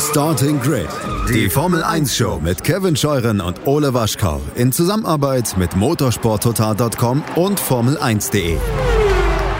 Starting 0.00 0.60
Grid, 0.60 0.86
die 1.28 1.50
Formel 1.50 1.82
1 1.82 2.16
Show 2.16 2.38
mit 2.40 2.62
Kevin 2.62 2.94
Scheuren 2.94 3.40
und 3.40 3.66
Ole 3.66 3.92
Waschkau 3.94 4.40
in 4.54 4.70
Zusammenarbeit 4.70 5.56
mit 5.58 5.74
motorsporttotal.com 5.74 7.24
und 7.34 7.60
Formel1.de. 7.60 8.58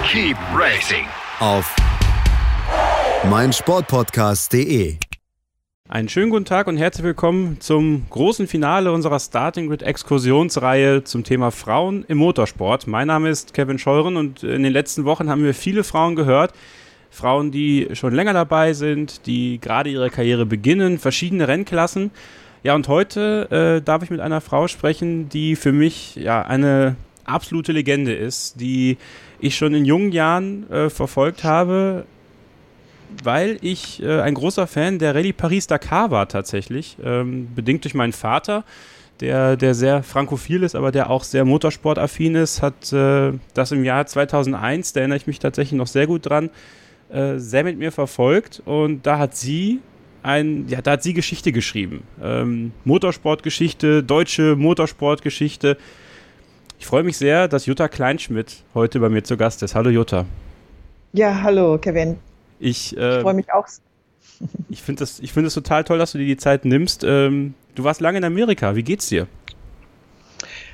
Keep 0.07 0.37
racing 0.55 1.07
auf 1.41 1.75
meinsportpodcast.de. 3.29 4.99
Einen 5.89 6.09
schönen 6.09 6.31
guten 6.31 6.45
Tag 6.45 6.69
und 6.69 6.77
herzlich 6.77 7.05
willkommen 7.05 7.61
zum 7.61 8.07
großen 8.09 8.47
Finale 8.47 8.93
unserer 8.93 9.19
Starting 9.19 9.67
Grid 9.67 9.83
Exkursionsreihe 9.83 11.03
zum 11.03 11.25
Thema 11.25 11.51
Frauen 11.51 12.05
im 12.07 12.19
Motorsport. 12.19 12.87
Mein 12.87 13.09
Name 13.09 13.29
ist 13.29 13.55
Kevin 13.55 13.81
Scheuren 13.81 14.17
und 14.17 14.45
in 14.45 14.63
den 14.63 14.73
letzten 14.73 15.05
Wochen 15.05 15.29
haben 15.29 15.43
wir 15.43 15.55
viele 15.55 15.83
Frauen 15.83 16.15
gehört, 16.15 16.53
Frauen, 17.11 17.51
die 17.51 17.89
schon 17.93 18.15
länger 18.15 18.33
dabei 18.33 18.73
sind, 18.73 19.27
die 19.27 19.59
gerade 19.61 19.91
ihre 19.91 20.11
Karriere 20.11 20.47
beginnen, 20.47 20.99
verschiedene 20.99 21.49
Rennklassen. 21.49 22.11
Ja, 22.63 22.75
und 22.75 22.89
heute 22.89 23.79
äh, 23.79 23.83
darf 23.83 24.03
ich 24.03 24.11
mit 24.11 24.21
einer 24.21 24.41
Frau 24.41 24.69
sprechen, 24.69 25.29
die 25.29 25.57
für 25.57 25.73
mich 25.73 26.17
ja 26.17 26.43
eine 26.43 26.97
absolute 27.25 27.73
Legende 27.73 28.15
ist, 28.15 28.61
die 28.61 28.97
ich 29.41 29.57
schon 29.57 29.75
in 29.75 29.85
jungen 29.85 30.13
Jahren 30.13 30.69
äh, 30.71 30.91
verfolgt 30.91 31.45
habe, 31.45 32.05
weil 33.23 33.59
ich 33.63 34.03
äh, 34.03 34.21
ein 34.21 34.35
großer 34.35 34.67
Fan 34.67 34.99
der 34.99 35.15
Rallye 35.15 35.33
Paris-Dakar 35.33 36.11
war 36.11 36.29
tatsächlich, 36.29 36.97
ähm, 37.03 37.49
bedingt 37.55 37.85
durch 37.85 37.95
meinen 37.95 38.13
Vater, 38.13 38.65
der, 39.21 39.57
der 39.57 39.75
sehr 39.75 40.03
frankophil 40.03 40.63
ist, 40.63 40.75
aber 40.75 40.93
der 40.93 41.11
auch 41.11 41.25
sehr 41.25 41.45
motorsportaffin 41.45 42.35
ist, 42.35 42.63
hat 42.63 42.93
äh, 42.93 43.33
das 43.55 43.73
im 43.73 43.85
Jahr 43.85 44.07
2001, 44.07 44.93
da 44.93 45.01
erinnere 45.01 45.17
ich 45.17 45.27
mich 45.27 45.39
tatsächlich 45.39 45.77
noch 45.77 45.87
sehr 45.87 46.07
gut 46.07 46.29
dran, 46.29 46.51
äh, 47.11 47.39
sehr 47.39 47.65
mit 47.65 47.79
mir 47.79 47.93
verfolgt 47.93 48.63
und 48.65 49.07
da 49.07 49.19
hat 49.19 49.37
sie 49.37 49.81
ein, 50.23 50.69
ja, 50.69 50.83
da 50.83 50.93
hat 50.93 51.03
sie 51.03 51.15
Geschichte 51.15 51.53
geschrieben. 51.53 52.03
Ähm, 52.23 52.73
Motorsportgeschichte, 52.85 54.03
deutsche 54.03 54.57
Motorsportgeschichte. 54.57 55.79
Ich 56.79 56.87
freue 56.87 57.03
mich 57.03 57.17
sehr, 57.17 57.49
dass 57.49 57.67
Jutta 57.67 57.89
Kleinschmidt 57.89 58.63
heute 58.75 59.01
bei 59.01 59.09
mir 59.09 59.25
zu 59.25 59.37
Gast 59.37 59.63
ist. 59.63 59.75
Hallo 59.75 59.91
Jutta. 59.91 60.27
Ja, 61.13 61.43
hallo 61.43 61.79
Kevin. 61.79 62.19
Ich, 62.61 62.97
äh, 62.97 63.17
ich 63.17 63.23
freue 63.23 63.35
mich 63.35 63.53
auch. 63.53 63.67
ich 64.69 64.83
finde 64.83 65.05
es 65.05 65.19
find 65.19 65.53
total 65.53 65.85
toll, 65.85 65.99
dass 65.99 66.13
du 66.13 66.19
dir 66.19 66.27
die 66.27 66.37
Zeit 66.37 66.65
nimmst. 66.65 67.05
Ähm, 67.05 67.55
du 67.75 67.85
warst 67.85 68.01
lange 68.01 68.19
in 68.19 68.25
Amerika. 68.25 68.77
Wie 68.77 68.83
geht's 68.83 69.09
dir? 69.09 69.27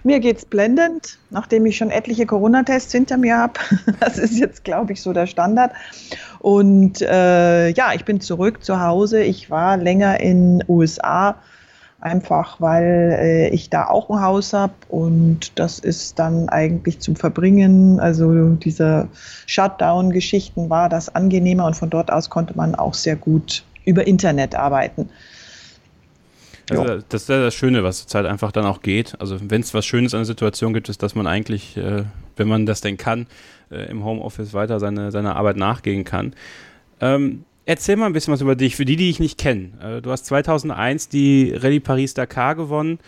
Mir 0.06 0.20
geht's 0.20 0.44
blendend, 0.44 1.19
nachdem 1.30 1.64
ich 1.64 1.78
schon 1.78 1.91
etliche 1.91 2.27
Corona-Tests 2.27 2.92
hinter 2.92 3.16
mir 3.16 3.38
habe. 3.38 3.55
Das 4.00 4.19
ist 4.19 4.38
jetzt, 4.38 4.62
glaube 4.62 4.92
ich, 4.92 5.00
so 5.00 5.14
der 5.14 5.27
Standard. 5.27 5.72
Und 6.41 7.00
äh, 7.00 7.70
ja, 7.70 7.94
ich 7.94 8.05
bin 8.05 8.20
zurück 8.20 8.62
zu 8.62 8.80
Hause. 8.80 9.22
Ich 9.22 9.50
war 9.50 9.78
länger 9.78 10.20
in 10.20 10.62
USA, 10.69 11.36
einfach 12.00 12.60
weil 12.60 13.16
äh, 13.19 13.48
ich 13.48 13.70
da 13.70 13.86
auch 13.86 14.10
ein 14.10 14.20
Haus 14.20 14.52
habe 14.52 14.75
und 14.88 15.58
das 15.58 15.78
ist 15.78 16.19
dann 16.19 16.50
eigentlich 16.50 17.00
zum 17.00 17.16
Verbringen. 17.16 17.98
Also 17.98 18.50
diese 18.56 19.08
Shutdown-Geschichten 19.47 20.69
war 20.69 20.91
das 20.91 21.14
angenehmer 21.14 21.64
und 21.64 21.77
von 21.77 21.88
dort 21.88 22.12
aus 22.12 22.28
konnte 22.28 22.55
man 22.55 22.75
auch 22.75 22.92
sehr 22.92 23.16
gut 23.16 23.64
über 23.86 24.06
Internet 24.06 24.55
arbeiten. 24.55 25.09
Also 26.70 27.02
das 27.08 27.22
ist 27.22 27.28
ja 27.28 27.41
das 27.41 27.54
Schöne, 27.54 27.84
was 27.84 27.98
zurzeit 27.98 28.26
einfach 28.26 28.52
dann 28.52 28.64
auch 28.64 28.80
geht. 28.80 29.20
Also 29.20 29.38
wenn 29.41 29.60
es 29.60 29.75
was 29.75 29.84
Schönes 29.84 30.14
an 30.14 30.20
der 30.20 30.26
Situation 30.26 30.72
gibt, 30.72 30.88
ist, 30.88 31.02
dass 31.02 31.14
man 31.14 31.26
eigentlich, 31.26 31.76
äh, 31.76 32.04
wenn 32.36 32.48
man 32.48 32.66
das 32.66 32.80
denn 32.80 32.97
kann, 32.97 33.26
äh, 33.70 33.91
im 33.91 34.04
Homeoffice 34.04 34.54
weiter 34.54 34.80
seine, 34.80 35.10
seiner 35.10 35.36
Arbeit 35.36 35.56
nachgehen 35.56 36.04
kann. 36.04 36.34
Ähm, 37.00 37.44
erzähl 37.66 37.97
mal 37.97 38.06
ein 38.06 38.12
bisschen 38.12 38.32
was 38.32 38.41
über 38.41 38.56
dich, 38.56 38.76
für 38.76 38.84
die, 38.84 38.97
die 38.97 39.10
ich 39.10 39.20
nicht 39.20 39.38
kenne. 39.38 39.70
Äh, 39.82 40.03
du 40.03 40.10
hast 40.10 40.26
2001 40.26 41.08
die 41.08 41.53
Rallye 41.54 41.80
Paris-Dakar 41.80 42.54
gewonnen. 42.54 42.98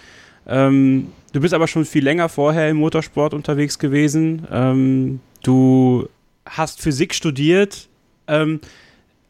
Ähm, 0.46 1.08
du 1.32 1.40
bist 1.40 1.54
aber 1.54 1.66
schon 1.66 1.84
viel 1.84 2.04
länger 2.04 2.28
vorher 2.28 2.68
im 2.68 2.76
Motorsport 2.76 3.32
unterwegs 3.32 3.78
gewesen. 3.78 4.46
Ähm, 4.50 5.20
du 5.42 6.08
hast 6.44 6.82
Physik 6.82 7.14
studiert. 7.14 7.88
Ähm, 8.28 8.60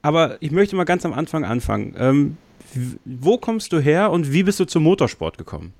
aber 0.03 0.37
ich 0.41 0.51
möchte 0.53 0.77
mal 0.77 0.85
ganz 0.85 1.05
am 1.05 1.13
Anfang 1.13 1.45
anfangen. 1.45 2.37
Wo 3.05 3.39
kommst 3.39 3.73
du 3.73 3.81
her 3.81 4.11
und 4.11 4.33
wie 4.33 4.43
bist 4.43 4.61
du 4.61 4.65
zum 4.65 4.83
Motorsport 4.83 5.39
gekommen? 5.39 5.73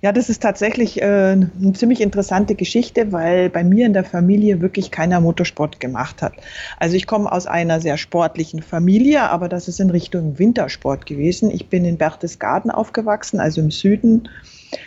Ja, 0.00 0.12
das 0.12 0.28
ist 0.28 0.42
tatsächlich 0.42 1.00
äh, 1.00 1.04
eine 1.04 1.72
ziemlich 1.74 2.00
interessante 2.00 2.54
Geschichte, 2.54 3.12
weil 3.12 3.50
bei 3.50 3.64
mir 3.64 3.86
in 3.86 3.92
der 3.92 4.04
Familie 4.04 4.60
wirklich 4.60 4.90
keiner 4.90 5.20
Motorsport 5.20 5.80
gemacht 5.80 6.22
hat. 6.22 6.34
Also 6.78 6.96
ich 6.96 7.06
komme 7.06 7.30
aus 7.30 7.46
einer 7.46 7.80
sehr 7.80 7.96
sportlichen 7.96 8.62
Familie, 8.62 9.22
aber 9.30 9.48
das 9.48 9.68
ist 9.68 9.80
in 9.80 9.90
Richtung 9.90 10.38
Wintersport 10.38 11.06
gewesen. 11.06 11.50
Ich 11.50 11.68
bin 11.68 11.84
in 11.84 11.98
Berchtesgaden 11.98 12.70
aufgewachsen, 12.70 13.40
also 13.40 13.60
im 13.60 13.70
Süden. 13.70 14.28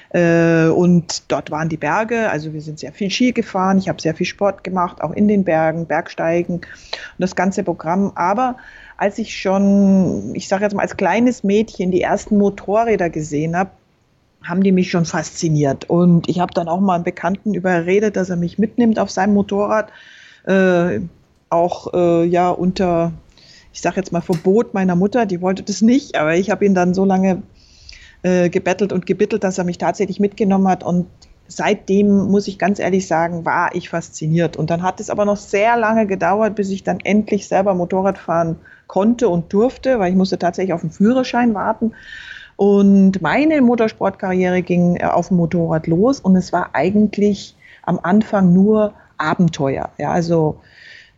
Äh, 0.09 0.68
und 0.68 1.31
dort 1.31 1.51
waren 1.51 1.69
die 1.69 1.78
Berge, 1.78 2.29
also 2.29 2.53
wir 2.53 2.62
sind 2.62 2.79
sehr 2.79 2.91
viel 2.91 3.12
Ski 3.12 3.34
gefahren, 3.34 3.78
ich 3.78 3.90
habe 3.90 4.01
sehr 4.01 4.16
viel 4.16 4.25
Sport 4.25 4.63
gemacht, 4.63 5.01
auch 5.01 5.12
in 5.12 5.28
den 5.28 5.44
Bergen, 5.44 5.85
Bergsteigen 5.85 6.56
und 6.56 6.66
das 7.19 7.35
ganze 7.35 7.63
Programm. 7.63 8.12
Aber 8.16 8.57
als 8.97 9.17
ich 9.17 9.38
schon, 9.38 10.33
ich 10.35 10.47
sage 10.47 10.63
jetzt 10.63 10.73
mal 10.73 10.81
als 10.81 10.97
kleines 10.97 11.44
Mädchen 11.44 11.91
die 11.91 12.01
ersten 12.01 12.38
Motorräder 12.38 13.09
gesehen 13.09 13.56
habe, 13.57 13.72
haben 14.44 14.63
die 14.63 14.72
mich 14.72 14.91
schon 14.91 15.06
fasziniert. 15.06 15.89
Und 15.89 16.29
ich 16.29 16.39
habe 16.39 16.53
dann 16.53 16.67
auch 16.67 16.79
mal 16.79 16.95
einen 16.95 17.03
Bekannten 17.03 17.53
überredet, 17.53 18.16
dass 18.16 18.29
er 18.29 18.35
mich 18.35 18.59
mitnimmt 18.59 19.00
auf 19.00 19.09
seinem 19.09 19.33
Motorrad. 19.33 19.91
Äh, 20.45 21.01
auch 21.50 21.94
äh, 21.94 22.25
ja 22.25 22.50
unter, 22.50 23.11
ich 23.73 23.81
sage 23.81 23.97
jetzt 23.97 24.11
mal, 24.11 24.22
Verbot 24.22 24.73
meiner 24.73 24.95
Mutter, 24.95 25.25
die 25.25 25.41
wollte 25.41 25.63
das 25.63 25.81
nicht, 25.81 26.16
aber 26.16 26.35
ich 26.35 26.50
habe 26.50 26.66
ihn 26.66 26.75
dann 26.75 26.94
so 26.94 27.06
lange 27.06 27.41
äh, 28.23 28.50
gebettelt 28.50 28.94
und 28.94 29.06
gebittelt, 29.06 29.44
dass 29.44 29.57
er 29.57 29.63
mich 29.63 29.77
tatsächlich 29.77 30.19
mitgenommen 30.19 30.67
hat. 30.67 30.83
Und 30.83 31.07
seitdem, 31.47 32.29
muss 32.29 32.47
ich 32.47 32.57
ganz 32.57 32.79
ehrlich 32.79 33.07
sagen, 33.07 33.45
war 33.45 33.75
ich 33.75 33.89
fasziniert. 33.89 34.57
Und 34.57 34.69
dann 34.69 34.81
hat 34.83 35.00
es 35.00 35.09
aber 35.09 35.25
noch 35.25 35.38
sehr 35.38 35.78
lange 35.78 36.07
gedauert, 36.07 36.56
bis 36.56 36.69
ich 36.69 36.83
dann 36.83 37.00
endlich 37.00 37.47
selber 37.47 37.73
Motorrad 37.73 38.17
fahren 38.17 38.57
konnte 38.88 39.29
und 39.29 39.51
durfte, 39.53 40.00
weil 40.00 40.11
ich 40.11 40.17
musste 40.17 40.39
tatsächlich 40.39 40.73
auf 40.73 40.81
den 40.81 40.91
Führerschein 40.91 41.53
warten. 41.53 41.94
Und 42.56 43.22
meine 43.22 43.61
Motorsportkarriere 43.61 44.61
ging 44.61 44.95
äh, 44.97 45.06
auf 45.06 45.28
dem 45.28 45.38
Motorrad 45.38 45.88
los 45.88 46.19
und 46.19 46.35
es 46.35 46.53
war 46.53 46.69
eigentlich 46.73 47.56
am 47.83 48.00
Anfang 48.01 48.53
nur 48.53 48.94
Abenteuer. 49.17 49.89
Ja, 49.97 50.12
also 50.12 50.59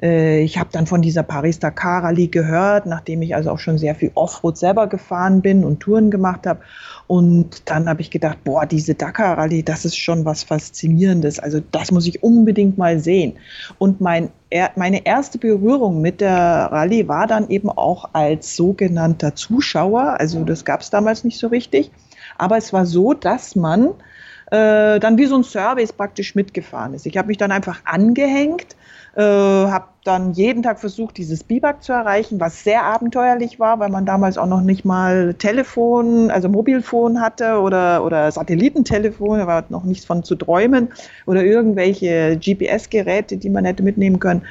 äh, 0.01 0.41
ich 0.41 0.57
habe 0.57 0.69
dann 0.71 0.87
von 0.87 1.01
dieser 1.01 1.23
Paris-Dakar 1.23 2.03
Rallye 2.03 2.29
gehört, 2.29 2.85
nachdem 2.85 3.21
ich 3.21 3.35
also 3.35 3.51
auch 3.51 3.59
schon 3.59 3.77
sehr 3.77 3.95
viel 3.95 4.11
Offroad 4.15 4.57
selber 4.57 4.87
gefahren 4.87 5.41
bin 5.41 5.63
und 5.63 5.79
Touren 5.79 6.11
gemacht 6.11 6.45
habe. 6.47 6.61
Und 7.07 7.69
dann 7.69 7.87
habe 7.87 8.01
ich 8.01 8.11
gedacht, 8.11 8.43
boah, 8.43 8.65
diese 8.65 8.93
Dakar 8.93 9.37
Rallye, 9.37 9.63
das 9.63 9.85
ist 9.85 9.95
schon 9.95 10.25
was 10.25 10.43
Faszinierendes. 10.43 11.39
Also 11.39 11.61
das 11.71 11.91
muss 11.91 12.05
ich 12.05 12.21
unbedingt 12.21 12.77
mal 12.77 12.99
sehen. 12.99 13.37
Und 13.77 14.01
mein, 14.01 14.29
meine 14.75 15.05
erste 15.05 15.37
Berührung 15.37 16.01
mit 16.01 16.19
der 16.19 16.35
Rallye 16.35 17.07
war 17.07 17.25
dann 17.25 17.49
eben 17.49 17.69
auch 17.69 18.09
als 18.13 18.55
sogenannter 18.55 19.35
Zuschauer. 19.35 20.19
Also 20.19 20.43
das 20.43 20.65
gab 20.65 20.81
es 20.81 20.89
damals 20.89 21.23
nicht 21.23 21.39
so 21.39 21.47
richtig. 21.47 21.91
Aber 22.37 22.57
es 22.57 22.73
war 22.73 22.85
so, 22.85 23.13
dass 23.13 23.55
man 23.55 23.89
äh, 24.51 24.99
dann 24.99 25.17
wie 25.17 25.25
so 25.25 25.35
ein 25.35 25.43
Service 25.43 25.93
praktisch 25.93 26.35
mitgefahren 26.35 26.93
ist. 26.93 27.05
Ich 27.05 27.17
habe 27.17 27.27
mich 27.29 27.37
dann 27.37 27.51
einfach 27.51 27.81
angehängt 27.85 28.76
äh, 29.17 29.21
habe 29.21 29.87
dann 30.03 30.33
jeden 30.33 30.61
Tag 30.61 30.79
versucht, 30.79 31.17
dieses 31.17 31.43
Biwak 31.43 31.81
zu 31.83 31.91
erreichen, 31.91 32.39
was 32.39 32.63
sehr 32.63 32.83
abenteuerlich 32.83 33.59
war, 33.59 33.79
weil 33.79 33.89
man 33.89 34.05
damals 34.05 34.37
auch 34.37 34.45
noch 34.45 34.61
nicht 34.61 34.85
mal 34.85 35.33
Telefon, 35.33 36.29
also 36.29 36.49
Mobilfon 36.49 37.19
hatte 37.19 37.59
oder, 37.59 38.05
oder 38.05 38.31
Satellitentelefon, 38.31 39.39
da 39.39 39.47
war 39.47 39.65
noch 39.69 39.83
nichts 39.85 40.05
von 40.05 40.23
zu 40.23 40.35
träumen 40.35 40.89
oder 41.25 41.43
irgendwelche 41.43 42.37
GPS-Geräte, 42.37 43.37
die 43.37 43.49
man 43.49 43.65
hätte 43.65 43.81
mitnehmen 43.81 44.19
können. 44.19 44.43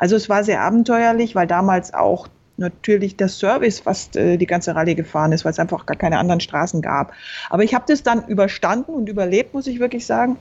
Also 0.00 0.16
es 0.16 0.28
war 0.28 0.42
sehr 0.42 0.62
abenteuerlich, 0.62 1.36
weil 1.36 1.46
damals 1.46 1.94
auch 1.94 2.26
natürlich 2.56 3.16
der 3.16 3.28
Service 3.28 3.78
fast 3.78 4.16
äh, 4.16 4.36
die 4.36 4.46
ganze 4.46 4.74
Rallye 4.74 4.96
gefahren 4.96 5.30
ist, 5.30 5.44
weil 5.44 5.52
es 5.52 5.60
einfach 5.60 5.86
gar 5.86 5.96
keine 5.96 6.18
anderen 6.18 6.40
Straßen 6.40 6.82
gab. 6.82 7.12
Aber 7.50 7.62
ich 7.62 7.72
habe 7.72 7.84
das 7.86 8.02
dann 8.02 8.26
überstanden 8.26 8.90
und 8.94 9.08
überlebt, 9.08 9.54
muss 9.54 9.68
ich 9.68 9.78
wirklich 9.78 10.06
sagen 10.06 10.38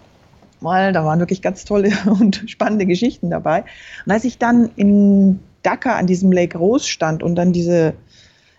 weil 0.61 0.93
da 0.93 1.05
waren 1.05 1.19
wirklich 1.19 1.41
ganz 1.41 1.65
tolle 1.65 1.91
und 2.05 2.43
spannende 2.47 2.85
Geschichten 2.85 3.29
dabei. 3.29 3.63
Und 4.05 4.11
als 4.11 4.23
ich 4.23 4.37
dann 4.37 4.69
in 4.75 5.39
Dakar 5.63 5.95
an 5.95 6.07
diesem 6.07 6.31
Lake 6.31 6.57
Rose 6.57 6.87
stand 6.87 7.23
und 7.23 7.35
dann 7.35 7.53
diese 7.53 7.93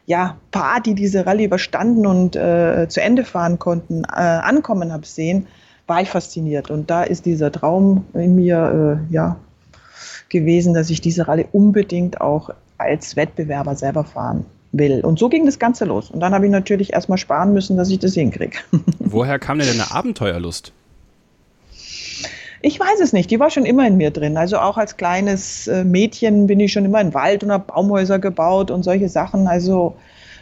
ja, 0.06 0.38
paar, 0.52 0.80
die 0.80 0.94
diese 0.94 1.26
Rallye 1.26 1.44
überstanden 1.44 2.06
und 2.06 2.34
äh, 2.34 2.86
zu 2.88 3.02
Ende 3.02 3.24
fahren 3.24 3.58
konnten, 3.58 4.04
äh, 4.04 4.16
ankommen 4.16 4.90
habe 4.90 5.04
sehen, 5.04 5.46
war 5.86 6.00
ich 6.00 6.08
fasziniert. 6.08 6.70
Und 6.70 6.88
da 6.88 7.02
ist 7.02 7.26
dieser 7.26 7.52
Traum 7.52 8.06
in 8.14 8.34
mir 8.34 9.02
äh, 9.10 9.12
ja, 9.12 9.36
gewesen, 10.30 10.72
dass 10.72 10.88
ich 10.88 11.02
diese 11.02 11.28
Rallye 11.28 11.46
unbedingt 11.52 12.22
auch 12.22 12.48
als 12.78 13.16
Wettbewerber 13.16 13.76
selber 13.76 14.04
fahren 14.04 14.46
will. 14.72 15.00
Und 15.04 15.18
so 15.18 15.28
ging 15.28 15.44
das 15.44 15.58
Ganze 15.58 15.84
los. 15.84 16.10
Und 16.10 16.20
dann 16.20 16.32
habe 16.32 16.46
ich 16.46 16.52
natürlich 16.52 16.94
erstmal 16.94 17.18
sparen 17.18 17.52
müssen, 17.52 17.76
dass 17.76 17.90
ich 17.90 17.98
das 17.98 18.14
hinkriege. 18.14 18.56
Woher 18.98 19.38
kam 19.38 19.58
denn 19.58 19.68
deine 19.68 19.90
Abenteuerlust? 19.90 20.72
Ich 22.60 22.78
weiß 22.78 23.00
es 23.00 23.12
nicht, 23.12 23.30
die 23.30 23.38
war 23.38 23.50
schon 23.50 23.64
immer 23.64 23.86
in 23.86 23.96
mir 23.96 24.10
drin. 24.10 24.36
Also 24.36 24.58
auch 24.58 24.76
als 24.76 24.96
kleines 24.96 25.66
äh, 25.68 25.84
Mädchen 25.84 26.46
bin 26.46 26.60
ich 26.60 26.72
schon 26.72 26.84
immer 26.84 27.00
im 27.00 27.14
Wald 27.14 27.44
und 27.44 27.52
habe 27.52 27.72
Baumhäuser 27.72 28.18
gebaut 28.18 28.70
und 28.70 28.82
solche 28.82 29.08
Sachen. 29.08 29.46
Also 29.46 29.96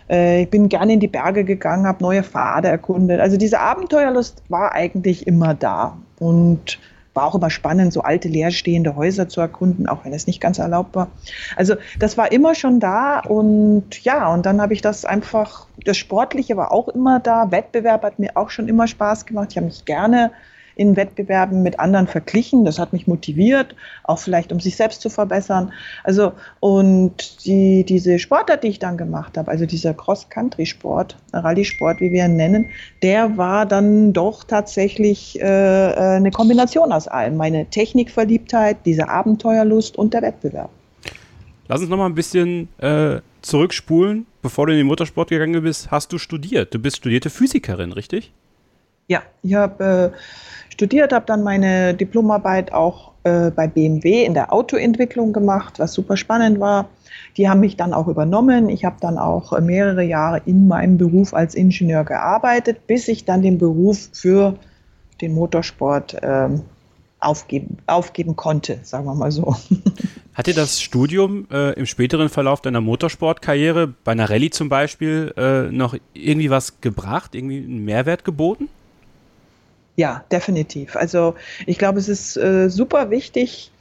äh, 0.08 0.42
ich 0.42 0.50
bin 0.50 0.68
gerne 0.68 0.94
in 0.94 1.00
die 1.00 1.08
Berge 1.08 1.44
gegangen, 1.44 1.86
habe 1.86 2.02
neue 2.02 2.22
Pfade 2.22 2.68
erkundet. 2.68 3.20
Also 3.20 3.36
diese 3.36 3.60
Abenteuerlust 3.60 4.42
war 4.48 4.72
eigentlich 4.72 5.26
immer 5.26 5.54
da. 5.54 5.96
Und 6.18 6.78
war 7.16 7.24
auch 7.24 7.34
immer 7.34 7.50
spannend, 7.50 7.92
so 7.92 8.02
alte 8.02 8.28
leerstehende 8.28 8.94
Häuser 8.94 9.28
zu 9.28 9.40
erkunden, 9.40 9.88
auch 9.88 10.04
wenn 10.04 10.12
es 10.12 10.26
nicht 10.26 10.40
ganz 10.40 10.58
erlaubt 10.58 10.94
war. 10.94 11.08
Also 11.56 11.74
das 11.98 12.16
war 12.16 12.30
immer 12.30 12.54
schon 12.54 12.78
da 12.78 13.20
und 13.20 14.04
ja, 14.04 14.32
und 14.32 14.46
dann 14.46 14.60
habe 14.60 14.74
ich 14.74 14.82
das 14.82 15.04
einfach, 15.04 15.66
das 15.84 15.96
Sportliche 15.96 16.56
war 16.56 16.70
auch 16.72 16.88
immer 16.88 17.18
da, 17.18 17.50
Wettbewerb 17.50 18.02
hat 18.04 18.18
mir 18.18 18.36
auch 18.36 18.50
schon 18.50 18.68
immer 18.68 18.86
Spaß 18.86 19.26
gemacht. 19.26 19.48
Ich 19.50 19.56
habe 19.56 19.66
mich 19.66 19.84
gerne 19.86 20.30
in 20.76 20.94
Wettbewerben 20.94 21.62
mit 21.62 21.80
anderen 21.80 22.06
verglichen. 22.06 22.64
Das 22.64 22.78
hat 22.78 22.92
mich 22.92 23.06
motiviert, 23.06 23.74
auch 24.04 24.18
vielleicht 24.18 24.52
um 24.52 24.60
sich 24.60 24.76
selbst 24.76 25.00
zu 25.00 25.08
verbessern. 25.08 25.72
Also 26.04 26.32
und 26.60 27.44
die, 27.46 27.82
diese 27.84 28.18
Sportart, 28.18 28.62
die 28.62 28.68
ich 28.68 28.78
dann 28.78 28.98
gemacht 28.98 29.38
habe, 29.38 29.50
also 29.50 29.64
dieser 29.64 29.94
Cross-Country-Sport, 29.94 31.16
Rallye-Sport, 31.32 32.00
wie 32.00 32.12
wir 32.12 32.26
ihn 32.26 32.36
nennen, 32.36 32.66
der 33.02 33.38
war 33.38 33.64
dann 33.64 34.12
doch 34.12 34.44
tatsächlich 34.44 35.40
äh, 35.40 35.44
äh, 35.44 36.16
eine 36.16 36.30
Kombination 36.30 36.92
aus 36.92 37.08
allem. 37.08 37.36
Meine 37.36 37.66
Technikverliebtheit, 37.66 38.76
diese 38.84 39.08
Abenteuerlust 39.08 39.96
und 39.96 40.12
der 40.12 40.22
Wettbewerb. 40.22 40.70
Lass 41.68 41.80
uns 41.80 41.88
noch 41.88 41.96
mal 41.96 42.06
ein 42.06 42.14
bisschen 42.14 42.68
äh, 42.78 43.20
zurückspulen. 43.40 44.26
Bevor 44.42 44.66
du 44.66 44.72
in 44.72 44.78
den 44.78 44.86
Motorsport 44.86 45.30
gegangen 45.30 45.62
bist, 45.62 45.90
hast 45.90 46.12
du 46.12 46.18
studiert. 46.18 46.74
Du 46.74 46.78
bist 46.78 46.98
studierte 46.98 47.30
Physikerin, 47.30 47.92
richtig? 47.92 48.32
Ja, 49.08 49.22
ich 49.42 49.54
habe 49.54 50.12
äh, 50.14 50.65
studiert, 50.76 51.14
habe 51.14 51.24
dann 51.24 51.42
meine 51.42 51.94
Diplomarbeit 51.94 52.70
auch 52.70 53.12
äh, 53.24 53.50
bei 53.50 53.66
BMW 53.66 54.24
in 54.24 54.34
der 54.34 54.52
Autoentwicklung 54.52 55.32
gemacht, 55.32 55.78
was 55.78 55.94
super 55.94 56.18
spannend 56.18 56.60
war. 56.60 56.90
Die 57.38 57.48
haben 57.48 57.60
mich 57.60 57.76
dann 57.78 57.94
auch 57.94 58.08
übernommen. 58.08 58.68
Ich 58.68 58.84
habe 58.84 58.96
dann 59.00 59.16
auch 59.16 59.54
äh, 59.54 59.62
mehrere 59.62 60.02
Jahre 60.02 60.42
in 60.44 60.68
meinem 60.68 60.98
Beruf 60.98 61.32
als 61.32 61.54
Ingenieur 61.54 62.04
gearbeitet, 62.04 62.86
bis 62.86 63.08
ich 63.08 63.24
dann 63.24 63.40
den 63.40 63.56
Beruf 63.56 64.10
für 64.12 64.56
den 65.22 65.32
Motorsport 65.32 66.22
äh, 66.22 66.50
aufgeben, 67.18 67.78
aufgeben 67.86 68.36
konnte, 68.36 68.78
sagen 68.82 69.06
wir 69.06 69.14
mal 69.14 69.32
so. 69.32 69.56
Hat 70.34 70.46
dir 70.46 70.54
das 70.54 70.82
Studium 70.82 71.46
äh, 71.50 71.72
im 71.72 71.86
späteren 71.86 72.28
Verlauf 72.28 72.60
deiner 72.60 72.82
Motorsportkarriere, 72.82 73.94
bei 74.04 74.12
einer 74.12 74.28
Rallye 74.28 74.50
zum 74.50 74.68
Beispiel, 74.68 75.32
äh, 75.38 75.72
noch 75.72 75.96
irgendwie 76.12 76.50
was 76.50 76.82
gebracht, 76.82 77.34
irgendwie 77.34 77.64
einen 77.64 77.86
Mehrwert 77.86 78.26
geboten? 78.26 78.68
Ja, 79.96 80.24
definitiv. 80.30 80.94
Also 80.94 81.34
ich 81.66 81.78
glaube, 81.78 81.98
es 81.98 82.08
ist 82.08 82.36
äh, 82.36 82.68
super 82.68 83.10
wichtig, 83.10 83.72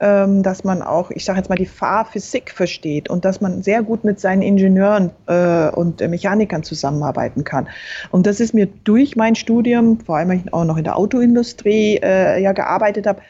ähm, 0.00 0.42
dass 0.42 0.64
man 0.64 0.82
auch, 0.82 1.10
ich 1.10 1.24
sage 1.24 1.38
jetzt 1.38 1.48
mal, 1.50 1.56
die 1.56 1.66
Fahrphysik 1.66 2.50
versteht 2.50 3.10
und 3.10 3.24
dass 3.24 3.40
man 3.40 3.62
sehr 3.62 3.82
gut 3.82 4.04
mit 4.04 4.18
seinen 4.18 4.42
Ingenieuren 4.42 5.10
äh, 5.26 5.68
und 5.70 6.00
äh, 6.00 6.08
Mechanikern 6.08 6.62
zusammenarbeiten 6.62 7.44
kann. 7.44 7.68
Und 8.10 8.26
das 8.26 8.40
ist 8.40 8.54
mir 8.54 8.66
durch 8.84 9.16
mein 9.16 9.34
Studium, 9.34 10.00
vor 10.00 10.16
allem 10.16 10.28
weil 10.30 10.36
ich 10.38 10.52
auch 10.54 10.64
noch 10.64 10.76
in 10.78 10.84
der 10.84 10.96
Autoindustrie 10.96 11.98
äh, 12.02 12.40
ja 12.40 12.52
gearbeitet 12.52 13.06
habe, 13.06 13.20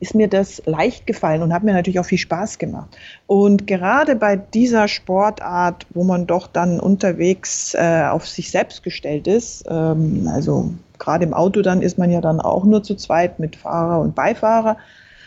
ist 0.00 0.14
mir 0.14 0.28
das 0.28 0.62
leicht 0.64 1.06
gefallen 1.06 1.42
und 1.42 1.52
hat 1.52 1.62
mir 1.62 1.74
natürlich 1.74 2.00
auch 2.00 2.06
viel 2.06 2.18
Spaß 2.18 2.58
gemacht. 2.58 2.96
Und 3.26 3.66
gerade 3.66 4.16
bei 4.16 4.36
dieser 4.36 4.88
Sportart, 4.88 5.86
wo 5.90 6.04
man 6.04 6.26
doch 6.26 6.46
dann 6.46 6.80
unterwegs 6.80 7.74
äh, 7.74 8.04
auf 8.10 8.26
sich 8.26 8.50
selbst 8.50 8.82
gestellt 8.82 9.26
ist, 9.26 9.64
ähm, 9.68 10.28
also 10.32 10.70
gerade 10.98 11.24
im 11.24 11.34
Auto 11.34 11.60
dann 11.60 11.82
ist 11.82 11.98
man 11.98 12.10
ja 12.10 12.22
dann 12.22 12.40
auch 12.40 12.64
nur 12.64 12.82
zu 12.82 12.94
zweit 12.94 13.38
mit 13.38 13.56
Fahrer 13.56 14.00
und 14.00 14.14
Beifahrer. 14.14 14.78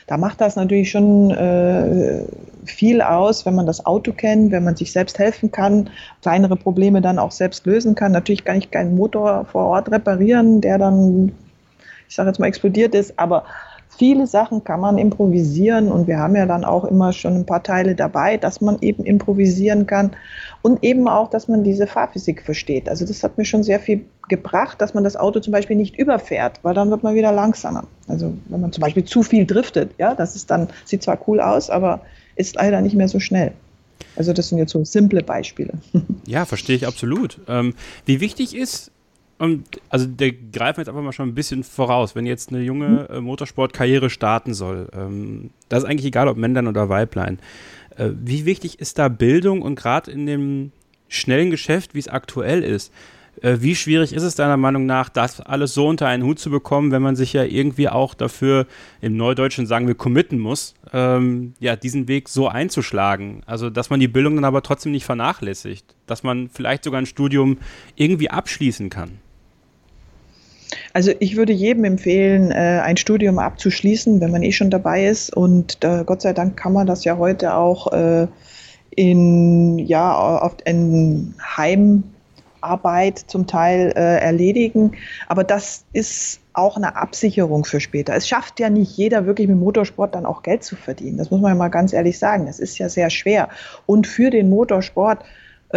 Da 0.07 0.17
macht 0.17 0.41
das 0.41 0.55
natürlich 0.55 0.91
schon 0.91 1.31
äh, 1.31 2.23
viel 2.65 3.01
aus, 3.01 3.45
wenn 3.45 3.55
man 3.55 3.65
das 3.65 3.85
Auto 3.85 4.11
kennt, 4.11 4.51
wenn 4.51 4.63
man 4.63 4.75
sich 4.75 4.91
selbst 4.91 5.17
helfen 5.19 5.51
kann, 5.51 5.89
kleinere 6.21 6.55
Probleme 6.55 7.01
dann 7.01 7.19
auch 7.19 7.31
selbst 7.31 7.65
lösen 7.65 7.95
kann. 7.95 8.11
Natürlich 8.11 8.43
kann 8.43 8.57
ich 8.57 8.71
keinen 8.71 8.95
Motor 8.95 9.45
vor 9.45 9.65
Ort 9.65 9.91
reparieren, 9.91 10.61
der 10.61 10.77
dann, 10.77 11.31
ich 12.09 12.15
sage 12.15 12.29
jetzt 12.29 12.39
mal, 12.39 12.47
explodiert 12.47 12.95
ist, 12.95 13.17
aber 13.17 13.45
viele 13.98 14.28
Sachen 14.28 14.63
kann 14.63 14.80
man 14.80 14.98
improvisieren 14.98 15.92
und 15.92 16.07
wir 16.07 16.18
haben 16.18 16.36
ja 16.36 16.45
dann 16.45 16.63
auch 16.63 16.86
immer 16.86 17.13
schon 17.13 17.36
ein 17.36 17.45
paar 17.45 17.63
Teile 17.63 17.95
dabei, 17.95 18.38
dass 18.38 18.62
man 18.62 18.78
eben 18.81 19.04
improvisieren 19.04 19.86
kann 19.86 20.12
und 20.62 20.84
eben 20.84 21.07
auch, 21.07 21.30
dass 21.30 21.48
man 21.48 21.63
diese 21.63 21.88
Fahrphysik 21.88 22.44
versteht. 22.44 22.90
Also 22.90 23.06
das 23.06 23.24
hat 23.24 23.38
mir 23.38 23.45
schon 23.45 23.63
sehr 23.63 23.80
viel 23.80 24.06
gebracht, 24.30 24.81
dass 24.81 24.94
man 24.94 25.04
das 25.04 25.16
Auto 25.16 25.40
zum 25.40 25.51
Beispiel 25.51 25.75
nicht 25.75 25.98
überfährt, 25.98 26.60
weil 26.63 26.74
dann 26.74 26.90
wird 26.90 27.04
man 27.04 27.16
wieder 27.16 27.31
langsamer. 27.31 27.86
Also 28.07 28.34
wenn 28.50 28.62
man 28.62 28.72
zum 28.72 28.81
Beispiel 28.81 29.04
zu 29.04 29.24
viel 29.24 29.45
driftet, 29.45 29.92
ja, 29.98 30.16
das 30.16 30.36
ist 30.36 30.50
dann, 30.50 30.69
sieht 30.86 31.04
zwar 31.04 31.19
cool 31.28 31.40
aus, 31.40 31.69
aber 31.69 32.01
ist 32.36 32.56
leider 32.56 32.81
nicht 32.81 32.95
mehr 32.95 33.10
so 33.10 33.19
schnell. 33.19 33.51
Also 34.16 34.34
das 34.34 34.50
sind 34.50 34.57
jetzt 34.57 34.72
so 34.72 34.84
simple 34.84 35.24
Beispiele. 35.24 35.74
Ja, 36.25 36.45
verstehe 36.45 36.78
ich 36.78 36.88
absolut. 36.88 37.42
Ähm, 37.50 37.74
wie 38.06 38.22
wichtig 38.22 38.56
ist 38.56 38.93
und 39.44 39.66
also 39.90 40.06
der 40.06 40.31
greifen 40.31 40.80
jetzt 40.80 40.88
einfach 40.88 41.01
mal 41.01 41.12
schon 41.12 41.28
ein 41.28 41.36
bisschen 41.36 41.66
voraus, 41.66 42.16
wenn 42.16 42.25
jetzt 42.25 42.50
eine 42.50 42.62
junge 42.62 43.10
äh, 43.10 43.19
Motorsportkarriere 43.19 44.10
starten 44.10 44.54
soll. 44.54 44.88
Ähm, 44.94 45.50
das 45.68 45.84
ist 45.84 45.90
eigentlich 45.90 46.06
egal, 46.06 46.30
ob 46.30 46.38
Männlein 46.38 46.66
oder 46.66 46.88
Weiblein. 46.88 47.40
Äh, 47.98 48.12
wie 48.24 48.45
wichtig 48.45 48.80
ist 48.80 49.00
da 49.00 49.10
Bildung 49.10 49.62
und 49.62 49.75
gerade 49.75 50.12
in 50.12 50.28
dem 50.28 50.72
schnellen 51.10 51.51
Geschäft, 51.51 51.94
wie 51.94 52.00
es 52.00 52.07
aktuell 52.07 52.63
ist, 52.63 52.94
äh, 53.42 53.57
wie 53.60 53.75
schwierig 53.75 54.13
ist 54.13 54.24
es 54.24 54.36
deiner 54.36 54.56
Meinung 54.56 54.86
nach, 54.86 55.10
das 55.10 55.42
alles 55.42 55.74
so 55.74 55.88
unter 55.88 56.07
einen 56.07 56.24
Hut 56.24 56.40
zu 56.40 56.50
bekommen, 56.50 56.92
wenn 56.92 57.01
man 57.01 57.18
sich 57.18 57.34
ja 57.34 57.44
irgendwie 57.44 57.90
auch 57.90 58.13
dafür, 58.13 58.66
im 59.01 59.18
Neudeutschen 59.18 59.66
sagen 59.66 59.88
wir, 59.88 59.95
committen 59.95 60.40
muss, 60.40 60.74
ähm, 60.94 61.54
ja, 61.60 61.75
diesen 61.75 62.07
Weg 62.07 62.30
so 62.30 62.48
einzuschlagen? 62.48 63.42
Also, 63.45 63.69
dass 63.69 63.90
man 63.90 64.00
die 64.00 64.07
Bildung 64.07 64.36
dann 64.36 64.45
aber 64.45 64.62
trotzdem 64.62 64.94
nicht 64.94 65.04
vernachlässigt, 65.04 65.95
dass 66.06 66.24
man 66.24 66.48
vielleicht 66.48 66.86
sogar 66.86 67.01
ein 67.01 67.06
Studium 67.06 67.57
irgendwie 67.98 68.30
abschließen 68.30 68.90
kann. 68.90 69.19
Also 70.93 71.11
ich 71.19 71.35
würde 71.35 71.53
jedem 71.53 71.83
empfehlen, 71.83 72.51
äh, 72.51 72.81
ein 72.83 72.97
Studium 72.97 73.39
abzuschließen, 73.39 74.21
wenn 74.21 74.31
man 74.31 74.43
eh 74.43 74.51
schon 74.51 74.69
dabei 74.69 75.05
ist. 75.07 75.35
Und 75.35 75.83
äh, 75.83 76.03
Gott 76.06 76.21
sei 76.21 76.33
Dank 76.33 76.57
kann 76.57 76.73
man 76.73 76.87
das 76.87 77.03
ja 77.03 77.18
heute 77.18 77.56
auch 77.56 77.92
äh, 77.92 78.27
in 78.95 79.80
ja 79.80 80.15
auf 80.15 80.57
in 80.65 81.33
Heimarbeit 81.57 83.19
zum 83.19 83.47
Teil 83.47 83.92
erledigen. 83.92 84.92
Aber 85.27 85.44
das 85.44 85.85
ist 85.94 86.42
auch 86.53 86.77
eine 86.77 86.95
Absicherung 86.95 87.65
für 87.65 87.80
später. 87.80 88.15
Es 88.15 88.27
schafft 88.27 88.59
ja 88.59 88.69
nicht 88.69 88.95
jeder 88.95 89.25
wirklich 89.25 89.47
mit 89.47 89.57
Motorsport 89.57 90.13
dann 90.13 90.27
auch 90.27 90.44
Geld 90.44 90.63
zu 90.63 90.75
verdienen. 90.75 91.18
Das 91.18 91.31
muss 91.31 91.42
man 91.42 91.51
ja 91.51 91.56
mal 91.56 91.69
ganz 91.69 91.92
ehrlich 91.92 92.19
sagen. 92.19 92.45
Das 92.45 92.59
ist 92.59 92.77
ja 92.77 92.89
sehr 92.89 93.09
schwer. 93.09 93.49
Und 93.87 94.06
für 94.06 94.30
den 94.30 94.49
Motorsport 94.49 95.23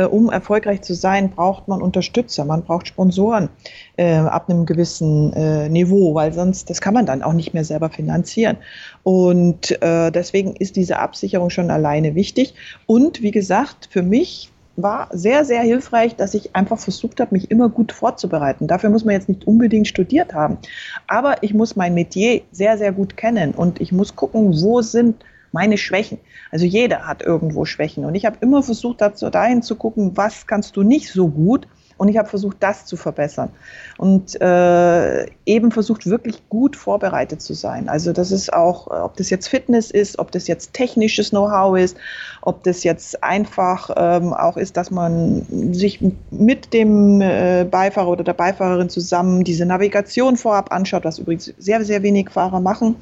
um 0.04 0.30
erfolgreich 0.30 0.82
zu 0.82 0.94
sein, 0.94 1.30
braucht 1.30 1.68
man 1.68 1.80
Unterstützer, 1.80 2.44
man 2.44 2.62
braucht 2.62 2.88
Sponsoren 2.88 3.48
äh, 3.96 4.16
ab 4.16 4.48
einem 4.48 4.66
gewissen 4.66 5.32
äh, 5.32 5.68
Niveau, 5.68 6.14
weil 6.14 6.32
sonst, 6.32 6.68
das 6.70 6.80
kann 6.80 6.94
man 6.94 7.06
dann 7.06 7.22
auch 7.22 7.32
nicht 7.32 7.54
mehr 7.54 7.64
selber 7.64 7.88
finanzieren. 7.88 8.58
Und 9.02 9.80
äh, 9.82 10.10
deswegen 10.10 10.54
ist 10.56 10.76
diese 10.76 10.98
Absicherung 10.98 11.50
schon 11.50 11.70
alleine 11.70 12.14
wichtig. 12.14 12.54
Und 12.86 13.22
wie 13.22 13.30
gesagt, 13.30 13.88
für 13.90 14.02
mich 14.02 14.50
war 14.76 15.08
sehr, 15.10 15.44
sehr 15.44 15.62
hilfreich, 15.62 16.16
dass 16.16 16.34
ich 16.34 16.54
einfach 16.54 16.78
versucht 16.78 17.20
habe, 17.20 17.34
mich 17.34 17.50
immer 17.50 17.68
gut 17.68 17.92
vorzubereiten. 17.92 18.66
Dafür 18.66 18.90
muss 18.90 19.04
man 19.04 19.14
jetzt 19.14 19.28
nicht 19.28 19.46
unbedingt 19.46 19.88
studiert 19.88 20.34
haben. 20.34 20.58
Aber 21.06 21.42
ich 21.42 21.54
muss 21.54 21.76
mein 21.76 21.94
Metier 21.94 22.42
sehr, 22.52 22.78
sehr 22.78 22.92
gut 22.92 23.16
kennen 23.16 23.52
und 23.52 23.80
ich 23.80 23.92
muss 23.92 24.16
gucken, 24.16 24.52
wo 24.60 24.82
sind 24.82 25.16
meine 25.52 25.78
Schwächen. 25.78 26.18
Also 26.50 26.64
jeder 26.64 27.06
hat 27.06 27.22
irgendwo 27.22 27.64
Schwächen. 27.64 28.04
Und 28.04 28.14
ich 28.14 28.26
habe 28.26 28.36
immer 28.40 28.62
versucht, 28.62 29.00
dazu, 29.00 29.30
dahin 29.30 29.62
zu 29.62 29.76
gucken, 29.76 30.16
was 30.16 30.46
kannst 30.46 30.76
du 30.76 30.82
nicht 30.82 31.12
so 31.12 31.28
gut. 31.28 31.66
Und 31.98 32.08
ich 32.08 32.18
habe 32.18 32.28
versucht, 32.28 32.58
das 32.60 32.84
zu 32.84 32.98
verbessern. 32.98 33.48
Und 33.96 34.38
äh, 34.40 35.26
eben 35.46 35.72
versucht, 35.72 36.04
wirklich 36.06 36.46
gut 36.50 36.76
vorbereitet 36.76 37.40
zu 37.40 37.54
sein. 37.54 37.88
Also 37.88 38.12
das 38.12 38.32
ist 38.32 38.52
auch, 38.52 38.88
ob 38.88 39.16
das 39.16 39.30
jetzt 39.30 39.48
Fitness 39.48 39.90
ist, 39.90 40.18
ob 40.18 40.30
das 40.30 40.46
jetzt 40.46 40.74
technisches 40.74 41.30
Know-how 41.30 41.78
ist, 41.78 41.96
ob 42.42 42.62
das 42.64 42.84
jetzt 42.84 43.24
einfach 43.24 43.88
ähm, 43.96 44.34
auch 44.34 44.58
ist, 44.58 44.76
dass 44.76 44.90
man 44.90 45.46
sich 45.72 46.04
mit 46.30 46.74
dem 46.74 47.22
äh, 47.22 47.64
Beifahrer 47.64 48.08
oder 48.08 48.24
der 48.24 48.34
Beifahrerin 48.34 48.90
zusammen 48.90 49.42
diese 49.42 49.64
Navigation 49.64 50.36
vorab 50.36 50.72
anschaut, 50.72 51.04
was 51.06 51.18
übrigens 51.18 51.54
sehr, 51.56 51.82
sehr 51.82 52.02
wenig 52.02 52.28
Fahrer 52.28 52.60
machen 52.60 52.96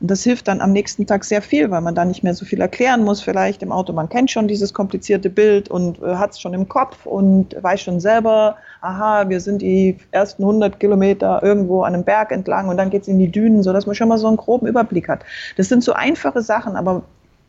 Und 0.00 0.10
das 0.10 0.22
hilft 0.22 0.48
dann 0.48 0.62
am 0.62 0.72
nächsten 0.72 1.06
Tag 1.06 1.24
sehr 1.24 1.42
viel, 1.42 1.70
weil 1.70 1.82
man 1.82 1.94
da 1.94 2.06
nicht 2.06 2.24
mehr 2.24 2.32
so 2.32 2.46
viel 2.46 2.60
erklären 2.60 3.04
muss 3.04 3.20
vielleicht 3.20 3.62
im 3.62 3.70
Auto. 3.70 3.92
Man 3.92 4.08
kennt 4.08 4.30
schon 4.30 4.48
dieses 4.48 4.72
komplizierte 4.72 5.28
Bild 5.28 5.68
und 5.68 6.00
äh, 6.02 6.14
hat 6.14 6.30
es 6.30 6.40
schon 6.40 6.54
im 6.54 6.68
Kopf 6.68 7.04
und 7.04 7.54
weiß 7.60 7.82
schon 7.82 8.00
selber, 8.00 8.56
aha, 8.80 9.28
wir 9.28 9.40
sind 9.40 9.60
die 9.60 9.98
ersten 10.10 10.42
100 10.42 10.80
Kilometer 10.80 11.42
irgendwo 11.42 11.82
an 11.82 11.92
einem 11.92 12.04
Berg 12.04 12.32
entlang 12.32 12.68
und 12.68 12.78
dann 12.78 12.88
geht 12.88 13.02
es 13.02 13.08
in 13.08 13.18
die 13.18 13.30
Dünen, 13.30 13.62
sodass 13.62 13.84
man 13.84 13.94
schon 13.94 14.08
mal 14.08 14.16
so 14.16 14.26
einen 14.26 14.38
groben 14.38 14.66
Überblick 14.66 15.06
hat. 15.06 15.22
Das 15.58 15.68
sind 15.68 15.84
so 15.84 15.92
einfache 15.92 16.40
Sachen, 16.40 16.76
aber 16.76 17.02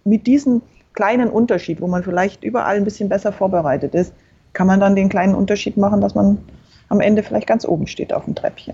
mit 0.03 0.27
diesem 0.27 0.61
kleinen 0.93 1.29
Unterschied, 1.29 1.79
wo 1.79 1.87
man 1.87 2.03
vielleicht 2.03 2.43
überall 2.43 2.75
ein 2.75 2.83
bisschen 2.83 3.07
besser 3.07 3.31
vorbereitet 3.31 3.95
ist, 3.95 4.13
kann 4.51 4.67
man 4.67 4.81
dann 4.81 4.97
den 4.97 5.07
kleinen 5.07 5.35
Unterschied 5.35 5.77
machen, 5.77 6.01
dass 6.01 6.15
man 6.15 6.37
am 6.89 6.99
Ende 6.99 7.23
vielleicht 7.23 7.47
ganz 7.47 7.65
oben 7.65 7.87
steht 7.87 8.11
auf 8.11 8.25
dem 8.25 8.35
Treppchen. 8.35 8.73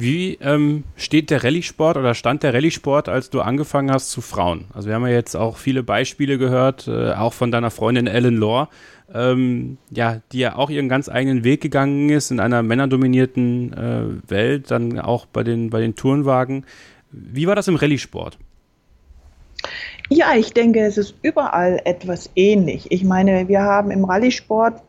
Wie 0.00 0.38
ähm, 0.40 0.84
steht 0.94 1.28
der 1.28 1.42
Rallye-Sport 1.42 1.96
oder 1.96 2.14
stand 2.14 2.44
der 2.44 2.54
Rallye-Sport, 2.54 3.08
als 3.08 3.30
du 3.30 3.40
angefangen 3.40 3.90
hast 3.90 4.12
zu 4.12 4.20
Frauen? 4.20 4.66
Also 4.72 4.86
wir 4.86 4.94
haben 4.94 5.04
ja 5.04 5.12
jetzt 5.12 5.34
auch 5.34 5.56
viele 5.56 5.82
Beispiele 5.82 6.38
gehört, 6.38 6.86
äh, 6.86 7.14
auch 7.14 7.32
von 7.32 7.50
deiner 7.50 7.72
Freundin 7.72 8.06
Ellen 8.06 8.36
Lohr, 8.36 8.68
ähm, 9.12 9.76
ja, 9.90 10.20
die 10.30 10.38
ja 10.38 10.54
auch 10.54 10.70
ihren 10.70 10.88
ganz 10.88 11.08
eigenen 11.08 11.42
Weg 11.42 11.62
gegangen 11.62 12.10
ist 12.10 12.30
in 12.30 12.38
einer 12.38 12.62
männerdominierten 12.62 13.72
äh, 13.72 14.30
Welt, 14.30 14.70
dann 14.70 15.00
auch 15.00 15.26
bei 15.26 15.42
den, 15.42 15.70
bei 15.70 15.80
den 15.80 15.96
Tourenwagen. 15.96 16.64
Wie 17.10 17.48
war 17.48 17.56
das 17.56 17.66
im 17.66 17.74
Rallye-Sport? 17.74 18.38
Ja, 20.10 20.36
ich 20.36 20.52
denke, 20.52 20.78
es 20.78 20.96
ist 20.96 21.16
überall 21.22 21.80
etwas 21.84 22.30
ähnlich. 22.36 22.92
Ich 22.92 23.02
meine, 23.02 23.48
wir 23.48 23.62
haben 23.62 23.90
im 23.90 24.04
Rallye-Sport 24.04 24.80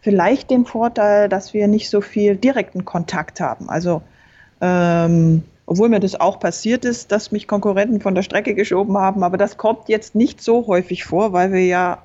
vielleicht 0.00 0.50
den 0.50 0.64
Vorteil, 0.64 1.28
dass 1.28 1.52
wir 1.52 1.68
nicht 1.68 1.90
so 1.90 2.00
viel 2.00 2.36
direkten 2.36 2.86
Kontakt 2.86 3.40
haben. 3.40 3.68
Also 3.68 4.00
ähm, 4.64 5.42
obwohl 5.66 5.90
mir 5.90 6.00
das 6.00 6.18
auch 6.18 6.40
passiert 6.40 6.84
ist, 6.86 7.12
dass 7.12 7.32
mich 7.32 7.46
Konkurrenten 7.46 8.00
von 8.00 8.14
der 8.14 8.22
Strecke 8.22 8.54
geschoben 8.54 8.96
haben. 8.96 9.22
Aber 9.22 9.36
das 9.36 9.58
kommt 9.58 9.88
jetzt 9.88 10.14
nicht 10.14 10.42
so 10.42 10.66
häufig 10.66 11.04
vor, 11.04 11.32
weil 11.32 11.52
wir 11.52 11.64
ja 11.66 12.02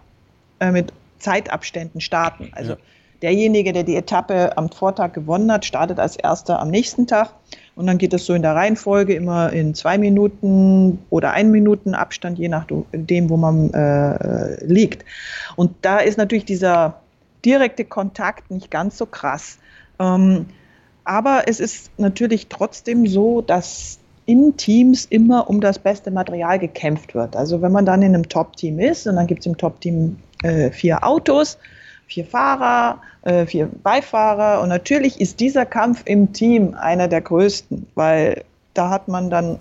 äh, 0.60 0.72
mit 0.72 0.92
Zeitabständen 1.20 2.02
starten. 2.02 2.50
Also 2.54 2.74
ja. 2.74 2.78
derjenige, 3.22 3.72
der 3.72 3.84
die 3.84 3.96
Etappe 3.96 4.58
am 4.58 4.70
Vortag 4.70 5.14
gewonnen 5.14 5.52
hat, 5.52 5.64
startet 5.64 6.00
als 6.00 6.18
erster 6.18 6.60
am 6.60 6.70
nächsten 6.70 7.08
Tag. 7.08 7.34
Und 7.76 7.88
dann 7.88 7.98
geht 7.98 8.14
es 8.14 8.26
so 8.26 8.34
in 8.34 8.42
der 8.42 8.56
Reihenfolge 8.56 9.14
immer 9.14 9.54
in 9.54 9.74
zwei 9.74 9.98
Minuten 9.98 11.00
oder 11.10 11.32
ein 11.32 11.50
Minuten 11.50 11.96
Abstand, 11.96 12.38
je 12.38 12.50
nachdem, 12.50 13.30
wo 13.30 13.38
man 13.38 13.74
äh, 13.74 14.66
liegt. 14.66 15.06
Und 15.56 15.72
da 15.82 16.00
ist 16.00 16.18
natürlich 16.18 16.44
dieser 16.44 17.00
direkte 17.46 17.86
Kontakt 17.86 18.52
nicht 18.52 18.70
ganz 18.70 18.98
so 18.98 19.06
krass. 19.06 19.60
Ähm, 19.98 20.48
aber 21.10 21.48
es 21.48 21.60
ist 21.60 21.90
natürlich 21.98 22.50
trotzdem 22.50 23.08
so, 23.08 23.42
dass 23.42 23.98
in 24.28 24.56
Teams 24.58 25.06
immer 25.06 25.50
um 25.50 25.60
das 25.60 25.80
beste 25.80 26.12
Material 26.12 26.60
gekämpft 26.60 27.16
wird. 27.16 27.36
Also 27.36 27.64
wenn 27.64 27.72
man 27.72 27.84
dann 27.84 28.04
in 28.04 28.14
einem 28.14 28.30
Top-Team 28.30 28.78
ist 28.78 29.08
und 29.08 29.16
dann 29.16 29.26
gibt 29.26 29.40
es 29.40 29.48
im 29.48 29.58
Top-Team 29.58 30.18
äh, 30.44 30.70
vier 30.70 31.04
Autos, 31.04 31.58
vier 32.06 32.26
Fahrer, 32.26 33.02
äh, 33.24 33.48
vier 33.48 33.68
Beifahrer 33.82 34.62
und 34.62 34.70
natürlich 34.70 35.20
ist 35.20 35.40
dieser 35.40 35.66
Kampf 35.66 36.04
im 36.06 36.32
Team 36.32 36.76
einer 36.76 37.08
der 37.08 37.22
größten, 37.22 37.88
weil 37.96 38.44
da 38.76 38.92
hat 38.92 39.08
man 39.08 39.32
dann 39.32 39.58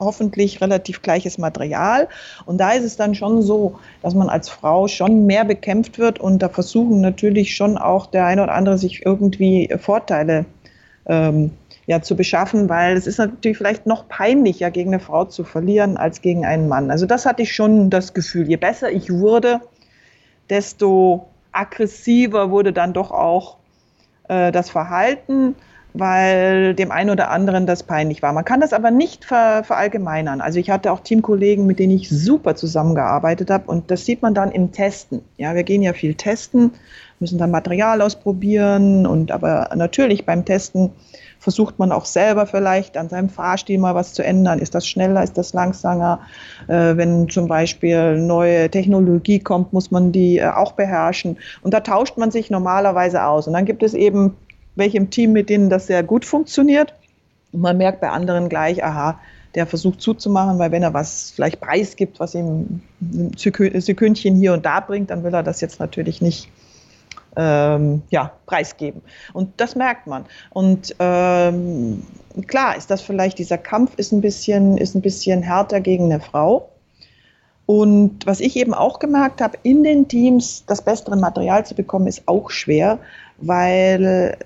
hoffentlich 0.00 0.60
relativ 0.60 1.00
gleiches 1.00 1.38
Material. 1.38 2.08
Und 2.44 2.58
da 2.58 2.72
ist 2.72 2.84
es 2.84 2.96
dann 2.96 3.14
schon 3.14 3.40
so, 3.40 3.78
dass 4.02 4.14
man 4.14 4.28
als 4.28 4.50
Frau 4.50 4.86
schon 4.86 5.24
mehr 5.24 5.46
bekämpft 5.46 5.98
wird 5.98 6.20
und 6.20 6.40
da 6.40 6.50
versuchen 6.50 7.00
natürlich 7.00 7.56
schon 7.56 7.78
auch 7.78 8.04
der 8.06 8.26
eine 8.26 8.42
oder 8.42 8.52
andere 8.52 8.76
sich 8.76 9.06
irgendwie 9.06 9.74
Vorteile 9.78 10.44
ähm, 11.06 11.52
ja, 11.86 12.00
zu 12.02 12.14
beschaffen, 12.14 12.68
weil 12.68 12.96
es 12.96 13.06
ist 13.06 13.18
natürlich 13.18 13.58
vielleicht 13.58 13.86
noch 13.86 14.08
peinlicher, 14.08 14.70
gegen 14.70 14.90
eine 14.90 15.00
Frau 15.00 15.24
zu 15.24 15.42
verlieren, 15.42 15.96
als 15.96 16.22
gegen 16.22 16.46
einen 16.46 16.68
Mann. 16.68 16.90
Also 16.90 17.06
das 17.06 17.26
hatte 17.26 17.42
ich 17.42 17.52
schon 17.52 17.90
das 17.90 18.14
Gefühl. 18.14 18.48
Je 18.48 18.56
besser 18.56 18.90
ich 18.92 19.10
wurde, 19.10 19.60
desto 20.48 21.26
aggressiver 21.52 22.50
wurde 22.50 22.72
dann 22.72 22.92
doch 22.92 23.10
auch 23.10 23.56
äh, 24.28 24.52
das 24.52 24.70
Verhalten, 24.70 25.56
weil 25.92 26.74
dem 26.74 26.92
einen 26.92 27.10
oder 27.10 27.30
anderen 27.30 27.66
das 27.66 27.82
peinlich 27.82 28.22
war. 28.22 28.32
Man 28.32 28.44
kann 28.44 28.60
das 28.60 28.72
aber 28.72 28.92
nicht 28.92 29.24
ver 29.24 29.64
verallgemeinern. 29.64 30.40
Also 30.40 30.60
ich 30.60 30.70
hatte 30.70 30.92
auch 30.92 31.00
Teamkollegen, 31.00 31.66
mit 31.66 31.80
denen 31.80 31.96
ich 31.96 32.08
super 32.08 32.54
zusammengearbeitet 32.54 33.50
habe 33.50 33.68
und 33.68 33.90
das 33.90 34.04
sieht 34.04 34.22
man 34.22 34.34
dann 34.34 34.52
im 34.52 34.70
Testen. 34.70 35.22
Ja, 35.36 35.54
wir 35.54 35.64
gehen 35.64 35.82
ja 35.82 35.92
viel 35.92 36.14
testen 36.14 36.72
müssen 37.20 37.38
dann 37.38 37.50
Material 37.50 38.00
ausprobieren 38.02 39.06
und 39.06 39.30
aber 39.30 39.70
natürlich 39.74 40.24
beim 40.24 40.44
Testen 40.44 40.90
versucht 41.38 41.78
man 41.78 41.90
auch 41.90 42.04
selber 42.04 42.46
vielleicht 42.46 42.96
an 42.96 43.08
seinem 43.08 43.30
Fahrstil 43.30 43.78
mal 43.78 43.94
was 43.94 44.12
zu 44.12 44.22
ändern. 44.22 44.58
Ist 44.58 44.74
das 44.74 44.86
schneller, 44.86 45.22
ist 45.22 45.38
das 45.38 45.54
langsamer? 45.54 46.20
Äh, 46.68 46.96
wenn 46.96 47.28
zum 47.30 47.48
Beispiel 47.48 48.18
neue 48.18 48.70
Technologie 48.70 49.38
kommt, 49.38 49.72
muss 49.72 49.90
man 49.90 50.12
die 50.12 50.38
äh, 50.38 50.48
auch 50.48 50.72
beherrschen. 50.72 51.38
Und 51.62 51.72
da 51.72 51.80
tauscht 51.80 52.18
man 52.18 52.30
sich 52.30 52.50
normalerweise 52.50 53.24
aus. 53.24 53.46
Und 53.46 53.54
dann 53.54 53.64
gibt 53.64 53.82
es 53.82 53.94
eben 53.94 54.36
welche 54.76 54.98
im 54.98 55.10
Team, 55.10 55.32
mit 55.32 55.48
denen 55.48 55.70
das 55.70 55.86
sehr 55.86 56.02
gut 56.02 56.26
funktioniert. 56.26 56.94
Und 57.52 57.62
man 57.62 57.78
merkt 57.78 58.00
bei 58.02 58.10
anderen 58.10 58.50
gleich, 58.50 58.84
aha, 58.84 59.18
der 59.54 59.66
versucht 59.66 60.00
zuzumachen, 60.00 60.58
weil 60.58 60.72
wenn 60.72 60.82
er 60.82 60.94
was 60.94 61.32
vielleicht 61.34 61.60
preisgibt, 61.60 62.20
was 62.20 62.34
ihm 62.34 62.82
ein 63.00 63.32
Sekündchen 63.36 64.36
hier 64.36 64.52
und 64.52 64.64
da 64.64 64.80
bringt, 64.80 65.10
dann 65.10 65.24
will 65.24 65.34
er 65.34 65.42
das 65.42 65.60
jetzt 65.60 65.80
natürlich 65.80 66.20
nicht 66.20 66.48
ähm, 67.36 68.02
ja, 68.10 68.32
preisgeben. 68.46 69.02
Und 69.32 69.60
das 69.60 69.76
merkt 69.76 70.06
man. 70.06 70.24
Und 70.50 70.94
ähm, 70.98 72.02
klar 72.46 72.76
ist 72.76 72.90
das 72.90 73.00
vielleicht, 73.00 73.38
dieser 73.38 73.58
Kampf 73.58 73.92
ist 73.96 74.12
ein 74.12 74.20
bisschen, 74.20 74.76
ist 74.76 74.94
ein 74.94 75.02
bisschen 75.02 75.42
härter 75.42 75.80
gegen 75.80 76.06
eine 76.06 76.20
Frau. 76.20 76.68
Und 77.66 78.26
was 78.26 78.40
ich 78.40 78.56
eben 78.56 78.74
auch 78.74 78.98
gemerkt 78.98 79.40
habe, 79.40 79.56
in 79.62 79.84
den 79.84 80.08
Teams 80.08 80.64
das 80.66 80.82
bessere 80.82 81.16
Material 81.16 81.64
zu 81.64 81.76
bekommen, 81.76 82.08
ist 82.08 82.26
auch 82.26 82.50
schwer, 82.50 82.98
weil 83.38 84.36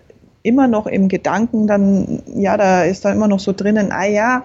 immer 0.43 0.69
noch 0.69 0.87
im 0.87 1.09
Gedanken 1.09 1.67
dann, 1.67 2.23
ja, 2.26 2.59
da 2.59 2.85
ist 2.85 3.05
dann 3.05 3.17
immer 3.17 3.29
noch 3.29 3.41
so 3.41 3.53
drinnen, 3.53 3.93
ah 3.93 4.05
ja, 4.05 4.45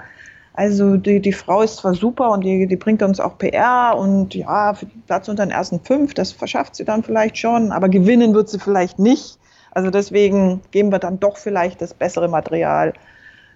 also 0.53 0.97
die, 0.97 1.19
die 1.21 1.31
Frau 1.31 1.61
ist 1.61 1.77
zwar 1.77 1.93
super 1.93 2.31
und 2.31 2.43
die, 2.43 2.67
die 2.67 2.75
bringt 2.75 3.01
uns 3.01 3.19
auch 3.19 3.37
PR 3.37 3.95
und 3.97 4.35
ja, 4.35 4.75
Platz 5.07 5.27
unter 5.27 5.45
den 5.45 5.51
ersten 5.51 5.79
fünf, 5.79 6.13
das 6.13 6.31
verschafft 6.31 6.75
sie 6.75 6.85
dann 6.85 7.03
vielleicht 7.03 7.37
schon, 7.37 7.71
aber 7.71 7.89
gewinnen 7.89 8.33
wird 8.33 8.49
sie 8.49 8.59
vielleicht 8.59 8.99
nicht. 8.99 9.37
Also 9.71 9.91
deswegen 9.91 10.61
geben 10.71 10.91
wir 10.91 10.99
dann 10.99 11.19
doch 11.19 11.37
vielleicht 11.37 11.81
das 11.81 11.93
bessere 11.93 12.27
Material 12.27 12.93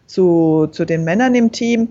zu, 0.05 0.67
zu 0.71 0.85
den 0.85 1.03
Männern 1.03 1.33
im 1.35 1.51
Team. 1.51 1.89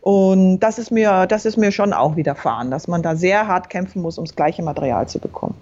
Und 0.00 0.60
das 0.60 0.78
ist 0.78 0.90
mir, 0.90 1.26
das 1.26 1.44
ist 1.46 1.56
mir 1.56 1.72
schon 1.72 1.92
auch 1.92 2.14
widerfahren, 2.14 2.70
dass 2.70 2.88
man 2.88 3.02
da 3.02 3.16
sehr 3.16 3.48
hart 3.48 3.70
kämpfen 3.70 4.02
muss, 4.02 4.18
um 4.18 4.24
das 4.26 4.36
gleiche 4.36 4.62
Material 4.62 5.08
zu 5.08 5.18
bekommen. 5.18 5.54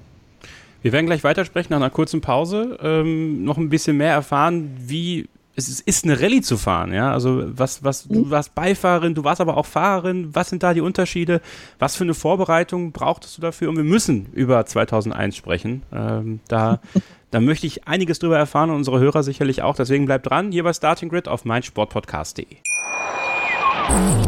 Wir 0.83 0.93
werden 0.93 1.07
gleich 1.07 1.23
weitersprechen 1.23 1.69
nach 1.71 1.77
einer 1.77 1.91
kurzen 1.91 2.21
Pause, 2.21 2.77
ähm, 2.83 3.45
noch 3.45 3.57
ein 3.57 3.69
bisschen 3.69 3.97
mehr 3.97 4.13
erfahren, 4.13 4.77
wie 4.79 5.29
es 5.55 5.81
ist 5.81 6.05
eine 6.05 6.21
Rallye 6.21 6.41
zu 6.41 6.57
fahren, 6.57 6.93
ja. 6.93 7.13
Also 7.13 7.45
was, 7.47 7.85
was, 7.85 8.09
du 8.09 8.27
mhm. 8.27 8.31
warst 8.31 8.55
Beifahrerin, 8.55 9.15
du 9.15 9.25
warst 9.25 9.41
aber 9.41 9.57
auch 9.57 9.67
Fahrerin. 9.67 10.35
Was 10.35 10.49
sind 10.49 10.63
da 10.63 10.73
die 10.73 10.81
Unterschiede? 10.81 11.41
Was 11.79 11.97
für 11.97 12.05
eine 12.05 12.15
Vorbereitung 12.15 12.93
brauchtest 12.93 13.37
du 13.37 13.43
dafür? 13.43 13.69
Und 13.69 13.77
wir 13.77 13.85
müssen 13.85 14.27
über 14.33 14.65
2001 14.65 15.37
sprechen. 15.37 15.83
Ähm, 15.93 16.41
da, 16.49 16.81
da 17.31 17.41
möchte 17.41 17.67
ich 17.67 17.87
einiges 17.87 18.19
drüber 18.19 18.39
erfahren 18.39 18.71
und 18.71 18.77
unsere 18.77 18.99
Hörer 18.99 19.23
sicherlich 19.23 19.63
auch. 19.63 19.77
Deswegen 19.77 20.07
bleibt 20.07 20.29
dran 20.29 20.53
hier 20.53 20.65
bei 20.65 20.73
Starting 20.73 21.11
Grid 21.11 21.29
auf 21.29 21.45
meinsportpodcast.de. 21.45 22.47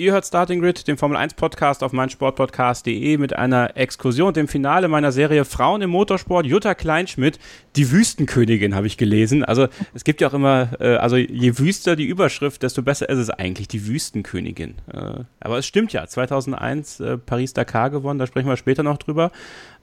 Ihr 0.00 0.12
hört 0.12 0.24
Starting 0.24 0.62
Grid, 0.62 0.88
den 0.88 0.96
Formel 0.96 1.18
1 1.18 1.34
Podcast 1.34 1.82
auf 1.82 1.92
meinsportpodcast.de 1.92 3.18
mit 3.18 3.36
einer 3.36 3.76
Exkursion, 3.76 4.32
dem 4.32 4.48
Finale 4.48 4.88
meiner 4.88 5.12
Serie 5.12 5.44
Frauen 5.44 5.82
im 5.82 5.90
Motorsport. 5.90 6.46
Jutta 6.46 6.74
Kleinschmidt, 6.74 7.38
die 7.76 7.90
Wüstenkönigin, 7.90 8.74
habe 8.74 8.86
ich 8.86 8.96
gelesen. 8.96 9.44
Also 9.44 9.68
es 9.92 10.04
gibt 10.04 10.22
ja 10.22 10.28
auch 10.28 10.32
immer, 10.32 10.70
äh, 10.80 10.96
also 10.96 11.16
je 11.16 11.58
wüster 11.58 11.96
die 11.96 12.06
Überschrift, 12.06 12.62
desto 12.62 12.80
besser 12.80 13.10
ist 13.10 13.18
es 13.18 13.28
eigentlich, 13.28 13.68
die 13.68 13.86
Wüstenkönigin. 13.86 14.76
Äh, 14.90 15.24
aber 15.38 15.58
es 15.58 15.66
stimmt 15.66 15.92
ja, 15.92 16.06
2001 16.06 17.00
äh, 17.00 17.18
Paris-Dakar 17.18 17.90
gewonnen, 17.90 18.18
da 18.18 18.26
sprechen 18.26 18.48
wir 18.48 18.56
später 18.56 18.82
noch 18.82 18.96
drüber. 18.96 19.30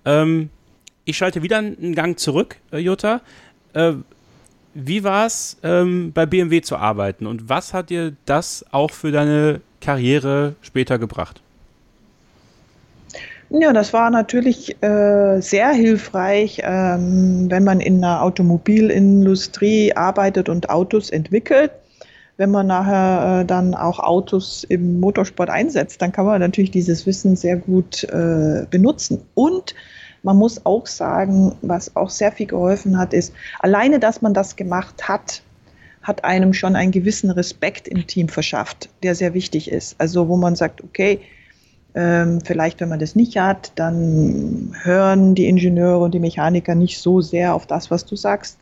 Ähm, 0.03 0.49
ich 1.05 1.15
schalte 1.15 1.43
wieder 1.43 1.59
einen 1.59 1.93
Gang 1.93 2.17
zurück, 2.17 2.55
äh, 2.71 2.79
Jutta. 2.79 3.21
Äh, 3.73 3.93
wie 4.73 5.03
war 5.03 5.27
es, 5.27 5.57
ähm, 5.61 6.11
bei 6.11 6.25
BMW 6.25 6.61
zu 6.61 6.75
arbeiten 6.75 7.27
und 7.27 7.49
was 7.49 7.75
hat 7.75 7.91
dir 7.91 8.15
das 8.25 8.65
auch 8.71 8.89
für 8.89 9.11
deine 9.11 9.61
Karriere 9.87 10.55
später 10.63 10.99
gebracht? 10.99 11.39
Ja, 13.49 13.71
das 13.71 13.93
war 13.93 14.09
natürlich 14.09 14.75
äh, 14.83 15.39
sehr 15.39 15.69
hilfreich, 15.71 16.61
ähm, 16.61 17.45
wenn 17.49 17.63
man 17.63 17.79
in 17.79 18.01
der 18.01 18.21
Automobilindustrie 18.21 19.93
arbeitet 19.93 20.49
und 20.49 20.69
Autos 20.69 21.09
entwickelt. 21.09 21.71
Wenn 22.35 22.51
man 22.51 22.67
nachher 22.67 23.39
äh, 23.39 23.45
dann 23.45 23.75
auch 23.75 23.99
Autos 23.99 24.65
im 24.65 24.99
Motorsport 24.99 25.49
einsetzt, 25.49 26.01
dann 26.01 26.11
kann 26.11 26.25
man 26.25 26.41
natürlich 26.41 26.71
dieses 26.71 27.05
Wissen 27.05 27.37
sehr 27.37 27.55
gut 27.55 28.03
äh, 28.03 28.65
benutzen. 28.69 29.21
Und 29.35 29.73
man 30.21 30.35
muss 30.35 30.65
auch 30.65 30.85
sagen, 30.85 31.55
was 31.61 31.95
auch 31.95 32.09
sehr 32.09 32.33
viel 32.33 32.47
geholfen 32.47 32.99
hat, 32.99 33.13
ist, 33.13 33.33
alleine, 33.59 33.99
dass 33.99 34.21
man 34.21 34.33
das 34.33 34.57
gemacht 34.57 35.07
hat, 35.07 35.43
hat 36.07 36.23
einem 36.23 36.53
schon 36.53 36.77
einen 36.77 36.91
gewissen 36.91 37.29
Respekt 37.29 37.87
im 37.87 38.07
Team 38.07 38.29
verschafft, 38.29 38.89
der 39.03 39.13
sehr 39.13 39.33
wichtig 39.33 39.69
ist. 39.69 39.95
Also 39.99 40.29
wo 40.29 40.37
man 40.37 40.55
sagt, 40.55 40.81
okay, 40.81 41.19
ähm, 41.95 42.39
vielleicht, 42.41 42.79
wenn 42.79 42.89
man 42.89 42.99
das 42.99 43.15
nicht 43.15 43.37
hat, 43.37 43.73
dann 43.75 44.73
hören 44.83 45.35
die 45.35 45.47
Ingenieure 45.47 45.99
und 45.99 46.13
die 46.13 46.19
Mechaniker 46.19 46.75
nicht 46.75 46.99
so 46.99 47.19
sehr 47.19 47.53
auf 47.53 47.65
das, 47.65 47.91
was 47.91 48.05
du 48.05 48.15
sagst, 48.15 48.57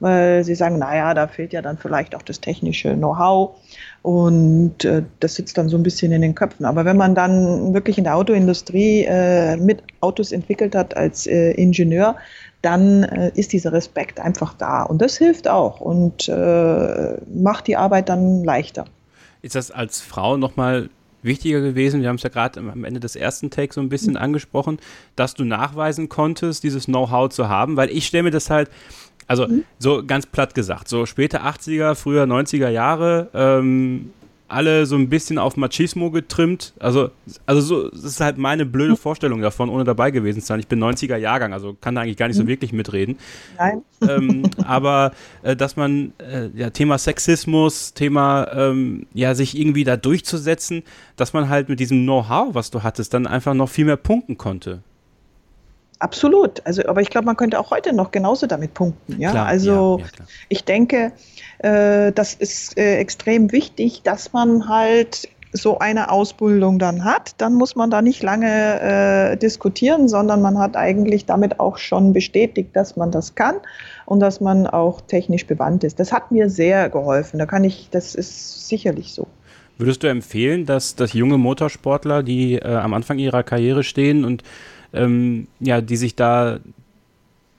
weil 0.00 0.42
sie 0.42 0.56
sagen, 0.56 0.78
naja, 0.78 1.14
da 1.14 1.28
fehlt 1.28 1.52
ja 1.52 1.62
dann 1.62 1.78
vielleicht 1.78 2.16
auch 2.16 2.22
das 2.22 2.40
technische 2.40 2.94
Know-how 2.94 3.56
und 4.02 4.84
äh, 4.84 5.02
das 5.20 5.34
sitzt 5.34 5.58
dann 5.58 5.68
so 5.68 5.76
ein 5.76 5.82
bisschen 5.82 6.10
in 6.12 6.22
den 6.22 6.34
Köpfen. 6.34 6.66
Aber 6.66 6.84
wenn 6.84 6.96
man 6.96 7.14
dann 7.14 7.74
wirklich 7.74 7.98
in 7.98 8.04
der 8.04 8.16
Autoindustrie 8.16 9.04
äh, 9.04 9.56
mit 9.56 9.82
Autos 10.00 10.32
entwickelt 10.32 10.74
hat 10.74 10.96
als 10.96 11.26
äh, 11.26 11.52
Ingenieur, 11.52 12.16
dann 12.62 13.04
äh, 13.04 13.30
ist 13.34 13.52
dieser 13.52 13.72
Respekt 13.72 14.20
einfach 14.20 14.54
da 14.54 14.82
und 14.82 15.00
das 15.00 15.16
hilft 15.16 15.48
auch 15.48 15.80
und 15.80 16.28
äh, 16.28 17.16
macht 17.32 17.66
die 17.66 17.76
Arbeit 17.76 18.08
dann 18.08 18.44
leichter. 18.44 18.84
Ist 19.42 19.54
das 19.54 19.70
als 19.70 20.00
Frau 20.00 20.36
nochmal 20.36 20.90
wichtiger 21.22 21.60
gewesen, 21.60 22.00
wir 22.00 22.08
haben 22.08 22.16
es 22.16 22.22
ja 22.22 22.30
gerade 22.30 22.60
am 22.60 22.84
Ende 22.84 23.00
des 23.00 23.16
ersten 23.16 23.50
Takes 23.50 23.74
so 23.74 23.80
ein 23.80 23.88
bisschen 23.88 24.14
mhm. 24.14 24.20
angesprochen, 24.20 24.78
dass 25.16 25.34
du 25.34 25.44
nachweisen 25.44 26.08
konntest, 26.08 26.62
dieses 26.62 26.86
Know-how 26.86 27.28
zu 27.28 27.48
haben, 27.48 27.76
weil 27.76 27.90
ich 27.90 28.06
stelle 28.06 28.24
mir 28.24 28.30
das 28.30 28.50
halt, 28.50 28.70
also 29.26 29.46
mhm. 29.46 29.64
so 29.78 30.04
ganz 30.04 30.26
platt 30.26 30.54
gesagt, 30.54 30.88
so 30.88 31.06
späte 31.06 31.42
80er, 31.42 31.94
früher 31.94 32.24
90er 32.24 32.68
Jahre, 32.68 33.28
ähm, 33.34 34.12
alle 34.48 34.86
so 34.86 34.96
ein 34.96 35.08
bisschen 35.08 35.38
auf 35.38 35.56
Machismo 35.56 36.10
getrimmt. 36.10 36.72
Also, 36.80 37.10
also 37.46 37.60
so, 37.60 37.90
das 37.90 38.04
ist 38.04 38.20
halt 38.20 38.38
meine 38.38 38.66
blöde 38.66 38.96
Vorstellung 38.96 39.42
davon, 39.42 39.68
ohne 39.68 39.84
dabei 39.84 40.10
gewesen 40.10 40.40
zu 40.40 40.46
sein. 40.46 40.60
Ich 40.60 40.68
bin 40.68 40.82
90er 40.82 41.16
Jahrgang, 41.16 41.52
also 41.52 41.76
kann 41.80 41.94
da 41.94 42.00
eigentlich 42.00 42.16
gar 42.16 42.28
nicht 42.28 42.36
so 42.36 42.44
mhm. 42.44 42.48
wirklich 42.48 42.72
mitreden. 42.72 43.18
Nein. 43.58 43.82
Ähm, 44.08 44.50
aber 44.64 45.12
äh, 45.42 45.54
dass 45.54 45.76
man, 45.76 46.12
äh, 46.18 46.48
ja, 46.54 46.70
Thema 46.70 46.98
Sexismus, 46.98 47.92
Thema, 47.92 48.48
ähm, 48.52 49.06
ja, 49.12 49.34
sich 49.34 49.58
irgendwie 49.58 49.84
da 49.84 49.96
durchzusetzen, 49.96 50.82
dass 51.16 51.32
man 51.32 51.48
halt 51.48 51.68
mit 51.68 51.78
diesem 51.78 52.02
Know-how, 52.02 52.54
was 52.54 52.70
du 52.70 52.82
hattest, 52.82 53.12
dann 53.14 53.26
einfach 53.26 53.54
noch 53.54 53.68
viel 53.68 53.84
mehr 53.84 53.96
punkten 53.96 54.38
konnte. 54.38 54.82
Absolut. 56.00 56.64
Also, 56.64 56.86
aber 56.86 57.00
ich 57.00 57.10
glaube, 57.10 57.26
man 57.26 57.36
könnte 57.36 57.58
auch 57.58 57.70
heute 57.70 57.92
noch 57.92 58.10
genauso 58.10 58.46
damit 58.46 58.74
punkten. 58.74 59.20
Ja, 59.20 59.32
klar, 59.32 59.46
also 59.46 59.98
ja, 59.98 60.04
ja, 60.04 60.24
ich 60.48 60.64
denke, 60.64 61.12
äh, 61.58 62.12
das 62.12 62.34
ist 62.34 62.78
äh, 62.78 62.98
extrem 62.98 63.50
wichtig, 63.50 64.02
dass 64.02 64.32
man 64.32 64.68
halt 64.68 65.28
so 65.52 65.78
eine 65.78 66.10
Ausbildung 66.10 66.78
dann 66.78 67.04
hat, 67.04 67.34
dann 67.38 67.54
muss 67.54 67.74
man 67.74 67.90
da 67.90 68.02
nicht 68.02 68.22
lange 68.22 68.80
äh, 69.32 69.36
diskutieren, 69.36 70.08
sondern 70.08 70.42
man 70.42 70.58
hat 70.58 70.76
eigentlich 70.76 71.24
damit 71.24 71.58
auch 71.58 71.78
schon 71.78 72.12
bestätigt, 72.12 72.70
dass 72.74 72.96
man 72.96 73.10
das 73.10 73.34
kann 73.34 73.56
und 74.04 74.20
dass 74.20 74.40
man 74.40 74.66
auch 74.66 75.00
technisch 75.00 75.46
bewandt 75.46 75.84
ist. 75.84 75.98
Das 75.98 76.12
hat 76.12 76.30
mir 76.30 76.50
sehr 76.50 76.90
geholfen. 76.90 77.38
Da 77.38 77.46
kann 77.46 77.64
ich, 77.64 77.88
das 77.90 78.14
ist 78.14 78.68
sicherlich 78.68 79.14
so. 79.14 79.26
Würdest 79.78 80.02
du 80.02 80.08
empfehlen, 80.08 80.66
dass, 80.66 80.96
dass 80.96 81.12
junge 81.12 81.38
Motorsportler, 81.38 82.22
die 82.22 82.56
äh, 82.56 82.66
am 82.66 82.94
Anfang 82.94 83.18
ihrer 83.18 83.42
Karriere 83.42 83.84
stehen 83.84 84.24
und 84.24 84.42
ähm, 84.92 85.46
ja, 85.60 85.80
die 85.80 85.96
sich 85.96 86.16
da 86.16 86.60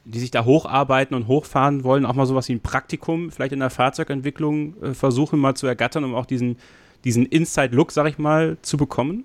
die 0.06 0.20
sich 0.20 0.32
da 0.32 0.44
hocharbeiten 0.46 1.16
und 1.16 1.28
hochfahren 1.28 1.84
wollen, 1.84 2.06
auch 2.06 2.16
mal 2.16 2.26
sowas 2.26 2.48
wie 2.50 2.54
ein 2.54 2.62
Praktikum 2.62 3.32
vielleicht 3.32 3.54
in 3.54 3.60
der 3.60 3.70
Fahrzeugentwicklung 3.70 4.74
äh, 4.82 4.94
versuchen 4.94 5.40
mal 5.40 5.54
zu 5.54 5.68
ergattern, 5.68 6.04
um 6.04 6.16
auch 6.16 6.26
diesen, 6.26 6.58
diesen 7.04 7.26
Inside-Look, 7.28 7.92
sag 7.92 8.08
ich 8.08 8.18
mal, 8.18 8.58
zu 8.64 8.78
bekommen? 8.78 9.24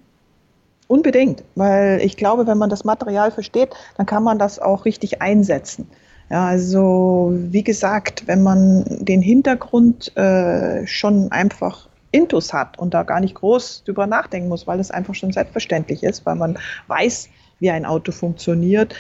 Unbedingt, 0.86 1.42
weil 1.54 2.00
ich 2.02 2.18
glaube, 2.18 2.46
wenn 2.46 2.58
man 2.58 2.68
das 2.68 2.84
Material 2.84 3.30
versteht, 3.30 3.70
dann 3.96 4.04
kann 4.04 4.22
man 4.22 4.38
das 4.38 4.58
auch 4.58 4.84
richtig 4.84 5.22
einsetzen. 5.22 5.88
Ja, 6.30 6.46
also 6.46 7.32
wie 7.34 7.64
gesagt, 7.64 8.26
wenn 8.26 8.42
man 8.42 8.84
den 9.00 9.22
Hintergrund 9.22 10.14
äh, 10.16 10.86
schon 10.86 11.32
einfach 11.32 11.88
intus 12.12 12.52
hat 12.52 12.78
und 12.78 12.94
da 12.94 13.02
gar 13.02 13.20
nicht 13.20 13.34
groß 13.34 13.84
drüber 13.84 14.06
nachdenken 14.06 14.48
muss, 14.48 14.66
weil 14.66 14.78
es 14.78 14.90
einfach 14.90 15.14
schon 15.14 15.32
selbstverständlich 15.32 16.02
ist, 16.02 16.24
weil 16.26 16.36
man 16.36 16.58
weiß, 16.86 17.28
wie 17.64 17.70
ein 17.70 17.86
Auto 17.86 18.12
funktioniert, 18.12 18.94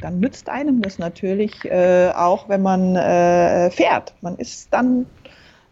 dann, 0.00 0.18
nützt 0.18 0.48
einem 0.48 0.82
das 0.82 0.98
natürlich 0.98 1.64
äh, 1.66 2.10
auch, 2.14 2.48
wenn 2.48 2.62
man 2.62 2.96
äh, 2.96 3.70
fährt. 3.70 4.14
Man 4.22 4.36
ist 4.36 4.74
dann 4.74 5.06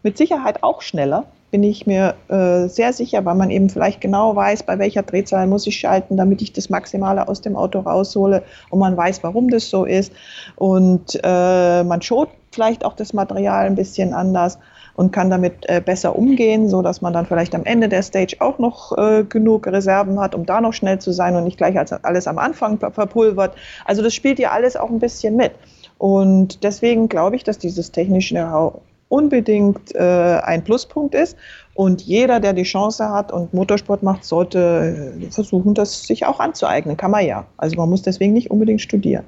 mit 0.01 0.17
Sicherheit 0.17 0.63
auch 0.63 0.81
schneller, 0.81 1.25
bin 1.51 1.63
ich 1.63 1.85
mir 1.85 2.15
äh, 2.29 2.69
sehr 2.69 2.93
sicher, 2.93 3.25
weil 3.25 3.35
man 3.35 3.49
eben 3.51 3.69
vielleicht 3.69 3.99
genau 3.99 4.33
weiß, 4.33 4.63
bei 4.63 4.79
welcher 4.79 5.03
Drehzahl 5.03 5.45
muss 5.47 5.67
ich 5.67 5.77
schalten, 5.77 6.15
damit 6.15 6.41
ich 6.41 6.53
das 6.53 6.69
Maximale 6.69 7.27
aus 7.27 7.41
dem 7.41 7.57
Auto 7.57 7.79
raushole 7.79 8.43
und 8.69 8.79
man 8.79 8.95
weiß, 8.95 9.23
warum 9.23 9.49
das 9.49 9.69
so 9.69 9.83
ist. 9.83 10.13
Und 10.55 11.19
äh, 11.21 11.83
man 11.83 12.01
schont 12.01 12.29
vielleicht 12.53 12.85
auch 12.85 12.93
das 12.93 13.11
Material 13.11 13.65
ein 13.65 13.75
bisschen 13.75 14.13
anders 14.13 14.57
und 14.97 15.11
kann 15.11 15.29
damit 15.29 15.53
äh, 15.69 15.79
besser 15.79 16.15
umgehen, 16.15 16.67
so 16.67 16.81
dass 16.81 17.01
man 17.01 17.13
dann 17.13 17.27
vielleicht 17.27 17.53
am 17.55 17.63
Ende 17.63 17.87
der 17.87 18.01
Stage 18.01 18.37
auch 18.39 18.57
noch 18.57 18.97
äh, 18.97 19.23
genug 19.23 19.67
Reserven 19.67 20.19
hat, 20.19 20.33
um 20.35 20.45
da 20.45 20.59
noch 20.59 20.73
schnell 20.73 20.99
zu 20.99 21.13
sein 21.13 21.35
und 21.35 21.43
nicht 21.43 21.57
gleich 21.57 21.77
als 21.77 21.93
alles 21.93 22.27
am 22.27 22.39
Anfang 22.39 22.79
verpulvert. 22.79 23.55
Also 23.85 24.01
das 24.01 24.15
spielt 24.15 24.39
ja 24.39 24.51
alles 24.51 24.75
auch 24.75 24.89
ein 24.89 24.99
bisschen 24.99 25.35
mit. 25.35 25.51
Und 25.99 26.63
deswegen 26.63 27.09
glaube 27.09 27.35
ich, 27.35 27.43
dass 27.43 27.59
dieses 27.59 27.91
technische 27.91 28.33
Know-how 28.33 28.81
unbedingt 29.09 29.95
äh, 29.95 30.39
ein 30.43 30.63
Pluspunkt 30.63 31.13
ist. 31.13 31.37
Und 31.75 32.01
jeder, 32.01 32.39
der 32.39 32.53
die 32.53 32.63
Chance 32.63 33.07
hat 33.07 33.31
und 33.31 33.53
Motorsport 33.53 34.01
macht, 34.01 34.25
sollte 34.25 35.13
äh, 35.21 35.31
versuchen, 35.31 35.75
das 35.75 36.07
sich 36.07 36.25
auch 36.25 36.39
anzueignen. 36.39 36.97
Kann 36.97 37.11
man 37.11 37.23
ja. 37.23 37.45
Also 37.57 37.77
man 37.77 37.87
muss 37.87 38.01
deswegen 38.01 38.33
nicht 38.33 38.49
unbedingt 38.49 38.81
studieren. 38.81 39.25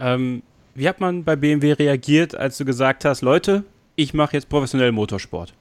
Ähm, 0.00 0.42
wie 0.74 0.88
hat 0.88 0.98
man 0.98 1.22
bei 1.22 1.36
BMW 1.36 1.72
reagiert, 1.72 2.34
als 2.34 2.58
du 2.58 2.64
gesagt 2.64 3.04
hast, 3.04 3.22
Leute, 3.22 3.62
ich 3.96 4.14
mache 4.14 4.34
jetzt 4.34 4.48
professionell 4.48 4.92
Motorsport? 4.92 5.54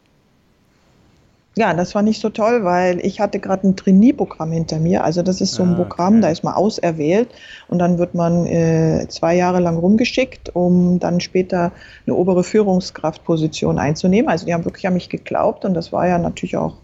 Ja, 1.57 1.73
das 1.73 1.93
war 1.95 2.01
nicht 2.01 2.21
so 2.21 2.29
toll, 2.29 2.63
weil 2.63 3.05
ich 3.05 3.19
hatte 3.19 3.37
gerade 3.39 3.67
ein 3.67 3.75
Trainee-Programm 3.75 4.53
hinter 4.53 4.79
mir. 4.79 5.03
Also 5.03 5.21
das 5.21 5.41
ist 5.41 5.53
so 5.53 5.63
ein 5.63 5.73
ah, 5.73 5.75
Programm, 5.75 6.13
okay. 6.13 6.21
da 6.21 6.29
ist 6.29 6.45
man 6.45 6.53
auserwählt 6.53 7.27
und 7.67 7.79
dann 7.79 7.97
wird 7.97 8.15
man 8.15 8.45
äh, 8.47 9.05
zwei 9.09 9.35
Jahre 9.35 9.59
lang 9.59 9.77
rumgeschickt, 9.77 10.55
um 10.55 10.99
dann 10.99 11.19
später 11.19 11.73
eine 12.07 12.15
obere 12.15 12.45
Führungskraftposition 12.45 13.79
einzunehmen. 13.79 14.29
Also 14.29 14.45
die 14.45 14.53
haben 14.53 14.63
wirklich 14.63 14.87
an 14.87 14.93
mich 14.93 15.09
geglaubt 15.09 15.65
und 15.65 15.73
das 15.73 15.91
war 15.91 16.07
ja 16.07 16.17
natürlich 16.17 16.55
auch 16.55 16.75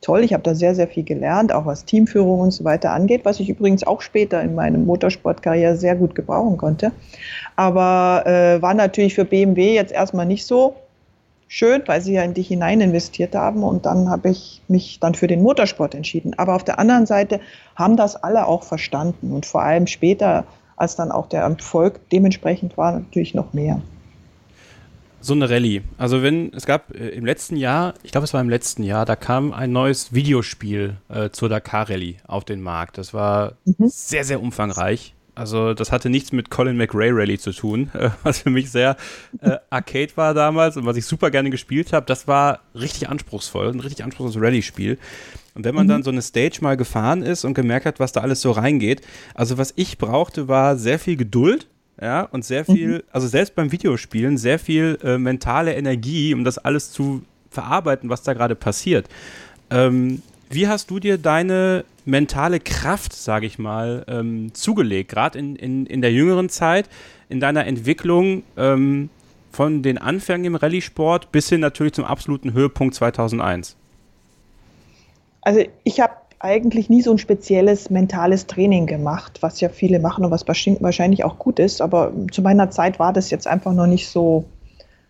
toll. 0.00 0.22
Ich 0.22 0.32
habe 0.32 0.44
da 0.44 0.54
sehr, 0.54 0.76
sehr 0.76 0.86
viel 0.86 1.02
gelernt, 1.02 1.52
auch 1.52 1.66
was 1.66 1.84
Teamführung 1.84 2.38
und 2.38 2.52
so 2.52 2.62
weiter 2.62 2.92
angeht, 2.92 3.22
was 3.24 3.40
ich 3.40 3.48
übrigens 3.48 3.84
auch 3.84 4.00
später 4.00 4.40
in 4.42 4.54
meinem 4.54 4.86
Motorsportkarriere 4.86 5.76
sehr 5.76 5.96
gut 5.96 6.14
gebrauchen 6.14 6.56
konnte. 6.56 6.92
Aber 7.56 8.22
äh, 8.26 8.62
war 8.62 8.74
natürlich 8.74 9.14
für 9.14 9.24
BMW 9.24 9.74
jetzt 9.74 9.92
erstmal 9.92 10.26
nicht 10.26 10.46
so 10.46 10.76
schön, 11.48 11.82
weil 11.86 12.00
sie 12.00 12.14
ja 12.14 12.22
in 12.22 12.34
dich 12.34 12.48
hinein 12.48 12.80
investiert 12.80 13.34
haben 13.34 13.62
und 13.62 13.86
dann 13.86 14.08
habe 14.08 14.30
ich 14.30 14.62
mich 14.68 14.98
dann 15.00 15.14
für 15.14 15.26
den 15.26 15.42
Motorsport 15.42 15.94
entschieden. 15.94 16.34
Aber 16.36 16.54
auf 16.54 16.64
der 16.64 16.78
anderen 16.78 17.06
Seite 17.06 17.40
haben 17.76 17.96
das 17.96 18.16
alle 18.16 18.46
auch 18.46 18.62
verstanden 18.62 19.32
und 19.32 19.46
vor 19.46 19.62
allem 19.62 19.86
später, 19.86 20.44
als 20.76 20.96
dann 20.96 21.12
auch 21.12 21.28
der 21.28 21.42
Erfolg 21.42 22.00
dementsprechend 22.10 22.76
war, 22.76 22.92
natürlich 22.92 23.34
noch 23.34 23.52
mehr. 23.52 23.80
So 25.20 25.32
eine 25.32 25.48
Rallye. 25.48 25.80
Also 25.96 26.22
wenn, 26.22 26.52
es 26.52 26.66
gab 26.66 26.94
äh, 26.94 27.08
im 27.08 27.24
letzten 27.24 27.56
Jahr, 27.56 27.94
ich 28.02 28.12
glaube 28.12 28.26
es 28.26 28.34
war 28.34 28.42
im 28.42 28.50
letzten 28.50 28.82
Jahr, 28.82 29.06
da 29.06 29.16
kam 29.16 29.54
ein 29.54 29.72
neues 29.72 30.12
Videospiel 30.12 30.96
äh, 31.08 31.30
zur 31.30 31.48
Dakar 31.48 31.88
Rallye 31.88 32.16
auf 32.26 32.44
den 32.44 32.60
Markt. 32.60 32.98
Das 32.98 33.14
war 33.14 33.54
mhm. 33.64 33.88
sehr, 33.88 34.24
sehr 34.24 34.42
umfangreich. 34.42 35.13
Also 35.34 35.74
das 35.74 35.90
hatte 35.90 36.10
nichts 36.10 36.32
mit 36.32 36.50
Colin 36.50 36.76
McRae 36.76 37.10
Rally 37.10 37.38
zu 37.38 37.52
tun, 37.52 37.90
was 38.22 38.40
für 38.40 38.50
mich 38.50 38.70
sehr 38.70 38.96
äh, 39.40 39.56
arcade 39.70 40.12
war 40.16 40.34
damals 40.34 40.76
und 40.76 40.86
was 40.86 40.96
ich 40.96 41.06
super 41.06 41.30
gerne 41.30 41.50
gespielt 41.50 41.92
habe. 41.92 42.06
Das 42.06 42.28
war 42.28 42.60
richtig 42.74 43.08
anspruchsvoll, 43.08 43.70
ein 43.70 43.80
richtig 43.80 44.04
anspruchsvolles 44.04 44.44
Rallye-Spiel. 44.44 44.98
Und 45.54 45.64
wenn 45.64 45.74
man 45.74 45.86
mhm. 45.86 45.90
dann 45.90 46.02
so 46.02 46.10
eine 46.10 46.22
Stage 46.22 46.58
mal 46.60 46.76
gefahren 46.76 47.22
ist 47.22 47.44
und 47.44 47.54
gemerkt 47.54 47.86
hat, 47.86 48.00
was 48.00 48.12
da 48.12 48.20
alles 48.20 48.40
so 48.40 48.50
reingeht, 48.50 49.02
also 49.34 49.58
was 49.58 49.72
ich 49.76 49.98
brauchte, 49.98 50.48
war 50.48 50.76
sehr 50.76 50.98
viel 50.98 51.16
Geduld, 51.16 51.66
ja, 52.00 52.22
und 52.22 52.44
sehr 52.44 52.64
viel, 52.64 52.88
mhm. 52.88 53.02
also 53.12 53.28
selbst 53.28 53.54
beim 53.54 53.70
Videospielen, 53.70 54.36
sehr 54.36 54.58
viel 54.58 54.98
äh, 55.02 55.16
mentale 55.16 55.74
Energie, 55.74 56.34
um 56.34 56.42
das 56.42 56.58
alles 56.58 56.90
zu 56.90 57.22
verarbeiten, 57.50 58.10
was 58.10 58.22
da 58.22 58.34
gerade 58.34 58.56
passiert. 58.56 59.08
Ähm, 59.70 60.22
wie 60.54 60.68
hast 60.68 60.90
du 60.90 60.98
dir 60.98 61.18
deine 61.18 61.84
mentale 62.04 62.60
Kraft, 62.60 63.12
sage 63.12 63.46
ich 63.46 63.58
mal, 63.58 64.04
ähm, 64.08 64.54
zugelegt, 64.54 65.10
gerade 65.10 65.38
in, 65.38 65.56
in, 65.56 65.86
in 65.86 66.00
der 66.00 66.12
jüngeren 66.12 66.48
Zeit, 66.48 66.88
in 67.28 67.40
deiner 67.40 67.66
Entwicklung 67.66 68.42
ähm, 68.56 69.10
von 69.50 69.82
den 69.82 69.98
Anfängen 69.98 70.46
im 70.46 70.54
Rallye-Sport 70.54 71.32
bis 71.32 71.48
hin 71.48 71.60
natürlich 71.60 71.94
zum 71.94 72.04
absoluten 72.04 72.52
Höhepunkt 72.52 72.94
2001? 72.94 73.76
Also 75.42 75.60
ich 75.84 76.00
habe 76.00 76.14
eigentlich 76.40 76.90
nie 76.90 77.00
so 77.00 77.10
ein 77.10 77.18
spezielles 77.18 77.88
mentales 77.88 78.46
Training 78.46 78.86
gemacht, 78.86 79.38
was 79.40 79.60
ja 79.60 79.68
viele 79.70 79.98
machen 79.98 80.24
und 80.24 80.30
was 80.30 80.46
wahrscheinlich 80.46 81.24
auch 81.24 81.38
gut 81.38 81.58
ist. 81.58 81.80
Aber 81.80 82.12
zu 82.30 82.42
meiner 82.42 82.70
Zeit 82.70 82.98
war 82.98 83.12
das 83.12 83.30
jetzt 83.30 83.46
einfach 83.46 83.72
noch 83.72 83.86
nicht 83.86 84.08
so 84.08 84.44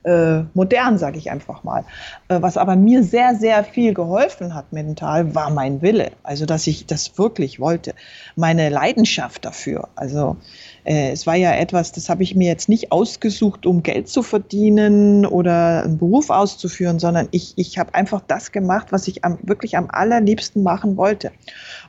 äh, 0.04 0.42
modern, 0.54 0.98
sage 0.98 1.18
ich 1.18 1.30
einfach 1.30 1.64
mal. 1.64 1.84
Äh, 2.28 2.40
was 2.42 2.56
aber 2.56 2.76
mir 2.76 3.02
sehr, 3.02 3.34
sehr 3.34 3.64
viel 3.64 3.94
geholfen 3.94 4.54
hat 4.54 4.72
mental, 4.72 5.34
war 5.34 5.50
mein 5.50 5.82
Wille. 5.82 6.12
Also, 6.22 6.46
dass 6.46 6.66
ich 6.66 6.86
das 6.86 7.18
wirklich 7.18 7.58
wollte. 7.58 7.94
Meine 8.36 8.68
Leidenschaft 8.68 9.44
dafür. 9.44 9.88
Also, 9.96 10.36
äh, 10.84 11.10
es 11.10 11.26
war 11.26 11.34
ja 11.34 11.52
etwas, 11.52 11.92
das 11.92 12.08
habe 12.08 12.22
ich 12.22 12.34
mir 12.34 12.48
jetzt 12.48 12.68
nicht 12.68 12.92
ausgesucht, 12.92 13.66
um 13.66 13.82
Geld 13.82 14.08
zu 14.08 14.22
verdienen 14.22 15.24
oder 15.24 15.84
einen 15.84 15.98
Beruf 15.98 16.30
auszuführen, 16.30 16.98
sondern 16.98 17.28
ich, 17.30 17.54
ich 17.56 17.78
habe 17.78 17.94
einfach 17.94 18.20
das 18.26 18.52
gemacht, 18.52 18.88
was 18.90 19.08
ich 19.08 19.24
am, 19.24 19.38
wirklich 19.42 19.76
am 19.76 19.88
allerliebsten 19.90 20.62
machen 20.62 20.96
wollte. 20.96 21.32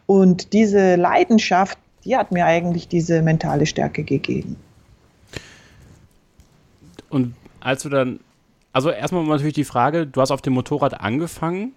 Und 0.06 0.54
diese 0.54 0.96
Leidenschaft, 0.96 1.78
die 2.06 2.16
hat 2.16 2.32
mir 2.32 2.46
eigentlich 2.46 2.88
diese 2.88 3.22
mentale 3.22 3.66
Stärke 3.66 4.04
gegeben. 4.04 4.56
Und 7.10 7.34
als 7.66 7.82
du 7.82 7.90
dann, 7.90 8.20
also 8.74 8.92
erstmal 8.92 9.24
natürlich 9.24 9.56
die 9.56 9.64
Frage, 9.64 10.06
du 10.06 10.22
hast 10.22 10.30
auf 10.30 10.42
dem 10.44 10.54
Motorrad 10.54 11.02
angefangen. 11.02 11.74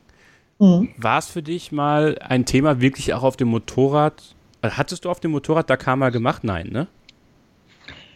Mhm. 0.59 0.91
War 0.99 1.19
es 1.19 1.29
für 1.29 1.43
dich 1.43 1.73
mal 1.73 2.19
ein 2.21 2.45
Thema, 2.45 2.81
wirklich 2.81 3.15
auch 3.15 3.23
auf 3.23 3.37
dem 3.39 3.49
Motorrad? 3.49 4.35
Äh, 4.61 4.71
hattest 4.71 5.07
du 5.07 5.11
auf 5.11 5.21
dem 5.21 5.31
Motorrad 5.31 5.71
Dakar 5.71 5.97
mal 5.97 6.11
gemacht? 6.11 6.45
Nein, 6.45 6.69
ne? 6.71 6.89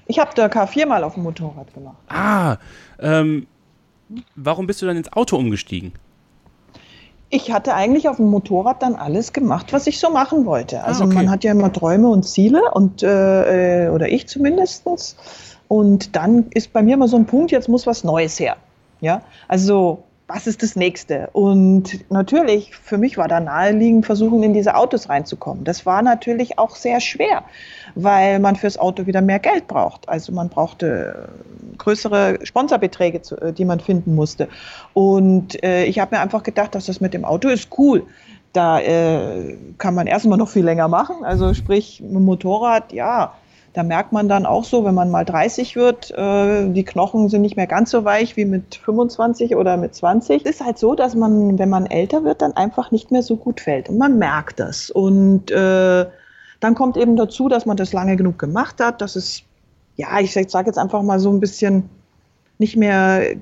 Ich 0.06 0.18
habe 0.18 0.32
Dakar 0.34 0.66
viermal 0.66 1.02
auf 1.02 1.14
dem 1.14 1.22
Motorrad 1.22 1.72
gemacht. 1.72 1.96
Ah, 2.08 2.58
ähm, 2.98 3.46
warum 4.34 4.66
bist 4.66 4.82
du 4.82 4.86
dann 4.86 4.98
ins 4.98 5.10
Auto 5.10 5.38
umgestiegen? 5.38 5.92
Ich 7.30 7.50
hatte 7.52 7.72
eigentlich 7.72 8.10
auf 8.10 8.16
dem 8.16 8.26
Motorrad 8.26 8.82
dann 8.82 8.96
alles 8.96 9.32
gemacht, 9.32 9.72
was 9.72 9.86
ich 9.86 9.98
so 9.98 10.10
machen 10.10 10.44
wollte. 10.44 10.84
Also 10.84 11.04
ah, 11.04 11.06
okay. 11.06 11.14
man 11.14 11.30
hat 11.30 11.44
ja 11.44 11.52
immer 11.52 11.72
Träume 11.72 12.08
und 12.08 12.24
Ziele 12.24 12.60
und 12.74 13.02
äh, 13.02 13.86
äh 13.86 13.88
oder 13.88 14.10
ich 14.10 14.28
zumindestens. 14.28 15.16
Und 15.72 16.16
dann 16.16 16.48
ist 16.50 16.74
bei 16.74 16.82
mir 16.82 16.96
immer 16.96 17.08
so 17.08 17.16
ein 17.16 17.24
Punkt, 17.24 17.50
jetzt 17.50 17.66
muss 17.66 17.86
was 17.86 18.04
Neues 18.04 18.38
her. 18.38 18.58
Ja, 19.00 19.22
also 19.48 20.04
was 20.26 20.46
ist 20.46 20.62
das 20.62 20.76
nächste? 20.76 21.30
Und 21.32 22.10
natürlich, 22.10 22.76
für 22.76 22.98
mich 22.98 23.16
war 23.16 23.26
da 23.26 23.40
naheliegend, 23.40 24.04
versuchen, 24.04 24.42
in 24.42 24.52
diese 24.52 24.74
Autos 24.74 25.08
reinzukommen. 25.08 25.64
Das 25.64 25.86
war 25.86 26.02
natürlich 26.02 26.58
auch 26.58 26.76
sehr 26.76 27.00
schwer, 27.00 27.44
weil 27.94 28.38
man 28.38 28.56
fürs 28.56 28.76
Auto 28.76 29.06
wieder 29.06 29.22
mehr 29.22 29.38
Geld 29.38 29.66
braucht. 29.66 30.10
Also 30.10 30.30
man 30.32 30.50
brauchte 30.50 31.30
größere 31.78 32.40
Sponsorbeträge, 32.42 33.22
äh, 33.40 33.54
die 33.54 33.64
man 33.64 33.80
finden 33.80 34.14
musste. 34.14 34.48
Und 34.92 35.64
äh, 35.64 35.86
ich 35.86 36.00
habe 36.00 36.14
mir 36.14 36.20
einfach 36.20 36.42
gedacht, 36.42 36.74
dass 36.74 36.84
das 36.84 37.00
mit 37.00 37.14
dem 37.14 37.24
Auto 37.24 37.48
ist 37.48 37.70
cool. 37.78 38.02
Da 38.52 38.78
äh, 38.78 39.56
kann 39.78 39.94
man 39.94 40.06
erstmal 40.06 40.36
noch 40.36 40.50
viel 40.50 40.66
länger 40.66 40.88
machen. 40.88 41.24
Also 41.24 41.54
sprich, 41.54 42.02
mit 42.02 42.16
dem 42.16 42.26
Motorrad, 42.26 42.92
ja, 42.92 43.32
da 43.72 43.82
merkt 43.82 44.12
man 44.12 44.28
dann 44.28 44.44
auch 44.44 44.64
so, 44.64 44.84
wenn 44.84 44.94
man 44.94 45.10
mal 45.10 45.24
30 45.24 45.76
wird, 45.76 46.10
äh, 46.10 46.68
die 46.70 46.84
Knochen 46.84 47.28
sind 47.28 47.40
nicht 47.40 47.56
mehr 47.56 47.66
ganz 47.66 47.90
so 47.90 48.04
weich 48.04 48.36
wie 48.36 48.44
mit 48.44 48.74
25 48.74 49.56
oder 49.56 49.76
mit 49.78 49.94
20. 49.94 50.44
Es 50.44 50.56
ist 50.56 50.64
halt 50.64 50.78
so, 50.78 50.94
dass 50.94 51.14
man, 51.14 51.58
wenn 51.58 51.70
man 51.70 51.86
älter 51.86 52.22
wird, 52.24 52.42
dann 52.42 52.52
einfach 52.52 52.90
nicht 52.90 53.10
mehr 53.10 53.22
so 53.22 53.36
gut 53.36 53.60
fällt. 53.60 53.88
Und 53.88 53.96
man 53.96 54.18
merkt 54.18 54.60
das. 54.60 54.90
Und 54.90 55.50
äh, 55.50 56.06
dann 56.60 56.74
kommt 56.74 56.96
eben 56.98 57.16
dazu, 57.16 57.48
dass 57.48 57.64
man 57.64 57.78
das 57.78 57.94
lange 57.94 58.16
genug 58.16 58.38
gemacht 58.38 58.78
hat, 58.78 59.00
dass 59.00 59.16
es, 59.16 59.42
ja, 59.96 60.20
ich 60.20 60.32
sage 60.32 60.66
jetzt 60.66 60.78
einfach 60.78 61.02
mal 61.02 61.18
so 61.18 61.30
ein 61.30 61.40
bisschen 61.40 61.88
nicht 62.62 62.76
mehr 62.76 63.34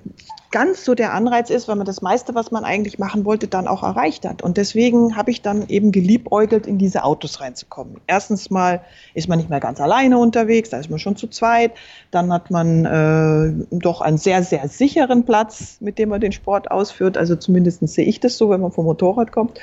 ganz 0.51 0.85
so 0.85 0.95
der 0.95 1.13
Anreiz 1.13 1.49
ist, 1.49 1.69
weil 1.69 1.77
man 1.77 1.87
das 1.87 2.03
meiste, 2.03 2.35
was 2.35 2.51
man 2.51 2.65
eigentlich 2.65 2.99
machen 2.99 3.25
wollte, 3.25 3.47
dann 3.47 3.69
auch 3.69 3.83
erreicht 3.83 4.25
hat. 4.27 4.43
Und 4.43 4.57
deswegen 4.57 5.17
habe 5.17 5.31
ich 5.31 5.43
dann 5.43 5.69
eben 5.69 5.93
geliebäugelt, 5.93 6.67
in 6.67 6.77
diese 6.79 7.05
Autos 7.05 7.41
reinzukommen. 7.41 8.01
Erstens 8.09 8.51
mal 8.51 8.81
ist 9.15 9.29
man 9.29 9.39
nicht 9.39 9.49
mehr 9.49 9.61
ganz 9.61 9.81
alleine 9.81 10.19
unterwegs, 10.19 10.71
da 10.71 10.79
ist 10.79 10.91
man 10.91 10.99
schon 10.99 11.15
zu 11.15 11.29
zweit. 11.29 11.73
Dann 12.11 12.33
hat 12.33 12.51
man 12.51 12.85
äh, 12.85 13.77
doch 13.79 14.01
einen 14.01 14.19
sehr, 14.19 14.43
sehr 14.43 14.67
sicheren 14.69 15.25
Platz, 15.25 15.77
mit 15.81 15.99
dem 15.99 16.09
man 16.09 16.21
den 16.21 16.33
Sport 16.33 16.71
ausführt. 16.71 17.17
Also 17.17 17.37
zumindest 17.37 17.87
sehe 17.87 18.07
ich 18.07 18.19
das 18.19 18.37
so, 18.37 18.51
wenn 18.51 18.61
man 18.61 18.73
vom 18.73 18.87
Motorrad 18.87 19.31
kommt, 19.31 19.61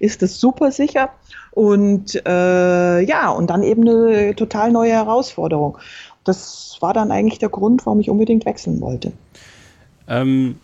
ist 0.00 0.22
das 0.22 0.40
super 0.40 0.72
sicher. 0.72 1.10
Und 1.52 2.20
äh, 2.26 3.00
ja, 3.00 3.30
und 3.30 3.48
dann 3.48 3.62
eben 3.62 3.88
eine 3.88 4.34
total 4.34 4.72
neue 4.72 4.92
Herausforderung. 4.92 5.78
Das 6.26 6.76
war 6.80 6.92
dann 6.92 7.10
eigentlich 7.10 7.38
der 7.38 7.48
Grund, 7.48 7.86
warum 7.86 8.00
ich 8.00 8.10
unbedingt 8.10 8.44
wechseln 8.44 8.80
wollte. 8.80 9.12
Ähm, 10.08 10.56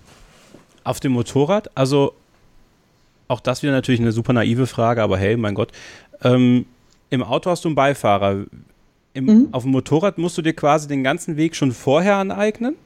auf 0.85 1.01
dem 1.01 1.13
Motorrad, 1.13 1.71
also 1.75 2.13
auch 3.29 3.41
das 3.41 3.63
wieder 3.63 3.73
natürlich 3.73 4.01
eine 4.01 4.13
super 4.13 4.33
naive 4.33 4.67
Frage, 4.67 5.03
aber 5.03 5.17
hey, 5.17 5.37
mein 5.37 5.55
Gott. 5.55 5.73
Ähm, 6.23 6.67
Im 7.11 7.23
Auto 7.23 7.51
hast 7.51 7.65
du 7.65 7.69
einen 7.69 7.75
Beifahrer. 7.75 8.45
Im, 9.15 9.25
mhm. 9.25 9.49
Auf 9.53 9.63
dem 9.63 9.73
Motorrad 9.73 10.19
musst 10.19 10.37
du 10.39 10.43
dir 10.43 10.53
quasi 10.53 10.89
den 10.89 11.03
ganzen 11.03 11.37
Weg 11.37 11.57
schon 11.57 11.73
vorher 11.73 12.17
aneignen? 12.17 12.77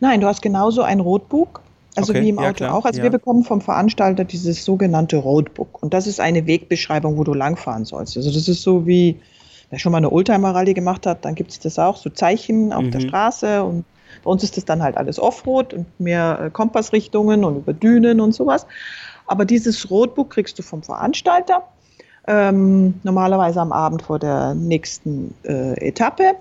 Nein, 0.00 0.20
du 0.20 0.26
hast 0.26 0.42
genauso 0.42 0.82
ein 0.82 1.00
Roadbook, 1.00 1.60
also 1.96 2.12
okay, 2.12 2.22
wie 2.22 2.28
im 2.28 2.38
Auto 2.38 2.64
ja, 2.64 2.72
auch. 2.72 2.84
Also 2.84 2.98
ja. 2.98 3.04
wir 3.04 3.10
bekommen 3.10 3.44
vom 3.44 3.60
Veranstalter 3.60 4.24
dieses 4.24 4.64
sogenannte 4.64 5.16
Roadbook. 5.16 5.82
Und 5.82 5.94
das 5.94 6.06
ist 6.06 6.20
eine 6.20 6.46
Wegbeschreibung, 6.46 7.16
wo 7.16 7.24
du 7.24 7.34
langfahren 7.34 7.84
sollst. 7.84 8.16
Also 8.16 8.32
das 8.32 8.48
ist 8.48 8.62
so 8.62 8.86
wie, 8.86 9.16
wer 9.70 9.78
schon 9.78 9.92
mal 9.92 9.98
eine 9.98 10.10
Oldtimer-Rallye 10.10 10.74
gemacht 10.74 11.06
hat, 11.06 11.24
dann 11.24 11.34
gibt 11.34 11.50
es 11.50 11.58
das 11.60 11.78
auch, 11.78 11.96
so 11.96 12.10
Zeichen 12.10 12.72
auf 12.72 12.84
mhm. 12.84 12.90
der 12.90 13.00
Straße 13.00 13.62
und 13.62 13.84
bei 14.24 14.30
uns 14.30 14.42
ist 14.42 14.56
das 14.56 14.64
dann 14.64 14.82
halt 14.82 14.96
alles 14.96 15.20
Offroad 15.20 15.74
und 15.74 16.00
mehr 16.00 16.40
äh, 16.42 16.50
Kompassrichtungen 16.50 17.44
und 17.44 17.56
über 17.58 17.72
Dünen 17.72 18.20
und 18.20 18.32
sowas. 18.32 18.66
Aber 19.26 19.44
dieses 19.44 19.90
Roadbook 19.90 20.30
kriegst 20.30 20.58
du 20.58 20.62
vom 20.62 20.82
Veranstalter, 20.82 21.62
ähm, 22.26 22.94
normalerweise 23.02 23.60
am 23.60 23.72
Abend 23.72 24.02
vor 24.02 24.18
der 24.18 24.54
nächsten 24.54 25.34
äh, 25.44 25.74
Etappe. 25.86 26.34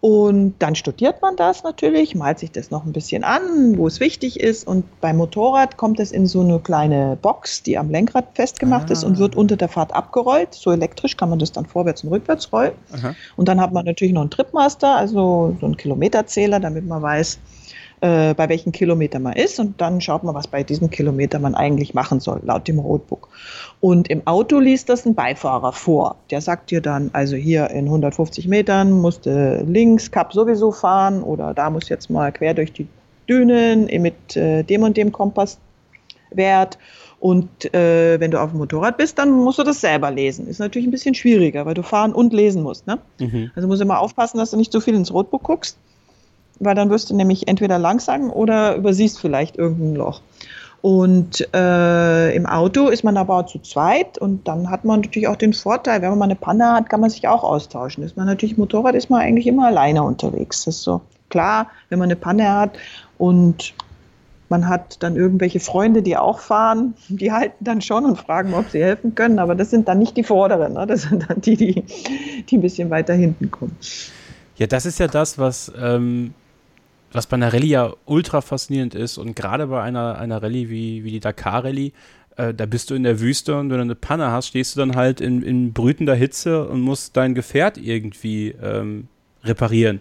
Und 0.00 0.54
dann 0.60 0.76
studiert 0.76 1.22
man 1.22 1.34
das 1.34 1.64
natürlich, 1.64 2.14
malt 2.14 2.38
sich 2.38 2.52
das 2.52 2.70
noch 2.70 2.86
ein 2.86 2.92
bisschen 2.92 3.24
an, 3.24 3.76
wo 3.76 3.88
es 3.88 3.98
wichtig 3.98 4.38
ist. 4.38 4.64
Und 4.66 4.84
beim 5.00 5.16
Motorrad 5.16 5.76
kommt 5.76 5.98
es 5.98 6.12
in 6.12 6.26
so 6.26 6.40
eine 6.40 6.60
kleine 6.60 7.18
Box, 7.20 7.64
die 7.64 7.76
am 7.76 7.90
Lenkrad 7.90 8.26
festgemacht 8.34 8.90
ah. 8.90 8.92
ist 8.92 9.02
und 9.02 9.18
wird 9.18 9.34
unter 9.34 9.56
der 9.56 9.68
Fahrt 9.68 9.92
abgerollt. 9.92 10.54
So 10.54 10.70
elektrisch 10.70 11.16
kann 11.16 11.30
man 11.30 11.40
das 11.40 11.50
dann 11.50 11.66
vorwärts 11.66 12.04
und 12.04 12.10
rückwärts 12.10 12.52
rollen. 12.52 12.72
Aha. 12.92 13.16
Und 13.34 13.48
dann 13.48 13.60
hat 13.60 13.72
man 13.72 13.86
natürlich 13.86 14.14
noch 14.14 14.20
einen 14.20 14.30
Tripmaster, 14.30 14.94
also 14.94 15.56
so 15.58 15.66
einen 15.66 15.76
Kilometerzähler, 15.76 16.60
damit 16.60 16.86
man 16.86 17.02
weiß, 17.02 17.40
äh, 18.00 18.34
bei 18.34 18.48
welchem 18.48 18.72
Kilometer 18.72 19.18
man 19.18 19.34
ist 19.34 19.58
und 19.58 19.80
dann 19.80 20.00
schaut 20.00 20.22
man, 20.22 20.34
was 20.34 20.46
bei 20.46 20.62
diesem 20.62 20.90
Kilometer 20.90 21.38
man 21.38 21.54
eigentlich 21.54 21.94
machen 21.94 22.20
soll, 22.20 22.40
laut 22.44 22.68
dem 22.68 22.78
Roadbook. 22.78 23.28
Und 23.80 24.08
im 24.08 24.26
Auto 24.26 24.58
liest 24.58 24.88
das 24.88 25.06
ein 25.06 25.14
Beifahrer 25.14 25.72
vor. 25.72 26.16
Der 26.30 26.40
sagt 26.40 26.70
dir 26.70 26.80
dann, 26.80 27.10
also 27.12 27.36
hier 27.36 27.70
in 27.70 27.86
150 27.86 28.48
Metern 28.48 28.92
musst 28.92 29.26
du 29.26 29.64
links 29.66 30.10
Kap 30.10 30.32
sowieso 30.32 30.72
fahren 30.72 31.22
oder 31.22 31.54
da 31.54 31.70
muss 31.70 31.88
jetzt 31.88 32.10
mal 32.10 32.32
quer 32.32 32.54
durch 32.54 32.72
die 32.72 32.86
Dünen 33.28 33.86
mit 34.00 34.36
äh, 34.36 34.62
dem 34.62 34.82
und 34.82 34.96
dem 34.96 35.12
Kompasswert. 35.12 36.78
Und 37.20 37.74
äh, 37.74 38.20
wenn 38.20 38.30
du 38.30 38.40
auf 38.40 38.50
dem 38.50 38.58
Motorrad 38.58 38.96
bist, 38.96 39.18
dann 39.18 39.32
musst 39.32 39.58
du 39.58 39.64
das 39.64 39.80
selber 39.80 40.10
lesen. 40.10 40.46
Ist 40.46 40.60
natürlich 40.60 40.86
ein 40.86 40.92
bisschen 40.92 41.16
schwieriger, 41.16 41.66
weil 41.66 41.74
du 41.74 41.82
fahren 41.82 42.12
und 42.12 42.32
lesen 42.32 42.62
musst. 42.62 42.86
Ne? 42.86 42.98
Mhm. 43.18 43.50
Also 43.56 43.66
musst 43.66 43.80
du 43.80 43.84
immer 43.84 43.98
aufpassen, 43.98 44.38
dass 44.38 44.52
du 44.52 44.56
nicht 44.56 44.70
so 44.70 44.80
viel 44.80 44.94
ins 44.94 45.12
Roadbook 45.12 45.42
guckst 45.42 45.76
weil 46.60 46.74
dann 46.74 46.90
wirst 46.90 47.10
du 47.10 47.16
nämlich 47.16 47.48
entweder 47.48 47.78
langsam 47.78 48.30
oder 48.30 48.76
übersiehst 48.76 49.20
vielleicht 49.20 49.56
irgendein 49.56 49.96
Loch. 49.96 50.20
Und 50.80 51.46
äh, 51.54 52.34
im 52.36 52.46
Auto 52.46 52.88
ist 52.88 53.02
man 53.02 53.16
aber 53.16 53.46
zu 53.46 53.58
zweit 53.58 54.16
und 54.16 54.46
dann 54.46 54.70
hat 54.70 54.84
man 54.84 55.00
natürlich 55.00 55.26
auch 55.26 55.36
den 55.36 55.52
Vorteil, 55.52 56.02
wenn 56.02 56.10
man 56.10 56.18
mal 56.20 56.24
eine 56.26 56.36
Panne 56.36 56.72
hat, 56.72 56.88
kann 56.88 57.00
man 57.00 57.10
sich 57.10 57.26
auch 57.26 57.42
austauschen. 57.42 58.04
Ist 58.04 58.16
man 58.16 58.26
natürlich 58.26 58.56
Motorrad, 58.56 58.94
ist 58.94 59.10
man 59.10 59.20
eigentlich 59.20 59.48
immer 59.48 59.66
alleine 59.66 60.04
unterwegs. 60.04 60.64
Das 60.64 60.76
ist 60.76 60.82
so 60.82 61.00
klar, 61.30 61.66
wenn 61.88 61.98
man 61.98 62.06
eine 62.06 62.16
Panne 62.16 62.52
hat 62.52 62.78
und 63.18 63.74
man 64.50 64.68
hat 64.68 65.02
dann 65.02 65.16
irgendwelche 65.16 65.60
Freunde, 65.60 66.02
die 66.02 66.16
auch 66.16 66.38
fahren, 66.38 66.94
die 67.08 67.32
halten 67.32 67.64
dann 67.64 67.82
schon 67.82 68.04
und 68.04 68.16
fragen, 68.16 68.54
ob 68.54 68.70
sie 68.70 68.82
helfen 68.82 69.14
können, 69.14 69.38
aber 69.38 69.54
das 69.54 69.70
sind 69.70 69.88
dann 69.88 69.98
nicht 69.98 70.16
die 70.16 70.24
Vorderen, 70.24 70.74
ne? 70.74 70.86
das 70.86 71.02
sind 71.02 71.28
dann 71.28 71.40
die, 71.40 71.56
die, 71.56 71.84
die 72.48 72.56
ein 72.56 72.62
bisschen 72.62 72.88
weiter 72.88 73.14
hinten 73.14 73.50
kommen. 73.50 73.76
Ja, 74.56 74.66
das 74.66 74.86
ist 74.86 74.98
ja 74.98 75.06
das, 75.06 75.38
was 75.38 75.70
ähm, 75.78 76.34
was 77.12 77.26
bei 77.26 77.34
einer 77.34 77.52
Rallye 77.52 77.68
ja 77.68 77.94
ultra 78.04 78.40
faszinierend 78.40 78.94
ist 78.94 79.18
und 79.18 79.34
gerade 79.34 79.66
bei 79.68 79.82
einer, 79.82 80.18
einer 80.18 80.42
Rallye 80.42 80.68
wie, 80.68 81.04
wie 81.04 81.10
die 81.12 81.20
Dakar 81.20 81.64
Rallye, 81.64 81.92
äh, 82.36 82.54
da 82.54 82.66
bist 82.66 82.90
du 82.90 82.94
in 82.94 83.02
der 83.02 83.20
Wüste 83.20 83.58
und 83.58 83.70
wenn 83.70 83.78
du 83.78 83.82
eine 83.82 83.94
Panne 83.94 84.30
hast, 84.30 84.48
stehst 84.48 84.76
du 84.76 84.80
dann 84.80 84.96
halt 84.96 85.20
in, 85.20 85.42
in 85.42 85.72
brütender 85.72 86.14
Hitze 86.14 86.66
und 86.66 86.80
musst 86.80 87.16
dein 87.16 87.34
Gefährt 87.34 87.78
irgendwie 87.78 88.54
ähm, 88.62 89.08
reparieren. 89.44 90.00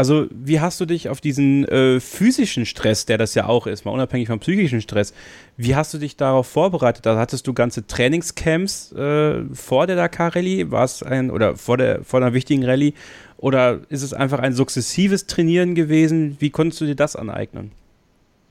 Also, 0.00 0.28
wie 0.30 0.60
hast 0.60 0.80
du 0.80 0.86
dich 0.86 1.10
auf 1.10 1.20
diesen 1.20 1.68
äh, 1.68 2.00
physischen 2.00 2.64
Stress, 2.64 3.04
der 3.04 3.18
das 3.18 3.34
ja 3.34 3.44
auch 3.44 3.66
ist, 3.66 3.84
mal 3.84 3.90
unabhängig 3.90 4.28
vom 4.28 4.38
psychischen 4.38 4.80
Stress, 4.80 5.12
wie 5.58 5.76
hast 5.76 5.92
du 5.92 5.98
dich 5.98 6.16
darauf 6.16 6.46
vorbereitet? 6.46 7.04
Da 7.04 7.18
hattest 7.18 7.46
du 7.46 7.52
ganze 7.52 7.86
Trainingscamps 7.86 8.92
äh, 8.92 9.42
vor 9.52 9.86
der 9.86 9.96
Dakar 9.96 10.34
Rallye, 10.34 10.70
war 10.70 10.84
es 10.84 11.02
ein 11.02 11.30
oder 11.30 11.54
vor 11.54 11.76
der 11.76 12.02
vor 12.02 12.18
einer 12.18 12.32
wichtigen 12.32 12.64
Rallye 12.64 12.94
oder 13.40 13.80
ist 13.88 14.02
es 14.02 14.12
einfach 14.12 14.38
ein 14.38 14.52
sukzessives 14.52 15.26
Trainieren 15.26 15.74
gewesen? 15.74 16.36
Wie 16.40 16.50
konntest 16.50 16.80
du 16.80 16.86
dir 16.86 16.94
das 16.94 17.16
aneignen? 17.16 17.72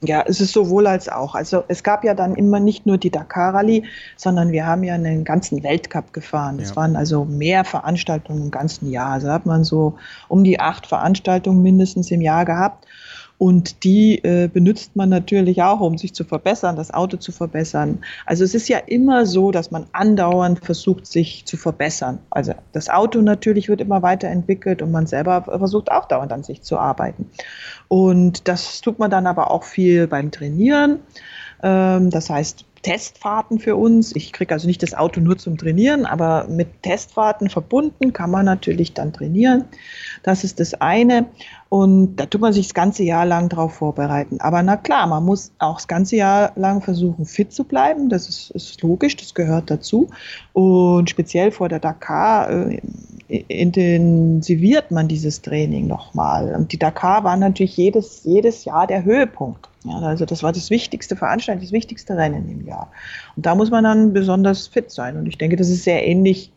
Ja, 0.01 0.23
es 0.25 0.39
ist 0.39 0.53
sowohl 0.53 0.87
als 0.87 1.09
auch. 1.09 1.35
Also 1.35 1.63
es 1.67 1.83
gab 1.83 2.05
ja 2.05 2.13
dann 2.13 2.35
immer 2.35 2.59
nicht 2.59 2.85
nur 2.85 2.97
die 2.97 3.09
Dakar 3.09 3.53
Rallye, 3.53 3.83
sondern 4.15 4.51
wir 4.53 4.65
haben 4.65 4.83
ja 4.83 4.93
einen 4.93 5.25
ganzen 5.25 5.61
Weltcup 5.61 6.13
gefahren. 6.13 6.59
Es 6.59 6.69
ja. 6.69 6.75
waren 6.77 6.95
also 6.95 7.25
mehr 7.25 7.65
Veranstaltungen 7.65 8.43
im 8.43 8.51
ganzen 8.51 8.89
Jahr. 8.89 9.11
Also 9.11 9.29
hat 9.29 9.45
man 9.45 9.65
so 9.65 9.95
um 10.29 10.43
die 10.45 10.59
acht 10.59 10.87
Veranstaltungen 10.87 11.61
mindestens 11.61 12.09
im 12.11 12.21
Jahr 12.21 12.45
gehabt. 12.45 12.87
Und 13.39 13.85
die 13.85 14.21
äh, 14.25 14.49
benutzt 14.51 14.97
man 14.97 15.07
natürlich 15.07 15.63
auch, 15.63 15.79
um 15.79 15.97
sich 15.97 16.13
zu 16.13 16.25
verbessern, 16.25 16.75
das 16.75 16.93
Auto 16.93 17.15
zu 17.15 17.31
verbessern. 17.31 17.99
Also 18.25 18.43
es 18.43 18.53
ist 18.53 18.67
ja 18.67 18.79
immer 18.79 19.25
so, 19.25 19.51
dass 19.51 19.71
man 19.71 19.85
andauernd 19.93 20.63
versucht, 20.63 21.07
sich 21.07 21.45
zu 21.45 21.55
verbessern. 21.55 22.19
Also 22.29 22.53
das 22.73 22.89
Auto 22.89 23.21
natürlich 23.21 23.69
wird 23.69 23.79
immer 23.79 24.01
weiterentwickelt 24.01 24.81
und 24.81 24.91
man 24.91 25.07
selber 25.07 25.43
versucht 25.43 25.89
auch 25.89 26.05
dauernd 26.09 26.33
an 26.33 26.43
sich 26.43 26.63
zu 26.63 26.77
arbeiten. 26.77 27.31
Und 27.87 28.49
das 28.49 28.81
tut 28.81 28.99
man 28.99 29.09
dann 29.09 29.25
aber 29.25 29.51
auch 29.51 29.63
viel 29.63 30.07
beim 30.07 30.31
Trainieren. 30.31 30.99
Ähm, 31.63 32.09
das 32.09 32.29
heißt, 32.29 32.65
Testfahrten 32.81 33.59
für 33.59 33.75
uns. 33.75 34.15
Ich 34.15 34.31
kriege 34.33 34.53
also 34.53 34.67
nicht 34.67 34.81
das 34.83 34.93
Auto 34.93 35.19
nur 35.19 35.37
zum 35.37 35.57
Trainieren, 35.57 36.05
aber 36.05 36.47
mit 36.49 36.83
Testfahrten 36.83 37.49
verbunden 37.49 38.13
kann 38.13 38.31
man 38.31 38.45
natürlich 38.45 38.93
dann 38.93 39.13
trainieren. 39.13 39.65
Das 40.23 40.43
ist 40.43 40.59
das 40.59 40.73
eine. 40.75 41.27
Und 41.69 42.15
da 42.15 42.25
tut 42.25 42.41
man 42.41 42.51
sich 42.51 42.67
das 42.67 42.73
ganze 42.73 43.03
Jahr 43.03 43.25
lang 43.25 43.47
drauf 43.47 43.75
vorbereiten. 43.75 44.39
Aber 44.41 44.63
na 44.63 44.75
klar, 44.75 45.05
man 45.07 45.23
muss 45.23 45.51
auch 45.59 45.75
das 45.75 45.87
ganze 45.87 46.15
Jahr 46.15 46.51
lang 46.55 46.81
versuchen, 46.81 47.25
fit 47.25 47.53
zu 47.53 47.63
bleiben. 47.63 48.09
Das 48.09 48.27
ist, 48.27 48.49
ist 48.51 48.81
logisch, 48.81 49.15
das 49.17 49.35
gehört 49.35 49.69
dazu. 49.69 50.09
Und 50.53 51.09
speziell 51.09 51.51
vor 51.51 51.69
der 51.69 51.79
Dakar 51.79 52.49
äh, 52.49 52.81
intensiviert 53.27 54.89
man 54.89 55.07
dieses 55.07 55.41
Training 55.41 55.85
nochmal. 55.85 56.55
Und 56.55 56.71
die 56.71 56.79
Dakar 56.79 57.23
war 57.23 57.37
natürlich 57.37 57.77
jedes, 57.77 58.23
jedes 58.23 58.65
Jahr 58.65 58.87
der 58.87 59.03
Höhepunkt. 59.03 59.69
Ja, 59.83 59.99
also 59.99 60.25
das 60.25 60.43
war 60.43 60.51
das 60.51 60.69
wichtigste 60.69 61.15
Veranstaltung, 61.15 61.63
das 61.63 61.71
wichtigste 61.71 62.17
Rennen 62.17 62.49
im 62.49 62.65
Jahr. 62.65 62.68
Und 63.35 63.45
da 63.45 63.55
muss 63.55 63.71
man 63.71 63.83
dann 63.83 64.13
besonders 64.13 64.67
fit 64.67 64.91
sein. 64.91 65.17
Und 65.17 65.27
ich 65.27 65.37
denke, 65.37 65.55
das 65.55 65.69
ist 65.69 65.83
sehr 65.83 66.05
ähnlich 66.05 66.51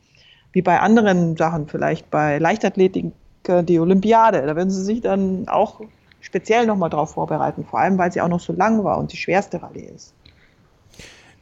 wie 0.53 0.63
bei 0.63 0.81
anderen 0.81 1.37
Sachen, 1.37 1.67
vielleicht 1.67 2.11
bei 2.11 2.39
Leichtathletik 2.39 3.13
die 3.47 3.81
Olympiade. 3.81 4.43
Da 4.47 4.55
werden 4.55 4.71
sie 4.71 4.85
sich 4.85 5.01
dann 5.01 5.49
auch 5.49 5.81
speziell 6.21 6.67
nochmal 6.67 6.91
drauf 6.91 7.15
vorbereiten, 7.15 7.65
vor 7.69 7.81
allem 7.81 7.99
weil 7.99 8.13
sie 8.13 8.21
auch 8.21 8.29
noch 8.29 8.41
so 8.41 8.53
lang 8.53 8.85
war 8.85 8.99
und 8.99 9.13
die 9.13 9.17
schwerste 9.17 9.63
Rallye 9.63 9.89
ist. 9.95 10.15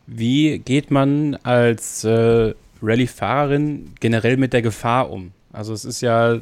Wie 0.07 0.59
geht 0.59 0.91
man 0.91 1.37
als 1.43 2.03
äh, 2.05 2.55
Rallye-Fahrerin 2.83 3.93
generell 4.01 4.37
mit 4.37 4.53
der 4.53 4.63
Gefahr 4.63 5.11
um? 5.11 5.33
Also 5.53 5.73
es 5.73 5.85
ist 5.85 6.01
ja 6.01 6.39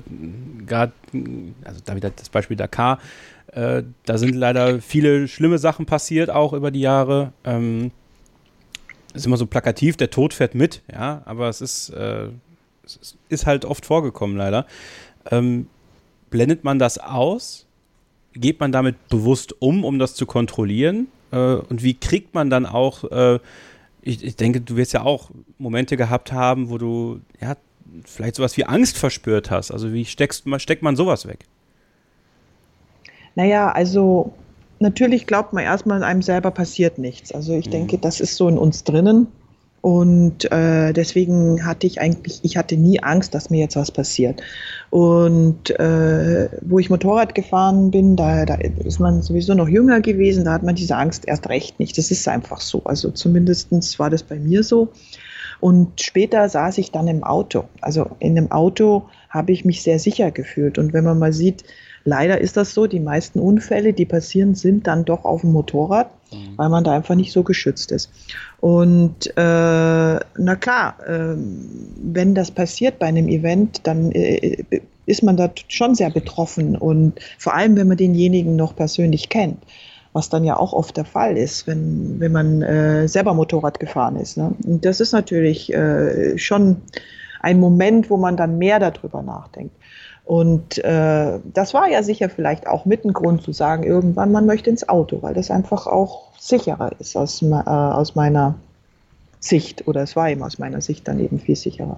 gerade, 0.67 0.93
also 1.65 1.81
da 1.85 1.97
wieder 1.97 2.11
das 2.11 2.29
Beispiel 2.29 2.57
Dakar, 2.57 2.99
äh, 3.53 3.83
da 4.05 4.19
sind 4.19 4.35
leider 4.35 4.81
viele 4.81 5.29
schlimme 5.29 5.59
Sachen 5.59 5.87
passiert, 5.87 6.31
auch 6.31 6.53
über 6.53 6.71
die 6.71 6.81
Jahre. 6.81 7.33
Ähm, 7.45 7.91
ist 9.15 9.27
immer 9.27 9.37
so 9.37 9.47
plakativ, 9.47 9.97
der 9.97 10.11
Tod 10.11 10.35
fährt 10.35 10.55
mit, 10.55 10.83
ja, 10.93 11.23
aber 11.25 11.49
es 11.49 11.61
ist, 11.61 11.91
äh, 11.91 12.29
es 12.85 13.17
ist 13.29 13.47
halt 13.47 13.65
oft 13.65 13.87
vorgekommen, 13.87 14.37
leider. 14.37 14.67
Ähm, 15.31 15.69
blendet 16.31 16.65
man 16.65 16.79
das 16.79 16.99
aus? 16.99 17.67
Geht 18.35 18.61
man 18.61 18.73
damit 18.73 19.09
bewusst 19.09 19.61
um, 19.61 19.85
um 19.85 19.99
das 19.99 20.15
zu 20.15 20.27
kontrollieren? 20.27 21.09
Äh, 21.33 21.37
und 21.37 21.83
wie 21.83 21.95
kriegt 21.95 22.35
man 22.35 22.51
dann 22.51 22.67
auch, 22.67 23.05
äh, 23.11 23.39
ich, 24.03 24.25
ich, 24.25 24.37
denke, 24.37 24.61
du 24.61 24.77
wirst 24.77 24.93
ja 24.93 25.03
auch 25.03 25.31
Momente 25.59 25.97
gehabt 25.97 26.33
haben, 26.33 26.71
wo 26.71 26.79
du 26.79 27.21
ja, 27.41 27.57
vielleicht 28.05 28.37
sowas 28.37 28.57
wie 28.57 28.65
Angst 28.65 28.97
verspürt 28.99 29.51
hast. 29.51 29.71
Also 29.71 29.93
wie 29.93 30.05
steckst, 30.05 30.45
steckt 30.59 30.83
man 30.83 30.97
sowas 30.97 31.27
weg? 31.27 31.45
Naja, 33.35 33.71
also 33.71 34.35
natürlich 34.81 35.27
glaubt 35.27 35.53
man 35.53 35.65
erstmal, 35.65 36.03
einem 36.03 36.23
selber 36.23 36.51
passiert 36.51 36.99
nichts. 36.99 37.33
Also 37.33 37.55
ich 37.55 37.67
mhm. 37.67 37.73
denke, 37.73 37.99
das 37.99 38.21
ist 38.21 38.37
so 38.37 38.49
in 38.49 38.59
uns 38.59 38.85
drinnen. 38.85 39.29
Und 39.81 40.51
äh, 40.51 40.93
deswegen 40.93 41.65
hatte 41.65 41.87
ich 41.87 42.01
eigentlich, 42.01 42.41
ich 42.43 42.57
hatte 42.57 42.77
nie 42.77 43.01
Angst, 43.01 43.35
dass 43.35 43.49
mir 43.49 43.61
jetzt 43.61 43.77
was 43.77 43.93
passiert. 43.93 44.43
Und 44.91 45.71
äh, 45.79 46.49
wo 46.63 46.81
ich 46.81 46.91
Motorrad 46.91 47.35
gefahren 47.35 47.93
bin, 47.93 48.17
da, 48.17 48.45
da 48.45 48.57
ist 48.57 48.99
man 48.99 49.23
sowieso 49.23 49.55
noch 49.55 49.69
jünger 49.69 50.01
gewesen, 50.01 50.45
da 50.45 50.53
hat 50.53 50.65
man 50.65 50.75
diese 50.75 50.97
Angst 50.97 51.29
erst 51.29 51.49
recht 51.49 51.79
nicht. 51.79 51.97
Das 51.97 52.11
ist 52.11 52.27
einfach 52.27 52.61
so. 52.61 52.83
Also 52.85 53.11
zumindest 53.11 53.99
war 53.99 54.11
das 54.11 54.25
bei 54.25 54.39
mir 54.39 54.65
so. 54.65 54.89
Und 55.61 56.01
später 56.01 56.49
saß 56.49 56.79
ich 56.79 56.91
dann 56.91 57.07
im 57.07 57.23
Auto. 57.23 57.65
Also 57.81 58.11
in 58.19 58.35
dem 58.35 58.51
Auto 58.51 59.09
habe 59.31 59.53
ich 59.53 59.65
mich 59.65 59.83
sehr 59.83 59.99
sicher 59.99 60.31
gefühlt. 60.33 60.79
Und 60.79 60.93
wenn 60.93 61.05
man 61.05 61.19
mal 61.19 61.33
sieht, 61.33 61.65
leider 62.05 62.41
ist 62.41 62.57
das 62.57 62.75
so, 62.75 62.87
die 62.87 63.01
meisten 63.01 63.39
Unfälle, 63.39 63.93
die 63.93 64.07
passieren, 64.07 64.55
sind 64.55 64.87
dann 64.87 65.05
doch 65.05 65.25
auf 65.25 65.43
dem 65.43 65.53
Motorrad, 65.53 66.11
mhm. 66.33 66.57
weil 66.57 66.69
man 66.69 66.85
da 66.85 66.93
einfach 66.93 67.15
nicht 67.15 67.33
so 67.33 67.43
geschützt 67.43 67.93
ist. 67.93 68.11
Und 68.61 69.27
äh, 69.29 69.31
na 69.37 70.57
klar, 70.59 70.97
äh, 71.07 71.37
wenn 71.37 72.35
das 72.35 72.51
passiert 72.51 72.99
bei 72.99 73.07
einem 73.07 73.29
Event, 73.29 73.87
dann 73.87 74.13
äh, 74.13 74.65
ist 75.07 75.23
man 75.23 75.37
da 75.37 75.51
schon 75.69 75.95
sehr 75.95 76.11
betroffen 76.11 76.77
und 76.77 77.19
vor 77.39 77.55
allem, 77.55 77.77
wenn 77.77 77.89
man 77.89 77.97
denjenigen 77.97 78.57
noch 78.57 78.77
persönlich 78.77 79.29
kennt 79.29 79.59
was 80.13 80.29
dann 80.29 80.45
ja 80.45 80.57
auch 80.57 80.73
oft 80.73 80.97
der 80.97 81.05
Fall 81.05 81.37
ist, 81.37 81.67
wenn, 81.67 82.19
wenn 82.19 82.33
man 82.33 82.63
äh, 82.63 83.07
selber 83.09 83.35
Motorrad 83.35 83.79
gefahren 83.79 84.17
ist. 84.17 84.37
Ne? 84.37 84.53
Und 84.65 84.85
das 84.85 85.01
ist 85.01 85.13
natürlich 85.13 85.73
äh, 85.73 86.37
schon 86.39 86.79
ein 87.41 87.61
Moment, 87.61 88.11
wo 88.11 88.17
man 88.17 88.37
dann 88.37 88.59
mehr 88.59 88.81
darüber 88.81 89.23
nachdenkt. 89.23 89.75
Und 90.29 90.77
äh, 90.85 91.39
das 91.55 91.73
war 91.73 91.89
ja 91.89 92.03
sicher 92.03 92.29
vielleicht 92.29 92.67
auch 92.67 92.85
mit 92.85 93.03
ein 93.03 93.15
Grund 93.15 93.41
zu 93.41 93.53
sagen, 93.53 93.83
irgendwann 93.83 94.31
man 94.31 94.45
möchte 94.45 94.69
ins 94.69 94.87
Auto, 94.87 95.23
weil 95.23 95.33
das 95.33 95.51
einfach 95.51 95.87
auch 95.87 96.39
sicherer 96.39 96.93
ist 96.99 97.17
aus, 97.17 97.41
äh, 97.41 97.47
aus 97.47 98.15
meiner 98.15 98.57
Sicht. 99.41 99.89
Oder 99.89 100.03
es 100.03 100.17
war 100.17 100.29
eben 100.29 100.43
aus 100.43 100.59
meiner 100.59 100.83
Sicht 100.83 101.09
dann 101.09 101.19
eben 101.19 101.41
viel 101.41 101.57
sicherer. 101.57 101.97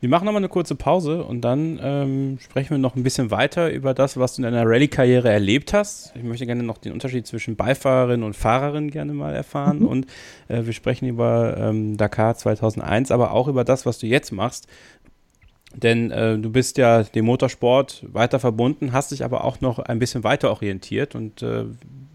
Wir 0.00 0.10
machen 0.10 0.26
nochmal 0.26 0.40
eine 0.40 0.50
kurze 0.50 0.74
Pause 0.74 1.24
und 1.24 1.40
dann 1.40 1.80
ähm, 1.82 2.38
sprechen 2.40 2.70
wir 2.70 2.78
noch 2.78 2.96
ein 2.96 3.02
bisschen 3.02 3.30
weiter 3.30 3.72
über 3.72 3.94
das, 3.94 4.18
was 4.18 4.36
du 4.36 4.42
in 4.42 4.52
deiner 4.52 4.68
Rallye-Karriere 4.68 5.30
erlebt 5.30 5.72
hast. 5.72 6.12
Ich 6.14 6.22
möchte 6.22 6.44
gerne 6.44 6.62
noch 6.62 6.76
den 6.76 6.92
Unterschied 6.92 7.26
zwischen 7.26 7.56
Beifahrerin 7.56 8.22
und 8.22 8.36
Fahrerin 8.36 8.90
gerne 8.90 9.14
mal 9.14 9.34
erfahren. 9.34 9.80
Mhm. 9.80 9.86
Und 9.96 10.06
äh, 10.48 10.66
wir 10.66 10.74
sprechen 10.74 11.08
über 11.08 11.56
ähm, 11.56 11.96
Dakar 11.96 12.36
2001, 12.36 13.10
aber 13.10 13.32
auch 13.32 13.48
über 13.48 13.64
das, 13.64 13.86
was 13.86 13.98
du 13.98 14.06
jetzt 14.06 14.32
machst. 14.32 14.66
Denn 15.76 16.10
äh, 16.10 16.38
du 16.38 16.50
bist 16.50 16.78
ja 16.78 17.02
dem 17.02 17.26
Motorsport 17.26 18.04
weiter 18.12 18.40
verbunden, 18.40 18.92
hast 18.92 19.10
dich 19.10 19.24
aber 19.24 19.44
auch 19.44 19.60
noch 19.60 19.78
ein 19.78 19.98
bisschen 19.98 20.24
weiter 20.24 20.50
orientiert 20.50 21.14
und 21.14 21.42
äh, 21.42 21.64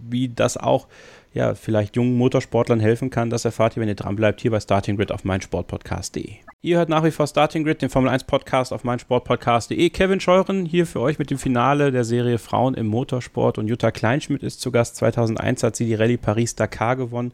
wie 0.10 0.30
das 0.30 0.58
auch 0.58 0.88
ja, 1.34 1.56
vielleicht 1.56 1.95
jungen 1.95 2.17
Motorsportlern 2.17 2.82
helfen 2.82 3.10
kann, 3.10 3.30
das 3.30 3.45
erfahrt 3.45 3.78
ihr, 3.78 3.82
wenn 3.82 3.88
ihr 3.88 3.95
dranbleibt, 3.95 4.41
hier 4.41 4.52
bei 4.52 4.60
Starting 4.60 4.97
Grid 4.97 5.12
auf 5.12 5.24
meinsportpodcast.de. 5.24 6.30
Ihr 6.62 6.78
hört 6.78 6.89
nach 6.89 7.04
wie 7.04 7.12
vor 7.12 7.26
Starting 7.26 7.63
Grid, 7.63 7.82
den 7.82 7.89
Formel 7.89 8.10
1 8.10 8.26
Podcast 8.26 8.74
auf 8.74 8.84
meinsportpodcast.de. 8.84 9.89
Kevin 9.91 10.19
Scheuren 10.19 10.65
hier 10.65 10.86
für 10.86 11.00
euch 11.00 11.19
mit 11.19 11.32
dem 11.32 11.38
Finale 11.38 11.91
der 11.91 12.04
Serie 12.04 12.38
Frauen 12.38 12.74
im 12.74 12.88
Motorsport 12.88 13.58
und 13.58 13.67
Jutta 13.67 13.91
Kleinschmidt 13.91 14.43
ist 14.43 14.62
zu 14.62 14.71
Gast. 14.71 14.97
2001 14.97 15.63
hat 15.63 15.76
sie 15.76 15.86
die 15.86 15.95
Rallye 15.95 16.17
Paris-Dakar 16.17 16.97
gewonnen. 16.97 17.32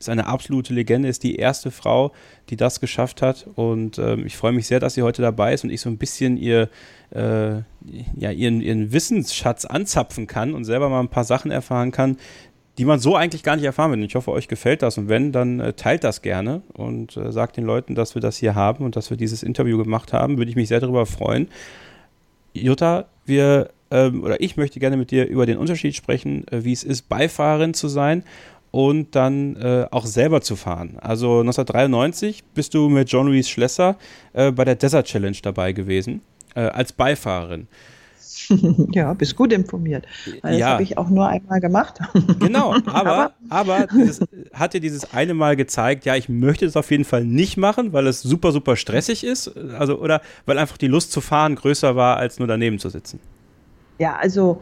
Ist 0.00 0.08
eine 0.08 0.26
absolute 0.26 0.72
Legende, 0.72 1.08
ist 1.08 1.22
die 1.22 1.36
erste 1.36 1.70
Frau, 1.70 2.12
die 2.48 2.56
das 2.56 2.80
geschafft 2.80 3.20
hat 3.20 3.46
und 3.54 3.98
ähm, 3.98 4.24
ich 4.24 4.34
freue 4.34 4.52
mich 4.52 4.66
sehr, 4.66 4.80
dass 4.80 4.94
sie 4.94 5.02
heute 5.02 5.20
dabei 5.20 5.52
ist 5.52 5.62
und 5.62 5.68
ich 5.68 5.82
so 5.82 5.90
ein 5.90 5.98
bisschen 5.98 6.38
ihr, 6.38 6.70
äh, 7.10 7.56
ja, 8.16 8.30
ihren, 8.30 8.62
ihren 8.62 8.92
Wissensschatz 8.92 9.66
anzapfen 9.66 10.26
kann 10.26 10.54
und 10.54 10.64
selber 10.64 10.88
mal 10.88 11.00
ein 11.00 11.08
paar 11.08 11.24
Sachen 11.24 11.50
erfahren 11.50 11.92
kann, 11.92 12.16
die 12.78 12.86
man 12.86 12.98
so 12.98 13.14
eigentlich 13.14 13.42
gar 13.42 13.56
nicht 13.56 13.66
erfahren 13.66 13.92
will. 13.92 14.02
Ich 14.02 14.14
hoffe, 14.14 14.32
euch 14.32 14.48
gefällt 14.48 14.80
das 14.80 14.96
und 14.96 15.10
wenn, 15.10 15.32
dann 15.32 15.60
äh, 15.60 15.74
teilt 15.74 16.02
das 16.02 16.22
gerne 16.22 16.62
und 16.72 17.18
äh, 17.18 17.30
sagt 17.30 17.58
den 17.58 17.64
Leuten, 17.64 17.94
dass 17.94 18.14
wir 18.14 18.22
das 18.22 18.38
hier 18.38 18.54
haben 18.54 18.86
und 18.86 18.96
dass 18.96 19.10
wir 19.10 19.18
dieses 19.18 19.42
Interview 19.42 19.76
gemacht 19.76 20.14
haben. 20.14 20.38
Würde 20.38 20.50
ich 20.50 20.56
mich 20.56 20.68
sehr 20.68 20.80
darüber 20.80 21.04
freuen. 21.04 21.48
Jutta, 22.54 23.04
wir 23.26 23.68
ähm, 23.90 24.22
oder 24.22 24.40
ich 24.40 24.56
möchte 24.56 24.80
gerne 24.80 24.96
mit 24.96 25.10
dir 25.10 25.26
über 25.26 25.46
den 25.46 25.58
Unterschied 25.58 25.94
sprechen, 25.94 26.48
äh, 26.48 26.64
wie 26.64 26.72
es 26.72 26.84
ist, 26.84 27.08
Beifahrerin 27.10 27.74
zu 27.74 27.88
sein 27.88 28.24
und 28.70 29.14
dann 29.16 29.56
äh, 29.56 29.86
auch 29.90 30.06
selber 30.06 30.40
zu 30.40 30.56
fahren. 30.56 30.96
Also 31.00 31.40
1993 31.40 32.44
bist 32.54 32.74
du 32.74 32.88
mit 32.88 33.10
John 33.10 33.26
Louis 33.26 33.48
Schlesser 33.48 33.96
äh, 34.32 34.52
bei 34.52 34.64
der 34.64 34.76
Desert 34.76 35.06
Challenge 35.06 35.36
dabei 35.42 35.72
gewesen, 35.72 36.22
äh, 36.54 36.60
als 36.60 36.92
Beifahrerin. 36.92 37.66
ja, 38.92 39.12
bist 39.14 39.36
gut 39.36 39.52
informiert. 39.52 40.06
Das 40.42 40.56
ja. 40.56 40.70
habe 40.70 40.82
ich 40.82 40.98
auch 40.98 41.08
nur 41.08 41.28
einmal 41.28 41.60
gemacht. 41.60 41.98
genau, 42.38 42.74
aber, 42.86 43.32
aber 43.48 43.86
dieses, 43.86 44.20
hat 44.52 44.74
dir 44.74 44.80
dieses 44.80 45.12
eine 45.12 45.34
Mal 45.34 45.56
gezeigt, 45.56 46.04
ja, 46.04 46.16
ich 46.16 46.28
möchte 46.28 46.66
es 46.66 46.76
auf 46.76 46.90
jeden 46.90 47.04
Fall 47.04 47.24
nicht 47.24 47.56
machen, 47.56 47.92
weil 47.92 48.06
es 48.06 48.22
super, 48.22 48.52
super 48.52 48.76
stressig 48.76 49.24
ist. 49.24 49.56
Also, 49.78 50.00
oder 50.00 50.20
weil 50.46 50.58
einfach 50.58 50.78
die 50.78 50.88
Lust 50.88 51.12
zu 51.12 51.20
fahren 51.20 51.54
größer 51.54 51.96
war, 51.96 52.16
als 52.16 52.38
nur 52.38 52.48
daneben 52.48 52.78
zu 52.78 52.88
sitzen. 52.88 53.20
Ja, 53.98 54.16
also 54.16 54.60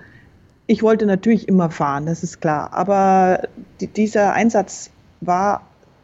ich 0.69 0.85
wollte 0.85 1.07
natürlich 1.07 1.49
immer 1.49 1.71
fahren, 1.71 2.07
das 2.07 2.23
ist 2.23 2.41
klar. 2.41 2.73
Aber 2.73 3.49
die, 3.81 3.89
dieser 3.89 4.35
Einsatz 4.35 4.91
war 5.21 5.63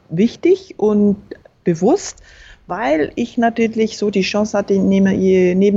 wichtig 0.09 0.75
und 0.79 1.17
bewusst 1.63 2.21
weil 2.67 3.13
ich 3.15 3.37
natürlich 3.37 3.99
so 3.99 4.11
die 4.11 4.23
Chance 4.23 4.57
hatte, 4.57 4.75
neben, 4.75 5.11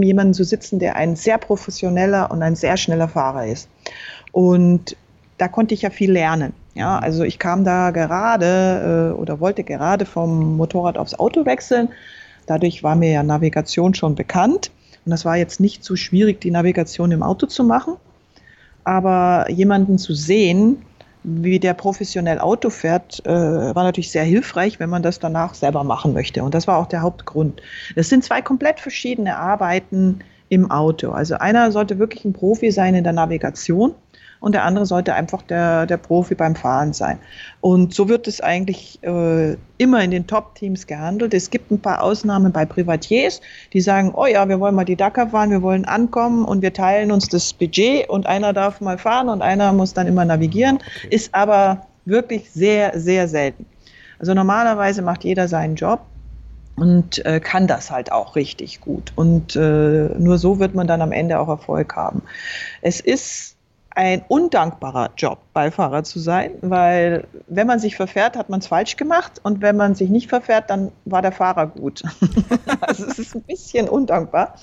jemandem 0.03 0.33
zu 0.33 0.43
sitzen, 0.43 0.79
der 0.79 0.95
ein 0.95 1.15
sehr 1.15 1.37
professioneller 1.37 2.31
und 2.31 2.41
ein 2.41 2.55
sehr 2.55 2.77
schneller 2.77 3.09
Fahrer 3.09 3.45
ist. 3.47 3.69
Und 4.31 4.95
da 5.37 5.47
konnte 5.47 5.73
ich 5.73 5.81
ja 5.81 5.89
viel 5.89 6.11
lernen. 6.11 6.53
Ja, 6.75 6.99
also 6.99 7.23
ich 7.23 7.39
kam 7.39 7.63
da 7.63 7.91
gerade 7.91 9.13
äh, 9.15 9.19
oder 9.19 9.39
wollte 9.39 9.63
gerade 9.63 10.05
vom 10.05 10.57
Motorrad 10.57 10.97
aufs 10.97 11.15
Auto 11.15 11.45
wechseln. 11.45 11.89
Dadurch 12.45 12.83
war 12.83 12.95
mir 12.95 13.11
ja 13.11 13.23
Navigation 13.23 13.93
schon 13.93 14.15
bekannt. 14.15 14.71
Und 15.05 15.11
das 15.11 15.25
war 15.25 15.37
jetzt 15.37 15.59
nicht 15.59 15.83
so 15.83 15.95
schwierig, 15.95 16.39
die 16.39 16.51
Navigation 16.51 17.11
im 17.11 17.23
Auto 17.23 17.47
zu 17.47 17.63
machen. 17.63 17.95
Aber 18.87 19.47
jemanden 19.49 19.97
zu 19.97 20.13
sehen, 20.13 20.77
wie 21.25 21.59
der 21.59 21.73
professionell 21.73 22.39
Auto 22.39 22.69
fährt, 22.69 23.21
äh, 23.25 23.29
war 23.75 23.83
natürlich 23.83 24.13
sehr 24.13 24.23
hilfreich, 24.23 24.79
wenn 24.79 24.89
man 24.89 25.03
das 25.03 25.19
danach 25.19 25.55
selber 25.55 25.83
machen 25.83 26.13
möchte. 26.13 26.41
Und 26.41 26.53
das 26.53 26.67
war 26.67 26.77
auch 26.77 26.87
der 26.87 27.01
Hauptgrund. 27.01 27.61
Es 27.97 28.07
sind 28.07 28.23
zwei 28.23 28.41
komplett 28.41 28.79
verschiedene 28.79 29.35
Arbeiten 29.35 30.19
im 30.47 30.71
Auto. 30.71 31.11
Also 31.11 31.35
einer 31.35 31.73
sollte 31.73 31.99
wirklich 31.99 32.23
ein 32.23 32.31
Profi 32.31 32.71
sein 32.71 32.95
in 32.95 33.03
der 33.03 33.11
Navigation 33.11 33.93
und 34.39 34.53
der 34.53 34.63
andere 34.63 34.85
sollte 34.85 35.13
einfach 35.13 35.41
der, 35.41 35.85
der 35.85 35.97
Profi 35.97 36.35
beim 36.35 36.55
Fahren 36.55 36.93
sein. 36.93 37.19
Und 37.61 37.93
so 37.93 38.07
wird 38.09 38.27
es 38.27 38.41
eigentlich 38.41 38.99
äh, 39.03 39.55
immer 39.77 40.03
in 40.03 40.11
den 40.11 40.27
Top-Teams 40.27 40.87
gehandelt. 40.87 41.33
Es 41.33 41.49
gibt 41.49 41.71
ein 41.71 41.79
paar 41.79 42.01
Ausnahmen 42.01 42.51
bei 42.51 42.65
Privatiers, 42.65 43.41
die 43.73 43.81
sagen, 43.81 44.13
oh 44.15 44.25
ja, 44.25 44.47
wir 44.47 44.59
wollen 44.59 44.75
mal 44.75 44.85
die 44.85 44.95
Dakar 44.95 45.29
fahren, 45.29 45.51
wir 45.51 45.61
wollen 45.61 45.85
ankommen 45.85 46.45
und 46.45 46.61
wir 46.61 46.73
teilen 46.73 47.11
uns 47.11 47.27
das 47.27 47.53
Budget 47.53 48.09
und 48.09 48.25
einer 48.27 48.53
darf 48.53 48.81
mal 48.81 48.97
fahren 48.97 49.29
und 49.29 49.41
einer 49.41 49.73
muss 49.73 49.93
dann 49.93 50.07
immer 50.07 50.25
navigieren, 50.25 50.77
okay. 50.77 51.07
ist 51.09 51.33
aber 51.33 51.87
wirklich 52.05 52.49
sehr, 52.51 52.99
sehr 52.99 53.27
selten. 53.27 53.65
Also 54.19 54.33
normalerweise 54.33 55.01
macht 55.01 55.23
jeder 55.23 55.47
seinen 55.47 55.75
Job 55.75 56.01
und 56.75 57.25
äh, 57.25 57.39
kann 57.39 57.67
das 57.67 57.91
halt 57.91 58.11
auch 58.11 58.35
richtig 58.35 58.81
gut. 58.81 59.11
Und 59.15 59.55
äh, 59.55 60.09
nur 60.17 60.37
so 60.37 60.59
wird 60.59 60.75
man 60.75 60.87
dann 60.87 61.01
am 61.01 61.11
Ende 61.11 61.39
auch 61.39 61.49
Erfolg 61.49 61.95
haben. 61.95 62.21
Es 62.81 62.99
ist 62.99 63.56
ein 63.97 64.23
undankbarer 64.27 65.09
Job, 65.17 65.39
Beifahrer 65.53 66.03
zu 66.03 66.19
sein, 66.19 66.51
weil 66.61 67.23
wenn 67.47 67.65
man 67.65 67.79
sich 67.79 67.95
verfährt, 67.95 68.37
hat 68.37 68.47
man 68.47 68.59
es 68.59 68.67
falsch 68.67 68.95
gemacht 68.95 69.41
und 69.41 69.63
wenn 69.63 69.75
man 69.75 69.95
sich 69.95 70.11
nicht 70.11 70.29
verfährt, 70.29 70.69
dann 70.69 70.91
war 71.05 71.23
der 71.23 71.31
Fahrer 71.31 71.65
gut. 71.65 72.03
also 72.81 73.07
es 73.07 73.17
ist 73.17 73.35
ein 73.35 73.41
bisschen 73.41 73.89
undankbar. 73.89 74.53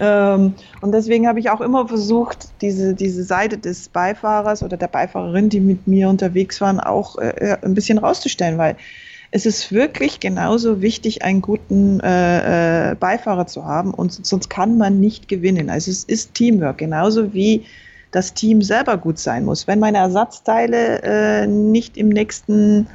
Ähm, 0.00 0.54
und 0.80 0.90
deswegen 0.90 1.28
habe 1.28 1.38
ich 1.38 1.50
auch 1.50 1.60
immer 1.60 1.86
versucht, 1.86 2.48
diese, 2.62 2.94
diese 2.94 3.22
Seite 3.22 3.58
des 3.58 3.88
Beifahrers 3.90 4.64
oder 4.64 4.76
der 4.76 4.88
Beifahrerin, 4.88 5.48
die 5.50 5.60
mit 5.60 5.86
mir 5.86 6.08
unterwegs 6.08 6.60
waren, 6.60 6.80
auch 6.80 7.16
äh, 7.18 7.56
ein 7.62 7.74
bisschen 7.74 7.98
rauszustellen, 7.98 8.58
weil 8.58 8.76
es 9.30 9.46
ist 9.46 9.70
wirklich 9.70 10.18
genauso 10.18 10.82
wichtig, 10.82 11.22
einen 11.22 11.42
guten 11.42 12.00
äh, 12.00 12.90
äh, 12.90 12.94
Beifahrer 12.96 13.46
zu 13.46 13.64
haben 13.64 13.94
und 13.94 14.26
sonst 14.26 14.50
kann 14.50 14.78
man 14.78 14.98
nicht 14.98 15.28
gewinnen. 15.28 15.70
Also 15.70 15.92
es 15.92 16.02
ist 16.02 16.34
Teamwork, 16.34 16.78
genauso 16.78 17.32
wie 17.34 17.66
das 18.14 18.32
Team 18.32 18.62
selber 18.62 18.96
gut 18.96 19.18
sein 19.18 19.44
muss. 19.44 19.66
Wenn 19.66 19.80
meine 19.80 19.98
Ersatzteile 19.98 21.02
äh, 21.02 21.46
nicht 21.48 21.96
im 21.96 22.10
nächsten 22.10 22.86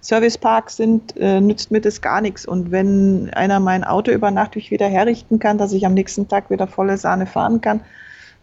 Servicepark 0.00 0.70
sind, 0.70 1.16
äh, 1.16 1.40
nützt 1.40 1.72
mir 1.72 1.80
das 1.80 2.00
gar 2.00 2.20
nichts. 2.20 2.46
Und 2.46 2.70
wenn 2.70 3.28
einer 3.34 3.58
mein 3.58 3.82
Auto 3.82 4.12
über 4.12 4.30
Nacht 4.30 4.54
wieder 4.54 4.86
herrichten 4.86 5.40
kann, 5.40 5.58
dass 5.58 5.72
ich 5.72 5.84
am 5.84 5.94
nächsten 5.94 6.28
Tag 6.28 6.48
wieder 6.50 6.68
volle 6.68 6.96
Sahne 6.96 7.26
fahren 7.26 7.60
kann, 7.60 7.80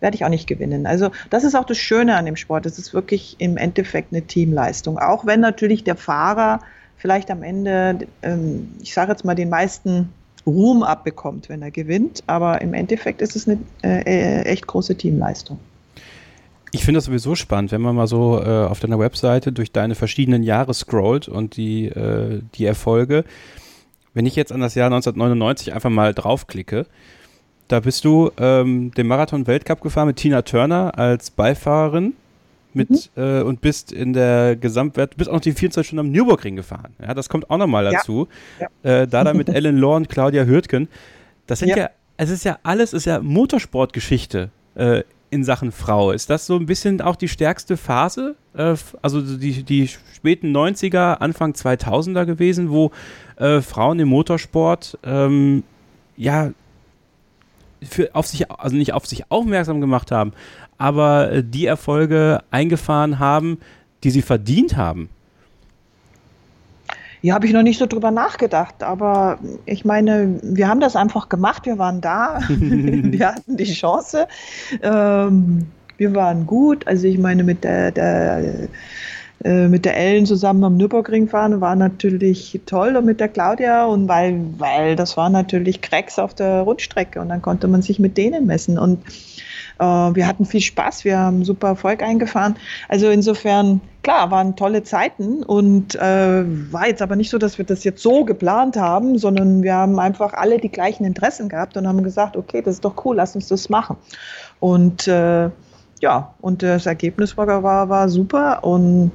werde 0.02 0.15
ich 0.15 0.26
auch 0.26 0.30
nicht 0.30 0.45
gewinnen. 0.45 0.86
Also 0.86 1.10
das 1.30 1.45
ist 1.45 1.56
auch 1.56 1.63
das 1.63 1.78
Schöne 1.78 2.17
an 2.17 2.26
dem 2.26 2.36
Sport. 2.36 2.65
Es 2.65 2.78
ist 2.78 2.93
wirklich 2.93 3.38
im 3.39 3.56
Endeffekt 3.56 4.12
eine 4.12 4.24
Teamleistung. 4.24 5.00
Auch 5.00 5.26
wenn 5.26 5.39
natürlich 5.39 5.86
der 5.86 5.95
Fahrer 5.95 6.60
vielleicht 6.98 7.32
am 7.32 7.43
Ende, 7.43 8.00
ähm, 8.24 8.74
ich 8.82 8.93
sage 8.93 9.13
jetzt 9.13 9.24
mal, 9.24 9.36
den 9.36 9.50
meisten 9.50 10.12
Ruhm 10.45 10.84
abbekommt, 10.84 11.48
wenn 11.48 11.62
er 11.62 11.71
gewinnt. 11.71 12.24
Aber 12.28 12.62
im 12.62 12.74
Endeffekt 12.74 13.21
ist 13.21 13.38
es 13.38 13.48
eine 13.48 13.58
äh, 13.84 14.02
äh 14.02 14.41
echt 14.41 14.67
große 14.67 14.98
Teamleistung. 14.98 15.60
Ich 16.76 16.84
finde 16.84 16.98
das 16.98 17.06
sowieso 17.06 17.36
spannend, 17.36 17.72
wenn 17.72 17.80
man 17.80 17.96
mal 17.96 18.06
so 18.06 18.38
äh, 18.38 18.66
auf 18.66 18.82
deiner 18.82 19.00
Webseite 19.00 19.54
durch 19.54 19.72
deine 19.72 19.96
verschiedenen 19.96 20.44
Jahre 20.44 20.74
scrollt 20.74 21.30
und 21.30 21.56
die, 21.56 21.86
äh, 21.86 22.42
die 22.56 22.66
Erfolge. 22.66 23.24
Wenn 24.14 24.26
ich 24.26 24.36
jetzt 24.36 24.52
an 24.52 24.60
das 24.60 24.76
Jahr 24.76 24.88
1999 24.88 25.74
einfach 25.74 25.90
mal 25.90 26.14
draufklicke, 26.14 26.86
da 27.70 27.80
bist 27.80 28.04
du 28.04 28.30
ähm, 28.38 28.92
den 28.92 29.08
Marathon-Weltcup 29.08 29.80
gefahren 29.80 30.08
mit 30.08 30.18
Tina 30.18 30.42
Turner 30.42 31.00
als 31.00 31.32
Beifahrerin 31.32 32.14
mit 32.74 32.90
mhm. 32.90 33.00
äh, 33.16 33.42
und 33.42 33.62
bist 33.62 33.94
in 33.94 34.12
der 34.12 34.58
Gesamtwert, 34.58 35.16
bist 35.16 35.30
auch 35.30 35.36
noch 35.36 35.42
die 35.42 35.54
24 35.54 35.88
Stunden 35.88 36.08
am 36.08 36.12
Nürburgring 36.12 36.58
gefahren. 36.58 36.94
Ja, 37.02 37.14
das 37.14 37.30
kommt 37.30 37.50
auch 37.50 37.58
nochmal 37.58 37.90
dazu. 37.90 38.28
Ja. 38.60 38.68
Ja. 38.84 39.02
Äh, 39.04 39.08
da 39.08 39.24
dann 39.24 39.38
mit 39.38 39.48
Ellen 39.56 39.78
Law 39.78 39.96
und 39.96 40.10
Claudia 40.10 40.44
Hürtgen. 40.44 40.90
Das 41.48 41.60
sind 41.60 41.70
ja. 41.70 41.78
ja, 41.78 41.90
es 42.18 42.30
ist 42.30 42.44
ja 42.44 42.60
alles, 42.64 42.92
ist 42.92 43.06
ja 43.06 43.22
Motorsportgeschichte 43.22 44.50
äh, 44.76 45.04
in 45.30 45.44
Sachen 45.44 45.72
Frau. 45.72 46.12
Ist 46.12 46.30
das 46.30 46.46
so 46.46 46.56
ein 46.56 46.66
bisschen 46.66 47.02
auch 47.02 47.16
die 47.16 47.28
stärkste 47.28 47.78
Phase? 47.78 48.36
Äh, 48.54 48.76
also 49.02 49.22
die, 49.22 49.64
die 49.64 49.88
späten 50.14 50.56
90er, 50.56 51.16
Anfang 51.16 51.54
2000er 51.54 52.26
gewesen, 52.26 52.70
wo 52.70 52.92
äh, 53.38 53.62
Frauen 53.62 54.00
im 54.00 54.10
Motorsport 54.10 54.98
ähm, 55.04 55.64
ja 56.18 56.52
für, 57.84 58.14
auf 58.16 58.28
sich, 58.28 58.50
also 58.50 58.76
nicht 58.76 58.94
auf 58.94 59.06
sich 59.06 59.30
aufmerksam 59.32 59.82
gemacht 59.82 60.12
haben, 60.12 60.34
aber 60.78 61.32
äh, 61.32 61.44
die 61.44 61.66
Erfolge 61.66 62.42
eingefahren 62.52 63.20
haben, 63.20 63.60
die 64.04 64.12
sie 64.12 64.22
verdient 64.22 64.78
haben. 64.78 65.10
Ja, 67.26 67.34
habe 67.34 67.48
ich 67.48 67.54
noch 67.54 67.64
nicht 67.64 67.80
so 67.80 67.88
drüber 67.88 68.12
nachgedacht, 68.12 68.84
aber 68.84 69.40
ich 69.66 69.84
meine, 69.84 70.40
wir 70.44 70.68
haben 70.68 70.80
das 70.80 70.96
einfach 70.96 71.28
gemacht, 71.28 71.66
wir 71.66 71.80
waren 71.80 72.00
da, 72.00 72.38
wir 72.50 73.28
hatten 73.30 73.58
die 73.58 73.64
Chance, 73.64 74.28
ähm, 74.84 75.66
wir 75.98 76.14
waren 76.14 76.46
gut, 76.46 76.86
also 76.86 77.08
ich 77.08 77.18
meine, 77.18 77.44
mit 77.44 77.64
der, 77.64 77.90
der 77.90 78.68
äh, 79.44 79.68
mit 79.68 79.86
der 79.86 79.98
Ellen 79.98 80.28
zusammen 80.28 80.64
am 80.66 80.78
Nürburgring 80.78 81.28
fahren 81.28 81.62
war 81.62 81.76
natürlich 81.76 82.62
toll 82.68 82.96
und 82.96 83.06
mit 83.06 83.20
der 83.20 83.30
Claudia 83.30 83.86
und 83.86 84.08
weil, 84.08 84.40
weil 84.60 84.96
das 84.96 85.18
war 85.18 85.32
natürlich 85.32 85.82
Cracks 85.82 86.20
auf 86.20 86.36
der 86.36 86.62
Rundstrecke 86.62 87.20
und 87.20 87.30
dann 87.30 87.42
konnte 87.42 87.68
man 87.68 87.82
sich 87.82 87.98
mit 87.98 88.18
denen 88.20 88.46
messen 88.46 88.78
und 88.78 89.00
wir 89.78 90.28
hatten 90.28 90.46
viel 90.46 90.62
Spaß, 90.62 91.04
wir 91.04 91.18
haben 91.18 91.44
super 91.44 91.68
Erfolg 91.70 92.02
eingefahren. 92.02 92.56
Also 92.88 93.10
insofern, 93.10 93.82
klar, 94.04 94.32
waren 94.32 94.56
tolle 94.56 94.84
Zeiten 94.84 95.44
und 95.44 95.96
äh, 95.96 96.44
war 96.72 96.88
jetzt 96.88 97.02
aber 97.02 97.16
nicht 97.16 97.30
so, 97.30 97.38
dass 97.38 97.58
wir 97.58 97.66
das 97.66 97.84
jetzt 97.84 98.02
so 98.02 98.24
geplant 98.24 98.78
haben, 98.78 99.18
sondern 99.18 99.64
wir 99.64 99.76
haben 99.76 100.00
einfach 100.00 100.34
alle 100.34 100.60
die 100.60 100.70
gleichen 100.70 101.04
Interessen 101.04 101.50
gehabt 101.50 101.76
und 101.76 101.88
haben 101.88 102.04
gesagt, 102.04 102.38
okay, 102.38 102.62
das 102.62 102.76
ist 102.76 102.86
doch 102.86 103.06
cool, 103.06 103.18
lass 103.18 103.36
uns 103.36 103.48
das 103.48 103.70
machen. 103.70 103.98
Und 104.60 105.08
äh, 105.08 105.50
ja, 106.02 106.34
und 106.42 106.64
das 106.64 106.86
Ergebnis 106.86 107.36
war, 107.38 107.48
war, 107.64 107.90
war 107.90 108.10
super 108.10 108.64
und 108.64 109.12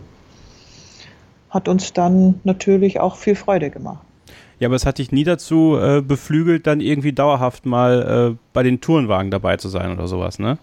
hat 1.50 1.68
uns 1.68 1.92
dann 1.92 2.40
natürlich 2.44 3.00
auch 3.00 3.16
viel 3.16 3.34
Freude 3.34 3.70
gemacht. 3.70 4.04
Ja, 4.60 4.68
aber 4.68 4.76
es 4.76 4.84
hat 4.84 4.98
dich 4.98 5.10
nie 5.10 5.24
dazu 5.24 5.78
äh, 5.80 6.02
beflügelt, 6.02 6.66
dann 6.66 6.80
irgendwie 6.80 7.14
dauerhaft 7.14 7.64
mal 7.64 8.32
äh, 8.32 8.36
bei 8.52 8.62
den 8.62 8.80
Tourenwagen 8.82 9.30
dabei 9.30 9.56
zu 9.56 9.68
sein 9.68 9.90
oder 9.90 10.06
sowas, 10.06 10.38
ne? 10.38 10.58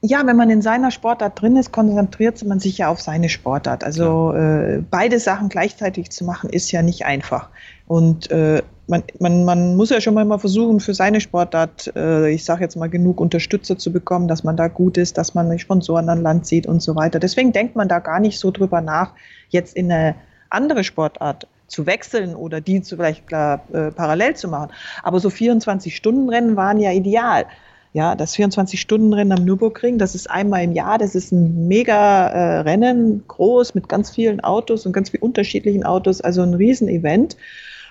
Ja, 0.00 0.24
wenn 0.26 0.36
man 0.36 0.50
in 0.50 0.62
seiner 0.62 0.90
Sportart 0.90 1.40
drin 1.40 1.56
ist, 1.56 1.72
konzentriert 1.72 2.44
man 2.44 2.60
sich 2.60 2.78
ja 2.78 2.88
auf 2.88 3.00
seine 3.00 3.28
Sportart. 3.28 3.82
Also 3.82 4.32
äh, 4.32 4.80
beide 4.88 5.18
Sachen 5.18 5.48
gleichzeitig 5.48 6.10
zu 6.10 6.24
machen, 6.24 6.50
ist 6.50 6.70
ja 6.70 6.82
nicht 6.82 7.04
einfach. 7.04 7.48
Und 7.88 8.30
äh, 8.30 8.62
man, 8.86 9.02
man, 9.18 9.44
man 9.44 9.76
muss 9.76 9.90
ja 9.90 10.00
schon 10.00 10.14
mal 10.14 10.38
versuchen, 10.38 10.78
für 10.80 10.94
seine 10.94 11.20
Sportart, 11.20 11.92
äh, 11.96 12.30
ich 12.30 12.44
sage 12.44 12.62
jetzt 12.62 12.76
mal, 12.76 12.88
genug 12.88 13.20
Unterstützer 13.20 13.76
zu 13.76 13.92
bekommen, 13.92 14.28
dass 14.28 14.44
man 14.44 14.56
da 14.56 14.68
gut 14.68 14.98
ist, 14.98 15.18
dass 15.18 15.34
man 15.34 15.56
Sponsoren 15.58 16.08
an 16.08 16.22
Land 16.22 16.46
sieht 16.46 16.66
und 16.66 16.80
so 16.80 16.94
weiter. 16.94 17.18
Deswegen 17.18 17.52
denkt 17.52 17.74
man 17.74 17.88
da 17.88 17.98
gar 17.98 18.20
nicht 18.20 18.38
so 18.38 18.52
drüber 18.52 18.80
nach, 18.80 19.14
jetzt 19.50 19.76
in 19.76 19.90
eine 19.90 20.14
andere 20.48 20.84
Sportart 20.84 21.48
zu 21.68 21.86
wechseln 21.86 22.34
oder 22.34 22.60
die 22.60 22.82
zu 22.82 22.96
vielleicht 22.96 23.28
klar, 23.28 23.62
äh, 23.72 23.90
parallel 23.90 24.34
zu 24.34 24.48
machen. 24.48 24.72
Aber 25.02 25.20
so 25.20 25.28
24-Stunden-Rennen 25.28 26.56
waren 26.56 26.80
ja 26.80 26.92
ideal. 26.92 27.46
Ja, 27.94 28.14
das 28.14 28.36
24-Stunden-Rennen 28.36 29.32
am 29.32 29.44
Nürburgring, 29.44 29.98
das 29.98 30.14
ist 30.14 30.30
einmal 30.30 30.62
im 30.62 30.72
Jahr, 30.72 30.98
das 30.98 31.14
ist 31.14 31.32
ein 31.32 31.68
mega 31.68 32.28
äh, 32.28 32.60
Rennen, 32.60 33.24
groß, 33.26 33.74
mit 33.74 33.88
ganz 33.88 34.10
vielen 34.10 34.40
Autos 34.40 34.84
und 34.84 34.92
ganz 34.92 35.10
vielen 35.10 35.22
unterschiedlichen 35.22 35.84
Autos, 35.84 36.20
also 36.20 36.42
ein 36.42 36.54
Riesenevent. 36.54 37.36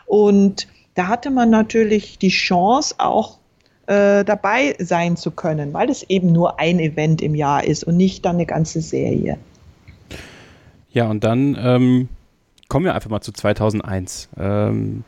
Und 0.06 0.68
da 0.94 1.08
hatte 1.08 1.32
man 1.32 1.50
natürlich 1.50 2.20
die 2.20 2.30
Chance, 2.30 2.96
auch 3.00 3.40
äh, 3.88 4.24
dabei 4.24 4.76
sein 4.80 5.18
zu 5.18 5.32
können, 5.32 5.74
weil 5.74 5.90
es 5.90 6.04
eben 6.04 6.32
nur 6.32 6.60
ein 6.60 6.80
Event 6.80 7.22
im 7.22 7.36
Jahr 7.36 7.64
ist 7.64 7.84
und 7.84 7.98
nicht 7.98 8.26
dann 8.26 8.36
eine 8.36 8.46
ganze 8.46 8.82
Serie. 8.82 9.38
Ja, 10.92 11.10
und 11.10 11.24
dann 11.24 11.58
ähm, 11.60 12.10
kommen 12.68 12.86
wir 12.86 12.96
einfach 12.96 13.10
mal 13.10 13.22
zu 13.22 13.32
2001. 13.32 14.30
Ähm, 14.38 15.04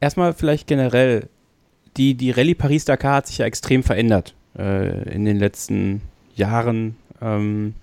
erstmal 0.00 0.34
vielleicht 0.34 0.66
generell, 0.66 1.28
die, 1.96 2.14
die 2.14 2.30
Rallye 2.30 2.54
Paris-Dakar 2.54 3.16
hat 3.16 3.26
sich 3.26 3.38
ja 3.38 3.46
extrem 3.46 3.82
verändert 3.82 4.34
äh, 4.58 5.10
in 5.12 5.24
den 5.24 5.38
letzten 5.38 6.02
Jahren. 6.34 6.96
Ähm, 7.20 7.74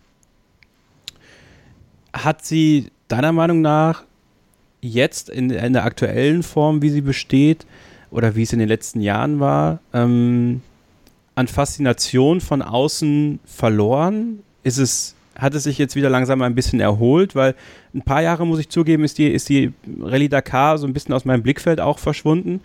hat 2.13 2.45
sie 2.45 2.91
deiner 3.07 3.31
Meinung 3.31 3.61
nach 3.61 4.03
jetzt 4.81 5.29
in, 5.29 5.49
in, 5.49 5.73
der 5.73 5.83
aktuellen 5.83 6.43
Form, 6.43 6.81
wie 6.81 6.89
sie 6.89 7.01
besteht, 7.01 7.65
oder 8.11 8.35
wie 8.35 8.43
es 8.43 8.53
in 8.53 8.59
den 8.59 8.67
letzten 8.67 9.01
Jahren 9.01 9.39
war, 9.39 9.79
ähm, 9.93 10.61
an 11.35 11.47
Faszination 11.47 12.41
von 12.41 12.61
außen 12.61 13.39
verloren? 13.45 14.39
ist 14.63 14.77
es, 14.77 15.15
hat 15.39 15.55
es 15.55 15.63
sich 15.63 15.77
jetzt 15.77 15.95
wieder 15.95 16.09
langsam 16.09 16.41
ein 16.41 16.55
bisschen 16.55 16.79
erholt, 16.79 17.35
weil 17.35 17.55
ein 17.93 18.01
paar 18.01 18.21
Jahre, 18.21 18.45
muss 18.45 18.59
ich 18.59 18.69
zugeben, 18.69 19.03
ist 19.03 19.17
die, 19.17 19.27
ist 19.27 19.49
die 19.49 19.73
Rallye 20.01 20.29
Dakar 20.29 20.77
so 20.77 20.85
ein 20.85 20.93
bisschen 20.93 21.13
aus 21.13 21.25
meinem 21.25 21.43
Blickfeld 21.43 21.79
auch 21.79 21.99
verschwunden. 21.99 22.61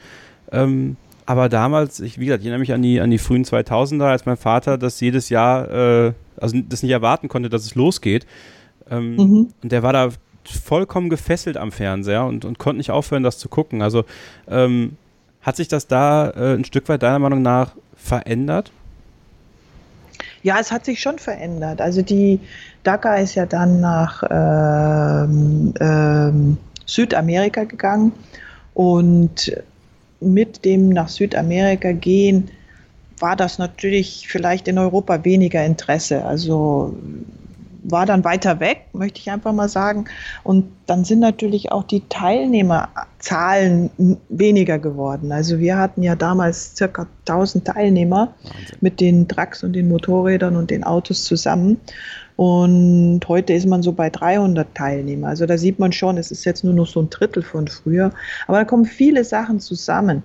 Ähm, 0.53 0.97
aber 1.27 1.49
damals, 1.49 2.01
ich, 2.01 2.19
wie 2.19 2.27
gesagt, 2.27 2.43
ich 2.43 2.47
erinnere 2.47 2.61
mich 2.61 2.73
an 2.73 2.83
die, 2.83 3.01
an 3.01 3.11
die 3.11 3.19
frühen 3.19 3.45
2000er, 3.45 4.05
als 4.05 4.27
mein 4.27 4.37
Vater 4.37 4.77
das 4.77 5.01
jedes 5.01 5.31
Jahr, 5.31 5.71
äh, 5.71 6.13
also 6.37 6.59
das 6.69 6.83
nicht 6.83 6.93
erwarten 6.93 7.29
konnte, 7.29 7.49
dass 7.49 7.65
es 7.65 7.75
losgeht. 7.75 8.27
Ähm, 8.91 9.17
mhm. 9.17 9.49
Und 9.63 9.73
der 9.73 9.83
war 9.83 9.93
da 9.93 10.11
vollkommen 10.45 11.09
gefesselt 11.09 11.57
am 11.57 11.73
Fernseher 11.73 12.27
und, 12.27 12.45
und 12.45 12.59
konnte 12.59 12.79
nicht 12.79 12.91
aufhören, 12.91 13.23
das 13.23 13.39
zu 13.39 13.49
gucken. 13.49 13.81
Also 13.81 14.05
ähm, 14.49 14.97
hat 15.41 15.57
sich 15.57 15.69
das 15.69 15.87
da 15.87 16.31
äh, 16.31 16.55
ein 16.55 16.65
Stück 16.65 16.89
weit 16.89 17.03
deiner 17.03 17.19
Meinung 17.19 17.41
nach 17.41 17.75
verändert? 17.97 18.71
Ja, 20.45 20.59
es 20.61 20.71
hat 20.71 20.85
sich 20.85 21.01
schon 21.01 21.19
verändert. 21.19 21.81
Also 21.81 22.03
die 22.03 22.39
Dakar 22.83 23.19
ist 23.19 23.35
ja 23.35 23.47
dann 23.47 23.81
nach 23.81 24.23
ähm, 24.31 25.73
ähm, 25.81 26.59
Südamerika 26.85 27.65
gegangen 27.65 28.13
und 28.75 29.57
mit 30.21 30.67
dem 30.67 30.91
nach 30.91 31.09
Südamerika 31.09 31.93
gehen 31.93 32.51
war 33.19 33.37
das 33.37 33.59
natürlich 33.59 34.29
vielleicht 34.29 34.69
in 34.69 34.77
Europa 34.77 35.25
weniger 35.25 35.65
Interesse. 35.65 36.27
Also 36.27 36.95
war 37.85 38.07
dann 38.07 38.25
weiter 38.25 38.61
weg, 38.61 38.87
möchte 38.93 39.21
ich 39.21 39.31
einfach 39.31 39.53
mal 39.53 39.69
sagen. 39.69 40.07
Und 40.43 40.73
dann 40.87 41.05
sind 41.05 41.21
natürlich 41.21 41.71
auch 41.71 41.85
die 41.85 42.03
Teilnehmerzahlen 42.09 43.91
weniger 44.29 44.79
geworden. 44.79 45.31
Also 45.33 45.59
wir 45.59 45.79
hatten 45.79 46.03
ja 46.03 46.17
damals 46.17 46.77
circa 46.77 47.07
1000 47.29 47.67
Teilnehmer 47.67 48.35
Wahnsinn. 48.43 48.79
mit 48.81 49.01
den 49.01 49.29
Trucks 49.29 49.63
und 49.63 49.75
den 49.75 49.89
Motorrädern 49.89 50.57
und 50.57 50.71
den 50.71 50.85
Autos 50.85 51.25
zusammen. 51.25 51.79
Und 52.37 53.21
heute 53.29 53.53
ist 53.53 53.67
man 53.67 53.83
so 53.83 53.93
bei 53.93 54.11
300 54.11 54.75
Teilnehmer. 54.75 55.29
Also 55.29 55.47
da 55.47 55.57
sieht 55.57 55.79
man 55.79 55.93
schon, 55.93 56.19
es 56.19 56.31
ist 56.33 56.45
jetzt 56.45 56.65
nur 56.65 56.75
noch 56.75 56.87
so 56.87 57.01
ein 57.01 57.11
Drittel 57.11 57.43
von 57.43 57.69
früher. 57.69 58.11
Aber 58.49 58.59
da 58.59 58.65
kommen 58.65 58.87
viele 58.87 59.25
Sachen 59.25 59.61
zusammen. 59.61 60.23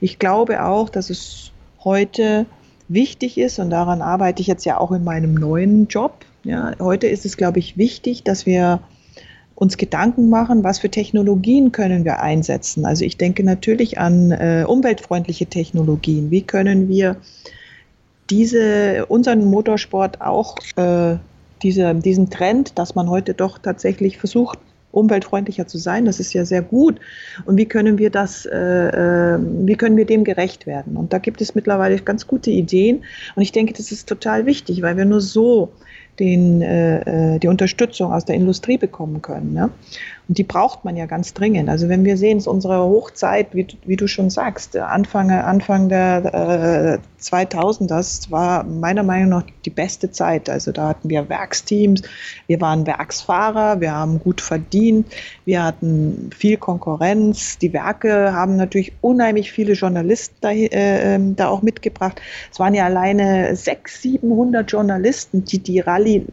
Ich 0.00 0.18
glaube 0.18 0.64
auch, 0.64 0.88
dass 0.88 1.10
es 1.10 1.52
heute 1.84 2.46
wichtig 2.88 3.38
ist, 3.38 3.58
und 3.58 3.70
daran 3.70 4.02
arbeite 4.02 4.40
ich 4.40 4.48
jetzt 4.48 4.64
ja 4.64 4.78
auch 4.78 4.90
in 4.90 5.04
meinem 5.04 5.34
neuen 5.34 5.86
Job, 5.88 6.24
ja, 6.44 6.72
heute 6.78 7.06
ist 7.06 7.24
es, 7.24 7.36
glaube 7.36 7.58
ich, 7.58 7.76
wichtig, 7.76 8.24
dass 8.24 8.46
wir 8.46 8.80
uns 9.54 9.76
Gedanken 9.76 10.30
machen, 10.30 10.64
was 10.64 10.78
für 10.78 10.88
Technologien 10.88 11.70
können 11.70 12.04
wir 12.04 12.20
einsetzen. 12.20 12.86
Also 12.86 13.04
ich 13.04 13.18
denke 13.18 13.44
natürlich 13.44 13.98
an 13.98 14.30
äh, 14.30 14.64
umweltfreundliche 14.66 15.46
Technologien. 15.46 16.30
Wie 16.30 16.40
können 16.40 16.88
wir 16.88 17.16
diese, 18.30 19.04
unseren 19.06 19.44
Motorsport 19.44 20.22
auch 20.22 20.56
äh, 20.76 21.16
diese, 21.62 21.94
diesen 21.94 22.30
Trend, 22.30 22.78
dass 22.78 22.94
man 22.94 23.10
heute 23.10 23.34
doch 23.34 23.58
tatsächlich 23.58 24.16
versucht, 24.16 24.58
umweltfreundlicher 24.92 25.66
zu 25.66 25.78
sein. 25.78 26.04
Das 26.04 26.20
ist 26.20 26.32
ja 26.32 26.44
sehr 26.44 26.62
gut. 26.62 26.98
Und 27.44 27.56
wie 27.56 27.66
können 27.66 27.98
wir 27.98 28.10
das, 28.10 28.46
äh, 28.46 28.56
äh 28.56 29.38
wie 29.38 29.76
können 29.76 29.96
wir 29.96 30.06
dem 30.06 30.24
gerecht 30.24 30.66
werden? 30.66 30.96
Und 30.96 31.12
da 31.12 31.18
gibt 31.18 31.40
es 31.40 31.54
mittlerweile 31.54 31.98
ganz 31.98 32.26
gute 32.26 32.50
Ideen. 32.50 33.04
Und 33.36 33.42
ich 33.42 33.52
denke, 33.52 33.72
das 33.72 33.92
ist 33.92 34.08
total 34.08 34.46
wichtig, 34.46 34.82
weil 34.82 34.96
wir 34.96 35.04
nur 35.04 35.20
so 35.20 35.72
den, 36.20 36.62
äh, 36.62 37.34
äh, 37.34 37.38
die 37.38 37.48
Unterstützung 37.48 38.12
aus 38.12 38.24
der 38.26 38.36
Industrie 38.36 38.76
bekommen 38.76 39.22
können. 39.22 39.54
Ne? 39.54 39.70
Und 40.30 40.38
die 40.38 40.44
braucht 40.44 40.84
man 40.84 40.96
ja 40.96 41.06
ganz 41.06 41.34
dringend. 41.34 41.68
Also 41.68 41.88
wenn 41.88 42.04
wir 42.04 42.16
sehen, 42.16 42.38
es 42.38 42.44
ist 42.44 42.46
unsere 42.46 42.84
Hochzeit, 42.84 43.48
wie, 43.52 43.66
wie 43.84 43.96
du 43.96 44.06
schon 44.06 44.30
sagst, 44.30 44.76
Anfang, 44.76 45.32
Anfang 45.32 45.88
der 45.88 47.00
äh, 47.00 47.18
2000, 47.18 47.90
das 47.90 48.30
war 48.30 48.62
meiner 48.62 49.02
Meinung 49.02 49.30
nach 49.30 49.44
die 49.64 49.70
beste 49.70 50.12
Zeit. 50.12 50.48
Also 50.48 50.70
da 50.70 50.90
hatten 50.90 51.10
wir 51.10 51.28
Werksteams, 51.28 52.02
wir 52.46 52.60
waren 52.60 52.86
Werksfahrer, 52.86 53.80
wir 53.80 53.92
haben 53.92 54.20
gut 54.20 54.40
verdient, 54.40 55.12
wir 55.46 55.64
hatten 55.64 56.30
viel 56.32 56.58
Konkurrenz. 56.58 57.58
Die 57.58 57.72
Werke 57.72 58.32
haben 58.32 58.54
natürlich 58.54 58.92
unheimlich 59.00 59.50
viele 59.50 59.72
Journalisten 59.72 60.36
da, 60.42 60.52
äh, 60.52 60.68
ähm, 61.16 61.34
da 61.34 61.48
auch 61.48 61.62
mitgebracht. 61.62 62.22
Es 62.52 62.60
waren 62.60 62.74
ja 62.74 62.84
alleine 62.84 63.56
600, 63.56 63.90
700 64.00 64.70
Journalisten, 64.70 65.44
die 65.44 65.58
die 65.58 65.80
Rallye 65.80 66.26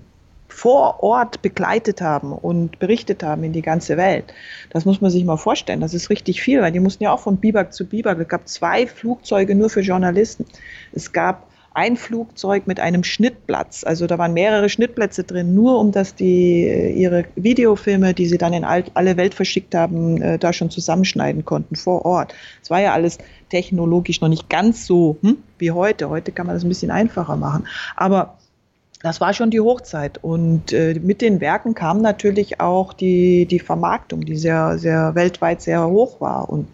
vor 0.58 1.04
Ort 1.04 1.44
begleitet 1.44 2.02
haben 2.02 2.32
und 2.32 2.80
berichtet 2.80 3.22
haben 3.22 3.44
in 3.44 3.54
die 3.54 3.62
ganze 3.62 3.96
Welt. 3.96 4.34
Das 4.72 4.86
muss 4.86 5.02
man 5.02 5.12
sich 5.12 5.24
mal 5.24 5.38
vorstellen. 5.38 5.82
Das 5.82 5.94
ist 5.94 6.10
richtig 6.10 6.42
viel, 6.42 6.64
weil 6.64 6.72
die 6.72 6.80
mussten 6.80 7.04
ja 7.04 7.14
auch 7.14 7.20
von 7.20 7.38
Biberg 7.38 7.74
zu 7.74 7.86
Biberg. 7.86 8.20
Es 8.20 8.28
gab 8.28 8.48
zwei 8.48 8.88
Flugzeuge 8.88 9.54
nur 9.54 9.70
für 9.70 9.82
Journalisten. 9.82 10.46
Es 10.94 11.14
gab 11.14 11.46
ein 11.76 11.96
Flugzeug 11.96 12.66
mit 12.66 12.80
einem 12.80 13.04
Schnittplatz. 13.04 13.84
Also 13.84 14.08
da 14.08 14.18
waren 14.18 14.34
mehrere 14.34 14.68
Schnittplätze 14.68 15.24
drin, 15.24 15.54
nur 15.54 15.78
um 15.78 15.92
dass 15.92 16.16
die 16.16 16.64
ihre 16.96 17.26
Videofilme, 17.36 18.16
die 18.16 18.26
sie 18.26 18.40
dann 18.40 18.54
in 18.54 18.64
alle 18.64 19.16
Welt 19.16 19.36
verschickt 19.36 19.76
haben, 19.76 20.20
äh, 20.24 20.40
da 20.40 20.54
schon 20.54 20.72
zusammenschneiden 20.72 21.46
konnten 21.46 21.76
vor 21.76 22.04
Ort. 22.04 22.34
Es 22.64 22.72
war 22.72 22.82
ja 22.82 22.94
alles 22.94 23.20
technologisch 23.50 24.22
noch 24.22 24.28
nicht 24.28 24.50
ganz 24.50 24.88
so 24.88 25.18
hm, 25.22 25.38
wie 25.60 25.70
heute. 25.70 26.10
Heute 26.10 26.32
kann 26.32 26.48
man 26.48 26.56
das 26.56 26.64
ein 26.64 26.70
bisschen 26.70 26.90
einfacher 26.90 27.36
machen. 27.36 27.68
Aber 27.96 28.38
das 29.02 29.22
war 29.22 29.34
schon 29.34 29.52
die 29.52 29.60
Hochzeit. 29.60 30.24
Und 30.24 30.74
äh, 30.74 31.00
mit 31.02 31.22
den 31.22 31.40
Werken 31.40 31.76
kam 31.76 32.02
natürlich 32.02 32.60
auch 32.60 32.94
die, 32.94 33.46
die 33.46 33.60
Vermarktung, 33.60 34.22
die 34.22 34.36
sehr, 34.36 34.78
sehr 34.78 35.16
weltweit 35.16 35.62
sehr 35.62 35.88
hoch 35.88 36.20
war. 36.20 36.50
Und 36.50 36.68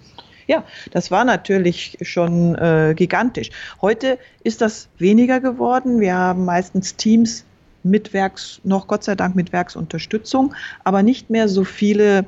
ja, 0.47 0.63
das 0.91 1.11
war 1.11 1.26
natürlich 1.26 1.97
schon 2.01 2.55
äh, 2.55 2.93
gigantisch. 2.95 3.49
Heute 3.82 4.17
ist 4.43 4.61
das 4.61 4.89
weniger 4.97 5.39
geworden. 5.39 5.99
Wir 5.99 6.15
haben 6.15 6.45
meistens 6.45 6.95
Teams 6.95 7.45
mit 7.84 8.13
Werks, 8.13 8.61
noch 8.63 8.88
Gott 8.88 9.03
sei 9.03 9.15
Dank 9.15 9.36
mit 9.36 9.51
Werksunterstützung, 9.51 10.55
aber 10.84 11.03
nicht 11.03 11.30
mehr 11.30 11.49
so 11.49 11.63
viele 11.65 12.26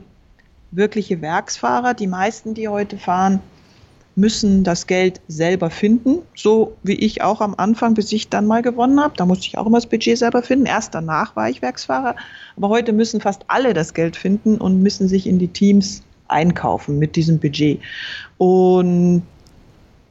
wirkliche 0.71 1.21
Werksfahrer. 1.21 1.93
Die 1.93 2.07
meisten, 2.07 2.53
die 2.53 2.67
heute 2.67 2.97
fahren, 2.97 3.39
müssen 4.16 4.63
das 4.63 4.88
Geld 4.88 5.20
selber 5.28 5.70
finden, 5.70 6.20
so 6.36 6.76
wie 6.84 6.95
ich 6.95 7.22
auch 7.22 7.41
am 7.41 7.53
Anfang, 7.55 7.93
bis 7.93 8.11
ich 8.13 8.30
dann 8.30 8.47
mal 8.47 8.61
gewonnen 8.61 8.99
habe. 8.99 9.13
Da 9.18 9.26
musste 9.26 9.47
ich 9.47 9.57
auch 9.57 9.66
immer 9.66 9.78
das 9.78 9.88
Budget 9.88 10.18
selber 10.18 10.41
finden. 10.41 10.66
Erst 10.66 10.95
danach 10.95 11.36
war 11.36 11.49
ich 11.49 11.61
Werksfahrer. 11.61 12.16
Aber 12.55 12.70
heute 12.70 12.93
müssen 12.93 13.20
fast 13.20 13.43
alle 13.47 13.74
das 13.74 13.93
Geld 13.93 14.16
finden 14.16 14.57
und 14.57 14.82
müssen 14.82 15.09
sich 15.09 15.28
in 15.28 15.38
die 15.38 15.49
Teams 15.49 16.01
einkaufen 16.30 16.97
mit 16.97 17.18
diesem 17.18 17.39
Budget. 17.39 17.82
Und 18.38 19.24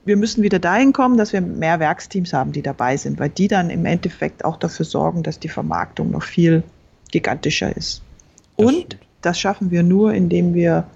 wir 0.05 0.17
müssen 0.19 0.43
wieder 0.43 0.59
dahin 0.59 0.93
kommen, 0.93 1.17
dass 1.17 1.33
wir 1.33 1.41
mehr 1.41 1.81
Werksteams 1.81 2.35
haben, 2.35 2.53
die 2.53 2.63
dabei 2.63 2.99
sind, 2.99 3.19
weil 3.19 3.31
die 3.31 3.49
dann 3.49 3.71
im 3.71 3.87
Endeffekt 3.87 4.45
auch 4.45 4.59
dafür 4.59 4.85
sorgen, 4.85 5.23
dass 5.23 5.39
die 5.39 5.49
Vermarktung 5.49 6.11
noch 6.11 6.23
viel 6.23 6.63
gigantischer 7.11 7.75
ist. 7.75 8.03
Das 8.59 8.67
Und 8.67 8.99
das 9.23 9.41
schaffen 9.41 9.71
wir 9.71 9.83
nur, 9.83 10.13
indem 10.13 10.53
wir 10.53 10.87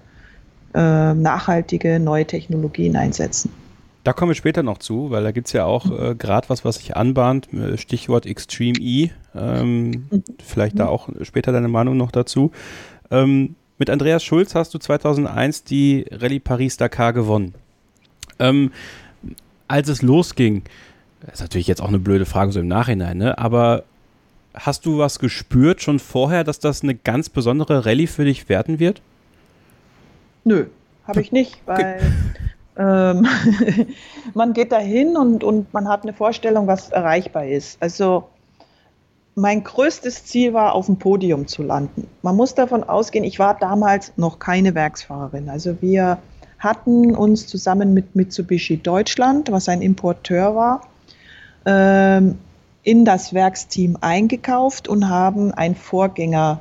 äh, 0.73 1.13
nachhaltige 1.13 1.99
neue 1.99 2.25
Technologien 2.25 2.95
einsetzen. 2.95 3.51
Da 4.03 4.13
kommen 4.13 4.31
wir 4.31 4.35
später 4.35 4.63
noch 4.63 4.77
zu, 4.77 5.11
weil 5.11 5.23
da 5.23 5.31
gibt 5.31 5.47
es 5.47 5.53
ja 5.53 5.65
auch 5.65 5.91
äh, 5.91 6.15
gerade 6.15 6.49
was, 6.49 6.63
was 6.63 6.77
sich 6.77 6.95
anbahnt, 6.95 7.53
äh, 7.53 7.77
Stichwort 7.77 8.25
Extreme 8.25 8.79
E. 8.79 9.09
Ähm, 9.35 9.89
mhm. 9.89 10.23
Vielleicht 10.43 10.79
da 10.79 10.87
auch 10.87 11.09
später 11.21 11.51
deine 11.51 11.67
Meinung 11.67 11.97
noch 11.97 12.11
dazu. 12.11 12.51
Ähm, 13.11 13.55
mit 13.77 13.89
Andreas 13.89 14.23
Schulz 14.23 14.55
hast 14.55 14.73
du 14.73 14.77
2001 14.77 15.63
die 15.63 16.05
Rallye 16.11 16.39
Paris-Dakar 16.39 17.13
gewonnen. 17.13 17.53
Ähm, 18.39 18.71
als 19.67 19.89
es 19.89 20.01
losging, 20.01 20.63
das 21.21 21.35
ist 21.35 21.41
natürlich 21.41 21.67
jetzt 21.67 21.81
auch 21.81 21.89
eine 21.89 21.99
blöde 21.99 22.25
Frage 22.25 22.51
so 22.51 22.59
im 22.59 22.67
Nachhinein, 22.67 23.17
ne? 23.17 23.37
aber 23.37 23.83
hast 24.53 24.85
du 24.85 24.97
was 24.97 25.19
gespürt 25.19 25.81
schon 25.81 25.99
vorher, 25.99 26.43
dass 26.43 26.59
das 26.59 26.83
eine 26.83 26.95
ganz 26.95 27.29
besondere 27.29 27.85
Rallye 27.85 28.07
für 28.07 28.25
dich 28.25 28.49
werden 28.49 28.79
wird? 28.79 29.01
Nö, 30.43 30.65
habe 31.05 31.21
ich 31.21 31.31
nicht, 31.31 31.61
weil 31.65 31.99
ähm, 32.77 33.27
man 34.33 34.53
geht 34.53 34.71
dahin 34.71 35.17
und, 35.17 35.43
und 35.43 35.73
man 35.73 35.87
hat 35.87 36.03
eine 36.03 36.13
Vorstellung, 36.13 36.67
was 36.67 36.89
erreichbar 36.89 37.45
ist. 37.45 37.81
Also 37.81 38.29
mein 39.35 39.63
größtes 39.63 40.25
Ziel 40.25 40.53
war, 40.53 40.73
auf 40.73 40.87
dem 40.87 40.97
Podium 40.97 41.47
zu 41.47 41.63
landen. 41.63 42.07
Man 42.21 42.35
muss 42.35 42.55
davon 42.55 42.83
ausgehen, 42.83 43.23
ich 43.23 43.39
war 43.39 43.57
damals 43.57 44.13
noch 44.17 44.39
keine 44.39 44.75
Werksfahrerin. 44.75 45.49
Also 45.49 45.81
wir 45.81 46.19
hatten 46.59 47.15
uns 47.15 47.47
zusammen 47.47 47.93
mit 47.93 48.15
Mitsubishi 48.15 48.77
Deutschland, 48.77 49.51
was 49.51 49.69
ein 49.69 49.81
Importeur 49.81 50.55
war, 50.55 50.81
ähm, 51.65 52.37
in 52.83 53.05
das 53.05 53.33
Werksteam 53.33 53.97
eingekauft 54.01 54.87
und 54.87 55.09
haben 55.09 55.53
ein 55.53 55.75
Vorgänger 55.75 56.59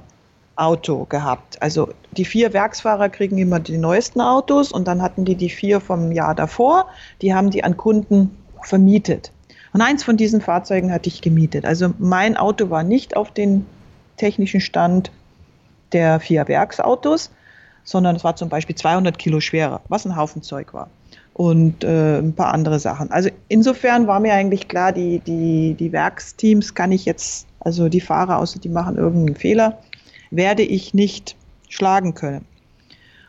Auto 0.58 1.04
gehabt. 1.04 1.60
Also 1.62 1.90
die 2.12 2.24
vier 2.24 2.52
Werksfahrer 2.52 3.08
kriegen 3.08 3.38
immer 3.38 3.60
die 3.60 3.78
neuesten 3.78 4.20
Autos 4.20 4.72
und 4.72 4.88
dann 4.88 5.02
hatten 5.02 5.24
die 5.24 5.36
die 5.36 5.50
vier 5.50 5.80
vom 5.80 6.12
Jahr 6.12 6.34
davor, 6.34 6.86
die 7.22 7.34
haben 7.34 7.50
die 7.50 7.64
an 7.64 7.76
Kunden 7.76 8.36
vermietet. 8.62 9.32
Und 9.72 9.82
eins 9.82 10.02
von 10.02 10.16
diesen 10.16 10.40
Fahrzeugen 10.40 10.92
hatte 10.92 11.08
ich 11.08 11.20
gemietet. 11.20 11.64
Also 11.64 11.92
mein 11.98 12.36
Auto 12.36 12.70
war 12.70 12.82
nicht 12.82 13.16
auf 13.16 13.30
den 13.30 13.66
technischen 14.16 14.60
Stand 14.60 15.10
der 15.92 16.20
vier 16.20 16.48
Werksautos, 16.48 17.30
sondern 17.84 18.16
es 18.16 18.24
war 18.24 18.36
zum 18.36 18.48
Beispiel 18.48 18.74
200 18.74 19.18
Kilo 19.18 19.40
schwerer, 19.40 19.80
was 19.88 20.04
ein 20.04 20.16
Haufen 20.16 20.42
Zeug 20.42 20.74
war. 20.74 20.88
Und 21.34 21.84
äh, 21.84 22.18
ein 22.18 22.34
paar 22.34 22.52
andere 22.52 22.80
Sachen. 22.80 23.12
Also 23.12 23.30
insofern 23.48 24.08
war 24.08 24.18
mir 24.18 24.34
eigentlich 24.34 24.66
klar, 24.66 24.92
die, 24.92 25.20
die, 25.20 25.74
die 25.78 25.92
Werksteams 25.92 26.74
kann 26.74 26.90
ich 26.90 27.04
jetzt 27.04 27.46
also 27.60 27.88
die 27.88 28.00
Fahrer, 28.00 28.38
außer 28.38 28.58
die 28.58 28.68
machen 28.68 28.96
irgendeinen 28.96 29.36
Fehler, 29.36 29.78
werde 30.30 30.62
ich 30.62 30.94
nicht 30.94 31.36
schlagen 31.68 32.14
können. 32.14 32.44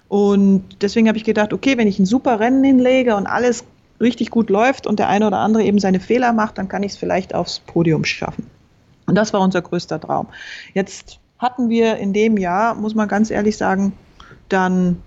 Und 0.08 0.82
deswegen 0.82 1.08
habe 1.08 1.18
ich 1.18 1.24
gedacht, 1.24 1.54
okay, 1.54 1.78
wenn 1.78 1.88
ich 1.88 2.00
ein 2.00 2.06
super 2.06 2.40
Rennen 2.40 2.64
hinlege 2.64 3.16
und 3.16 3.28
alles 3.28 3.64
richtig 4.02 4.32
gut 4.32 4.50
läuft 4.50 4.88
und 4.88 5.00
der 5.00 5.08
eine 5.08 5.28
oder 5.28 5.38
andere 5.38 5.64
eben 5.64 5.80
seine 5.80 6.00
Fehler 6.00 6.34
macht, 6.34 6.58
dann 6.58 6.68
kann 6.68 6.84
ich 6.84 6.94
es 6.94 6.98
vielleicht 6.98 7.36
aufs 7.36 7.60
Podium 7.60 8.06
schaffen. 8.06 8.50
Und 9.06 9.16
das 9.16 9.34
war 9.34 9.42
unser 9.42 9.62
größter 9.62 10.00
Traum. 10.00 10.28
Jetzt 10.74 11.20
hatten 11.38 11.70
wir 11.70 11.98
in 11.98 12.14
dem 12.14 12.38
Jahr, 12.38 12.76
muss 12.76 12.96
man 12.96 13.08
ganz 13.08 13.32
ehrlich 13.32 13.58
sagen, 13.58 13.94
dann, 14.50 15.02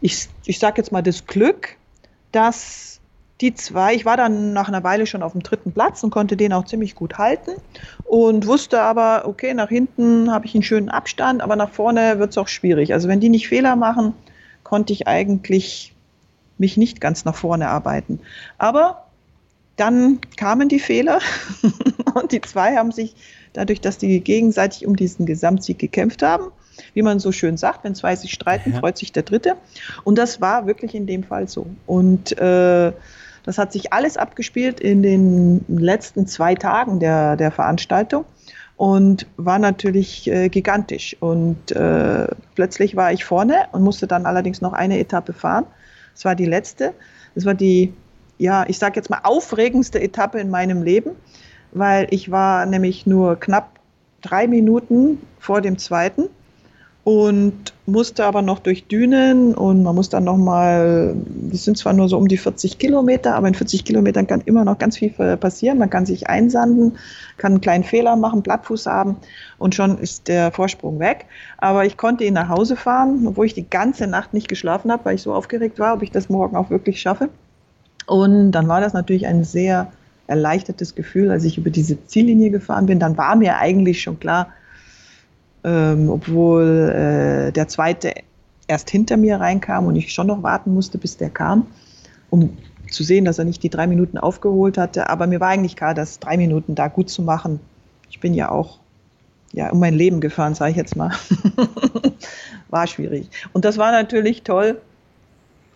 ich, 0.00 0.28
ich 0.44 0.58
sage 0.58 0.78
jetzt 0.78 0.92
mal 0.92 1.02
das 1.02 1.26
Glück, 1.26 1.76
dass 2.32 2.93
die 3.40 3.54
zwei, 3.54 3.94
ich 3.94 4.04
war 4.04 4.16
dann 4.16 4.52
nach 4.52 4.68
einer 4.68 4.84
Weile 4.84 5.06
schon 5.06 5.22
auf 5.22 5.32
dem 5.32 5.42
dritten 5.42 5.72
Platz 5.72 6.02
und 6.04 6.10
konnte 6.10 6.36
den 6.36 6.52
auch 6.52 6.64
ziemlich 6.64 6.94
gut 6.94 7.18
halten 7.18 7.50
und 8.04 8.46
wusste 8.46 8.80
aber, 8.80 9.24
okay, 9.26 9.54
nach 9.54 9.68
hinten 9.68 10.30
habe 10.30 10.46
ich 10.46 10.54
einen 10.54 10.62
schönen 10.62 10.88
Abstand, 10.88 11.42
aber 11.42 11.56
nach 11.56 11.70
vorne 11.70 12.18
wird 12.18 12.30
es 12.30 12.38
auch 12.38 12.48
schwierig. 12.48 12.92
Also 12.92 13.08
wenn 13.08 13.20
die 13.20 13.28
nicht 13.28 13.48
Fehler 13.48 13.74
machen, 13.74 14.14
konnte 14.62 14.92
ich 14.92 15.08
eigentlich 15.08 15.94
mich 16.58 16.76
nicht 16.76 17.00
ganz 17.00 17.24
nach 17.24 17.34
vorne 17.34 17.68
arbeiten. 17.68 18.20
Aber 18.58 19.04
dann 19.76 20.20
kamen 20.36 20.68
die 20.68 20.78
Fehler 20.78 21.18
und 22.14 22.30
die 22.30 22.40
zwei 22.40 22.76
haben 22.76 22.92
sich 22.92 23.16
dadurch, 23.52 23.80
dass 23.80 23.98
die 23.98 24.20
gegenseitig 24.20 24.86
um 24.86 24.94
diesen 24.94 25.26
Gesamtsieg 25.26 25.80
gekämpft 25.80 26.22
haben, 26.22 26.52
wie 26.92 27.02
man 27.02 27.18
so 27.18 27.32
schön 27.32 27.56
sagt, 27.56 27.82
wenn 27.82 27.96
zwei 27.96 28.14
sich 28.14 28.32
streiten, 28.32 28.72
ja. 28.72 28.80
freut 28.80 28.96
sich 28.96 29.12
der 29.12 29.24
Dritte. 29.24 29.56
Und 30.04 30.18
das 30.18 30.40
war 30.40 30.66
wirklich 30.66 30.94
in 30.94 31.06
dem 31.06 31.24
Fall 31.24 31.48
so. 31.48 31.66
Und 31.86 32.38
äh, 32.38 32.92
das 33.44 33.58
hat 33.58 33.72
sich 33.72 33.92
alles 33.92 34.16
abgespielt 34.16 34.80
in 34.80 35.02
den 35.02 35.64
letzten 35.68 36.26
zwei 36.26 36.54
Tagen 36.54 36.98
der, 36.98 37.36
der 37.36 37.50
Veranstaltung 37.50 38.24
und 38.76 39.26
war 39.36 39.58
natürlich 39.58 40.28
äh, 40.30 40.48
gigantisch. 40.48 41.16
Und 41.20 41.70
äh, 41.72 42.26
plötzlich 42.54 42.96
war 42.96 43.12
ich 43.12 43.24
vorne 43.24 43.66
und 43.72 43.82
musste 43.82 44.06
dann 44.06 44.26
allerdings 44.26 44.60
noch 44.60 44.72
eine 44.72 44.98
Etappe 44.98 45.32
fahren. 45.32 45.66
Es 46.14 46.24
war 46.24 46.34
die 46.34 46.46
letzte. 46.46 46.94
Es 47.34 47.44
war 47.44 47.54
die, 47.54 47.92
ja, 48.38 48.64
ich 48.66 48.78
sage 48.78 48.96
jetzt 48.96 49.10
mal 49.10 49.20
aufregendste 49.22 50.00
Etappe 50.00 50.40
in 50.40 50.50
meinem 50.50 50.82
Leben, 50.82 51.10
weil 51.72 52.06
ich 52.10 52.30
war 52.30 52.66
nämlich 52.66 53.06
nur 53.06 53.38
knapp 53.38 53.78
drei 54.22 54.46
Minuten 54.46 55.20
vor 55.38 55.60
dem 55.60 55.76
zweiten 55.78 56.28
und 57.04 57.74
musste 57.84 58.24
aber 58.24 58.40
noch 58.40 58.60
durch 58.60 58.86
Dünen 58.86 59.54
und 59.54 59.82
man 59.82 59.94
muss 59.94 60.08
dann 60.08 60.24
nochmal, 60.24 61.14
das 61.50 61.64
sind 61.64 61.76
zwar 61.76 61.92
nur 61.92 62.08
so 62.08 62.16
um 62.16 62.28
die 62.28 62.38
40 62.38 62.78
Kilometer, 62.78 63.34
aber 63.34 63.46
in 63.46 63.54
40 63.54 63.84
Kilometern 63.84 64.26
kann 64.26 64.40
immer 64.46 64.64
noch 64.64 64.78
ganz 64.78 64.96
viel 64.96 65.10
passieren. 65.10 65.76
Man 65.76 65.90
kann 65.90 66.06
sich 66.06 66.30
einsanden, 66.30 66.92
kann 67.36 67.52
einen 67.52 67.60
kleinen 67.60 67.84
Fehler 67.84 68.16
machen, 68.16 68.40
Blattfuß 68.40 68.86
haben 68.86 69.16
und 69.58 69.74
schon 69.74 69.98
ist 69.98 70.28
der 70.28 70.50
Vorsprung 70.50 70.98
weg. 70.98 71.26
Aber 71.58 71.84
ich 71.84 71.98
konnte 71.98 72.24
ihn 72.24 72.32
nach 72.32 72.48
Hause 72.48 72.74
fahren, 72.74 73.26
obwohl 73.26 73.44
ich 73.44 73.54
die 73.54 73.68
ganze 73.68 74.06
Nacht 74.06 74.32
nicht 74.32 74.48
geschlafen 74.48 74.90
habe, 74.90 75.04
weil 75.04 75.16
ich 75.16 75.22
so 75.22 75.34
aufgeregt 75.34 75.78
war, 75.78 75.94
ob 75.94 76.02
ich 76.02 76.10
das 76.10 76.30
morgen 76.30 76.56
auch 76.56 76.70
wirklich 76.70 77.02
schaffe. 77.02 77.28
Und 78.06 78.52
dann 78.52 78.66
war 78.66 78.80
das 78.80 78.94
natürlich 78.94 79.26
ein 79.26 79.44
sehr 79.44 79.92
erleichtertes 80.26 80.94
Gefühl, 80.94 81.30
als 81.30 81.44
ich 81.44 81.58
über 81.58 81.68
diese 81.68 82.02
Ziellinie 82.06 82.48
gefahren 82.48 82.86
bin. 82.86 82.98
Dann 82.98 83.18
war 83.18 83.36
mir 83.36 83.58
eigentlich 83.58 84.00
schon 84.00 84.18
klar, 84.18 84.48
ähm, 85.64 86.10
obwohl 86.10 87.48
äh, 87.48 87.52
der 87.52 87.68
zweite 87.68 88.12
erst 88.66 88.90
hinter 88.90 89.16
mir 89.16 89.40
reinkam 89.40 89.86
und 89.86 89.96
ich 89.96 90.12
schon 90.12 90.26
noch 90.26 90.42
warten 90.42 90.72
musste, 90.72 90.98
bis 90.98 91.16
der 91.16 91.30
kam, 91.30 91.66
um 92.30 92.56
zu 92.90 93.02
sehen, 93.02 93.24
dass 93.24 93.38
er 93.38 93.44
nicht 93.44 93.62
die 93.62 93.70
drei 93.70 93.86
Minuten 93.86 94.18
aufgeholt 94.18 94.78
hatte. 94.78 95.10
Aber 95.10 95.26
mir 95.26 95.40
war 95.40 95.48
eigentlich 95.48 95.76
klar, 95.76 95.94
dass 95.94 96.20
drei 96.20 96.36
Minuten 96.36 96.74
da 96.74 96.88
gut 96.88 97.10
zu 97.10 97.22
machen. 97.22 97.60
Ich 98.10 98.20
bin 98.20 98.34
ja 98.34 98.50
auch 98.50 98.78
ja, 99.52 99.70
um 99.70 99.78
mein 99.78 99.94
Leben 99.94 100.20
gefahren, 100.20 100.54
sage 100.54 100.72
ich 100.72 100.76
jetzt 100.76 100.96
mal. 100.96 101.12
war 102.70 102.86
schwierig. 102.86 103.30
Und 103.52 103.64
das 103.64 103.78
war 103.78 103.92
natürlich 103.92 104.42
toll, 104.42 104.80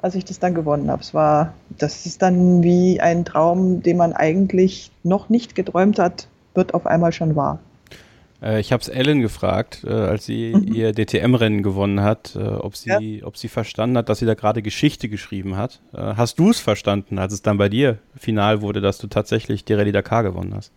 als 0.02 0.16
ich 0.16 0.24
das 0.24 0.40
dann 0.40 0.54
gewonnen 0.54 0.90
habe. 0.90 1.00
Es 1.00 1.14
war, 1.14 1.54
das 1.78 2.04
ist 2.04 2.22
dann 2.22 2.62
wie 2.62 3.00
ein 3.00 3.24
Traum, 3.24 3.82
den 3.82 3.96
man 3.96 4.12
eigentlich 4.12 4.90
noch 5.04 5.28
nicht 5.28 5.54
geträumt 5.54 5.98
hat, 5.98 6.28
wird 6.54 6.74
auf 6.74 6.86
einmal 6.86 7.12
schon 7.12 7.36
wahr. 7.36 7.60
Äh, 8.42 8.60
ich 8.60 8.72
habe 8.72 8.80
es 8.80 8.88
Ellen 8.88 9.20
gefragt, 9.20 9.84
äh, 9.86 9.92
als 9.92 10.26
sie 10.26 10.54
mhm. 10.54 10.72
ihr 10.72 10.92
DTM-Rennen 10.92 11.62
gewonnen 11.62 12.02
hat, 12.02 12.36
äh, 12.36 12.40
ob, 12.40 12.76
sie, 12.76 13.18
ja. 13.18 13.26
ob 13.26 13.36
sie 13.36 13.48
verstanden 13.48 13.98
hat, 13.98 14.08
dass 14.08 14.18
sie 14.18 14.26
da 14.26 14.34
gerade 14.34 14.62
Geschichte 14.62 15.08
geschrieben 15.08 15.56
hat. 15.56 15.80
hast 15.92 16.38
du 16.38 16.50
es 16.50 16.60
verstanden, 16.60 17.18
als 17.18 17.32
es 17.32 17.42
dann 17.42 17.58
bei 17.58 17.68
dir 17.68 17.98
final 18.16 18.62
wurde, 18.62 18.80
dass 18.80 18.98
du 18.98 19.06
tatsächlich 19.06 19.64
die 19.64 19.74
Rallye 19.74 19.92
Dakar 19.92 20.22
gewonnen 20.22 20.54
hast? 20.54 20.72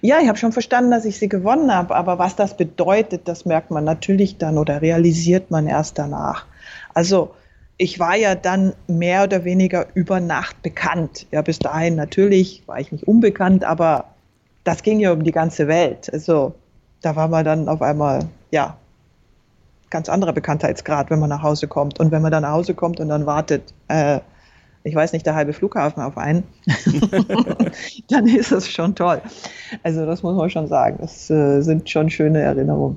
Ja, 0.00 0.18
ich 0.20 0.28
habe 0.28 0.38
schon 0.38 0.52
verstanden, 0.52 0.90
dass 0.90 1.04
ich 1.04 1.18
sie 1.18 1.28
gewonnen 1.28 1.74
habe, 1.74 1.94
aber 1.94 2.18
was 2.18 2.36
das 2.36 2.56
bedeutet, 2.56 3.28
das 3.28 3.44
merkt 3.44 3.70
man 3.70 3.84
natürlich 3.84 4.38
dann 4.38 4.58
oder 4.58 4.80
realisiert 4.82 5.50
man 5.50 5.66
erst 5.66 5.98
danach. 5.98 6.46
Also 6.94 7.34
ich 7.76 7.98
war 7.98 8.16
ja 8.16 8.34
dann 8.34 8.72
mehr 8.86 9.24
oder 9.24 9.44
weniger 9.44 9.86
über 9.94 10.20
Nacht 10.20 10.62
bekannt. 10.62 11.26
Ja, 11.30 11.42
bis 11.42 11.58
dahin 11.58 11.94
natürlich 11.94 12.62
war 12.66 12.80
ich 12.80 12.90
nicht 12.90 13.06
unbekannt, 13.06 13.64
aber 13.64 14.15
das 14.66 14.82
ging 14.82 14.98
ja 14.98 15.12
um 15.12 15.22
die 15.22 15.32
ganze 15.32 15.68
Welt. 15.68 16.12
Also 16.12 16.54
da 17.00 17.14
war 17.14 17.28
man 17.28 17.44
dann 17.44 17.68
auf 17.68 17.82
einmal, 17.82 18.26
ja, 18.50 18.76
ganz 19.90 20.08
anderer 20.08 20.32
Bekanntheitsgrad, 20.32 21.08
wenn 21.08 21.20
man 21.20 21.30
nach 21.30 21.42
Hause 21.42 21.68
kommt. 21.68 22.00
Und 22.00 22.10
wenn 22.10 22.20
man 22.20 22.32
dann 22.32 22.42
nach 22.42 22.50
Hause 22.50 22.74
kommt 22.74 22.98
und 22.98 23.08
dann 23.08 23.26
wartet, 23.26 23.72
äh, 23.86 24.18
ich 24.82 24.94
weiß 24.94 25.12
nicht, 25.12 25.24
der 25.24 25.36
halbe 25.36 25.52
Flughafen 25.52 26.02
auf 26.02 26.18
einen, 26.18 26.42
dann 28.08 28.26
ist 28.26 28.50
das 28.50 28.68
schon 28.68 28.96
toll. 28.96 29.20
Also 29.84 30.04
das 30.04 30.24
muss 30.24 30.36
man 30.36 30.50
schon 30.50 30.66
sagen. 30.66 30.98
Das 31.00 31.30
äh, 31.30 31.60
sind 31.60 31.88
schon 31.88 32.10
schöne 32.10 32.40
Erinnerungen. 32.40 32.96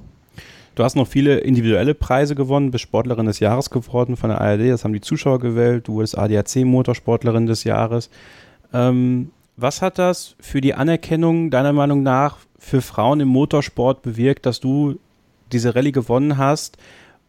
Du 0.74 0.84
hast 0.84 0.95
noch 0.95 1.07
viele 1.07 1.38
individuelle 1.38 1.93
Preise 1.93 2.34
gewonnen, 2.34 2.72
bist 2.72 2.84
Sportlerin 2.84 3.28
des 3.28 3.39
Jahres 3.39 3.70
geworden 3.70 4.17
von 4.17 4.30
der 4.30 4.41
ARD, 4.41 4.70
das 4.70 4.86
haben 4.86 4.93
die 4.93 5.01
Zuschauer 5.01 5.39
gewählt, 5.39 5.88
du 5.88 5.93
wurdest 5.93 6.17
ADAC 6.17 6.63
Motorsportlerin 6.63 7.47
des 7.47 7.63
Jahres. 7.63 8.09
Ähm, 8.72 9.32
was 9.62 9.82
hat 9.82 9.97
das 9.99 10.36
für 10.39 10.62
die 10.62 10.74
Anerkennung 10.74 11.49
deiner 11.49 11.74
Meinung 11.74 12.03
nach 12.03 12.38
für 12.57 12.82
Frauen 12.82 13.20
im 13.20 13.28
Motorsport 13.28 14.01
bewirkt, 14.01 14.45
dass 14.45 14.60
du 14.60 14.99
diese 15.51 15.76
Rallye 15.76 15.91
gewonnen 15.91 16.38
hast 16.38 16.78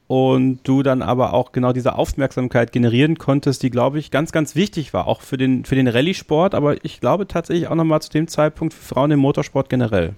und 0.07 0.61
du 0.65 0.83
dann 0.83 1.03
aber 1.03 1.33
auch 1.33 1.53
genau 1.53 1.73
diese 1.73 1.95
Aufmerksamkeit 1.95 2.73
generieren 2.73 3.17
konntest, 3.17 3.63
die, 3.63 3.71
glaube 3.71 3.99
ich, 3.99 4.11
ganz, 4.11 4.33
ganz 4.33 4.57
wichtig 4.57 4.93
war, 4.93 5.07
auch 5.07 5.21
für 5.21 5.37
den, 5.37 5.65
für 5.65 5.77
den 5.77 5.89
Rallye-Sport, 5.89 6.55
aber 6.55 6.85
ich 6.85 7.01
glaube 7.01 7.29
tatsächlich 7.29 7.69
auch 7.69 7.77
nochmal 7.77 8.03
zu 8.03 8.11
dem 8.11 8.27
Zeitpunkt 8.27 8.75
für 8.75 8.95
Frauen 8.95 9.13
im 9.13 9.21
Motorsport 9.21 9.69
generell. 9.69 10.15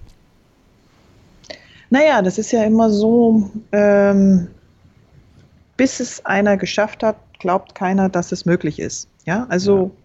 Naja, 1.89 2.23
das 2.23 2.39
ist 2.39 2.51
ja 2.51 2.63
immer 2.63 2.89
so, 2.89 3.51
ähm, 3.71 4.47
bis 5.77 5.99
es 5.99 6.25
einer 6.25 6.57
geschafft 6.57 7.03
hat, 7.03 7.17
glaubt 7.37 7.75
keiner, 7.75 8.09
dass 8.09 8.31
es 8.31 8.45
möglich 8.45 8.79
ist. 8.79 9.07
Ja, 9.25 9.45
also 9.49 9.91
ja 9.95 10.02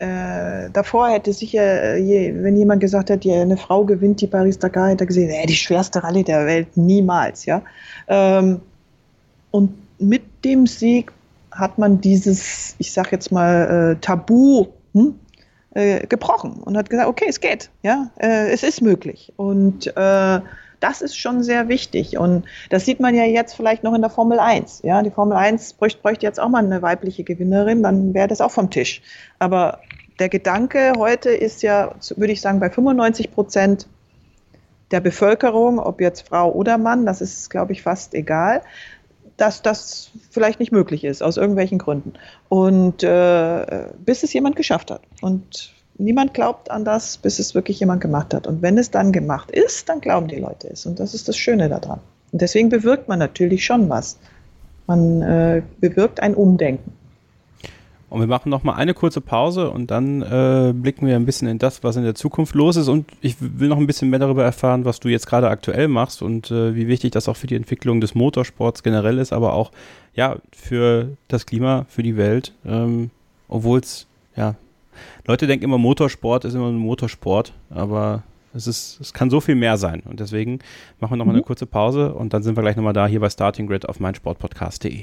äh, 0.00 0.70
davor 0.72 1.08
hätte 1.08 1.32
sicher, 1.32 1.96
äh, 1.96 2.32
wenn 2.42 2.56
jemand 2.56 2.80
gesagt 2.80 3.10
hätte, 3.10 3.32
eine 3.32 3.56
Frau 3.56 3.84
gewinnt 3.84 4.20
die 4.20 4.28
Paris-Dakar, 4.28 4.90
hätte 4.90 5.04
er 5.04 5.06
gesehen, 5.08 5.30
äh, 5.30 5.46
die 5.46 5.56
schwerste 5.56 6.02
Rallye 6.04 6.22
der 6.22 6.46
Welt, 6.46 6.76
niemals, 6.76 7.46
ja. 7.46 7.62
Ähm, 8.06 8.60
und 9.50 9.74
mit 9.98 10.22
dem 10.44 10.66
Sieg 10.66 11.12
hat 11.50 11.78
man 11.78 12.00
dieses, 12.00 12.76
ich 12.78 12.92
sag 12.92 13.10
jetzt 13.10 13.32
mal, 13.32 13.96
äh, 13.96 14.00
Tabu 14.00 14.66
hm, 14.94 15.18
äh, 15.74 16.06
gebrochen 16.06 16.52
und 16.64 16.76
hat 16.76 16.90
gesagt, 16.90 17.08
okay, 17.08 17.26
es 17.28 17.40
geht, 17.40 17.68
ja, 17.82 18.08
äh, 18.20 18.50
es 18.50 18.62
ist 18.62 18.80
möglich. 18.80 19.32
Und 19.36 19.92
das 20.80 21.02
ist 21.02 21.18
schon 21.18 21.42
sehr 21.42 21.66
wichtig. 21.66 22.18
Und 22.18 22.44
das 22.70 22.84
sieht 22.84 23.00
man 23.00 23.12
ja 23.12 23.24
jetzt 23.24 23.54
vielleicht 23.54 23.82
noch 23.82 23.94
in 23.94 24.00
der 24.00 24.10
Formel 24.10 24.38
1. 24.38 24.82
Ja, 24.84 25.02
die 25.02 25.10
Formel 25.10 25.36
1 25.36 25.72
bräuchte, 25.72 26.00
bräuchte 26.00 26.24
jetzt 26.24 26.38
auch 26.38 26.48
mal 26.48 26.64
eine 26.64 26.82
weibliche 26.82 27.24
Gewinnerin, 27.24 27.82
dann 27.82 28.14
wäre 28.14 28.28
das 28.28 28.40
auch 28.40 28.52
vom 28.52 28.70
Tisch. 28.70 29.02
Aber 29.40 29.80
der 30.18 30.28
Gedanke 30.28 30.92
heute 30.96 31.30
ist 31.30 31.62
ja, 31.62 31.94
würde 32.16 32.32
ich 32.32 32.40
sagen, 32.40 32.60
bei 32.60 32.70
95 32.70 33.30
Prozent 33.30 33.86
der 34.90 35.00
Bevölkerung, 35.00 35.78
ob 35.78 36.00
jetzt 36.00 36.28
Frau 36.28 36.52
oder 36.52 36.78
Mann, 36.78 37.06
das 37.06 37.20
ist, 37.20 37.50
glaube 37.50 37.72
ich, 37.72 37.82
fast 37.82 38.14
egal, 38.14 38.62
dass 39.36 39.62
das 39.62 40.10
vielleicht 40.30 40.58
nicht 40.58 40.72
möglich 40.72 41.04
ist, 41.04 41.22
aus 41.22 41.36
irgendwelchen 41.36 41.78
Gründen. 41.78 42.14
Und 42.48 43.02
äh, 43.02 43.86
bis 44.04 44.22
es 44.22 44.32
jemand 44.32 44.56
geschafft 44.56 44.90
hat. 44.90 45.02
Und 45.20 45.72
niemand 45.96 46.34
glaubt 46.34 46.70
an 46.70 46.84
das, 46.84 47.18
bis 47.18 47.38
es 47.38 47.54
wirklich 47.54 47.78
jemand 47.78 48.00
gemacht 48.00 48.34
hat. 48.34 48.46
Und 48.46 48.62
wenn 48.62 48.78
es 48.78 48.90
dann 48.90 49.12
gemacht 49.12 49.50
ist, 49.50 49.88
dann 49.88 50.00
glauben 50.00 50.26
die 50.26 50.40
Leute 50.40 50.68
es. 50.68 50.86
Und 50.86 50.98
das 50.98 51.14
ist 51.14 51.28
das 51.28 51.36
Schöne 51.36 51.68
daran. 51.68 52.00
Und 52.32 52.42
deswegen 52.42 52.68
bewirkt 52.68 53.08
man 53.08 53.18
natürlich 53.18 53.64
schon 53.64 53.88
was. 53.88 54.18
Man 54.86 55.22
äh, 55.22 55.62
bewirkt 55.80 56.20
ein 56.20 56.34
Umdenken. 56.34 56.97
Und 58.10 58.20
wir 58.20 58.26
machen 58.26 58.48
noch 58.48 58.62
mal 58.62 58.74
eine 58.74 58.94
kurze 58.94 59.20
Pause 59.20 59.70
und 59.70 59.90
dann 59.90 60.22
äh, 60.22 60.72
blicken 60.74 61.06
wir 61.06 61.16
ein 61.16 61.26
bisschen 61.26 61.46
in 61.46 61.58
das, 61.58 61.84
was 61.84 61.96
in 61.96 62.04
der 62.04 62.14
Zukunft 62.14 62.54
los 62.54 62.76
ist. 62.76 62.88
Und 62.88 63.06
ich 63.20 63.36
will 63.40 63.68
noch 63.68 63.76
ein 63.76 63.86
bisschen 63.86 64.08
mehr 64.08 64.18
darüber 64.18 64.44
erfahren, 64.44 64.84
was 64.84 64.98
du 64.98 65.08
jetzt 65.08 65.26
gerade 65.26 65.50
aktuell 65.50 65.88
machst 65.88 66.22
und 66.22 66.50
äh, 66.50 66.74
wie 66.74 66.88
wichtig 66.88 67.10
das 67.12 67.28
auch 67.28 67.36
für 67.36 67.46
die 67.46 67.56
Entwicklung 67.56 68.00
des 68.00 68.14
Motorsports 68.14 68.82
generell 68.82 69.18
ist, 69.18 69.32
aber 69.32 69.52
auch 69.52 69.72
ja 70.14 70.36
für 70.52 71.16
das 71.28 71.44
Klima, 71.44 71.84
für 71.88 72.02
die 72.02 72.16
Welt. 72.16 72.54
Ähm, 72.64 73.10
Obwohl 73.48 73.80
es 73.80 74.06
ja 74.36 74.54
Leute 75.26 75.46
denken 75.46 75.64
immer, 75.64 75.78
Motorsport 75.78 76.44
ist 76.44 76.54
immer 76.54 76.68
ein 76.68 76.76
Motorsport, 76.76 77.52
aber 77.70 78.22
Es, 78.54 78.66
ist, 78.66 78.98
es 79.00 79.12
kann 79.12 79.30
so 79.30 79.40
viel 79.40 79.54
mehr 79.54 79.76
sein. 79.76 80.02
Und 80.08 80.20
deswegen 80.20 80.60
machen 80.98 81.12
wir 81.12 81.16
nochmal 81.18 81.34
mhm. 81.34 81.40
eine 81.40 81.46
kurze 81.46 81.66
Pause 81.66 82.14
und 82.14 82.32
dann 82.32 82.42
sind 82.42 82.56
wir 82.56 82.62
gleich 82.62 82.76
nochmal 82.76 82.94
da 82.94 83.06
hier 83.06 83.20
bei 83.20 83.28
Starting 83.28 83.66
Grid 83.66 83.88
auf 83.88 84.00
meinsportpodcast.de. 84.00 85.02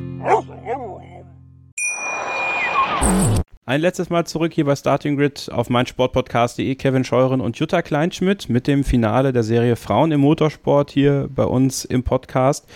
Ein 3.63 3.81
letztes 3.81 4.09
Mal 4.09 4.25
zurück 4.25 4.53
hier 4.53 4.65
bei 4.65 4.75
Starting 4.75 5.17
Grid 5.17 5.47
auf 5.51 5.69
meinsportpodcast.de. 5.69 6.73
Kevin 6.73 7.03
Scheuren 7.03 7.41
und 7.41 7.59
Jutta 7.59 7.83
Kleinschmidt 7.83 8.49
mit 8.49 8.65
dem 8.65 8.83
Finale 8.83 9.33
der 9.33 9.43
Serie 9.43 9.75
Frauen 9.75 10.11
im 10.11 10.21
Motorsport 10.21 10.89
hier 10.89 11.29
bei 11.33 11.43
uns 11.43 11.85
im 11.85 12.01
Podcast. 12.01 12.67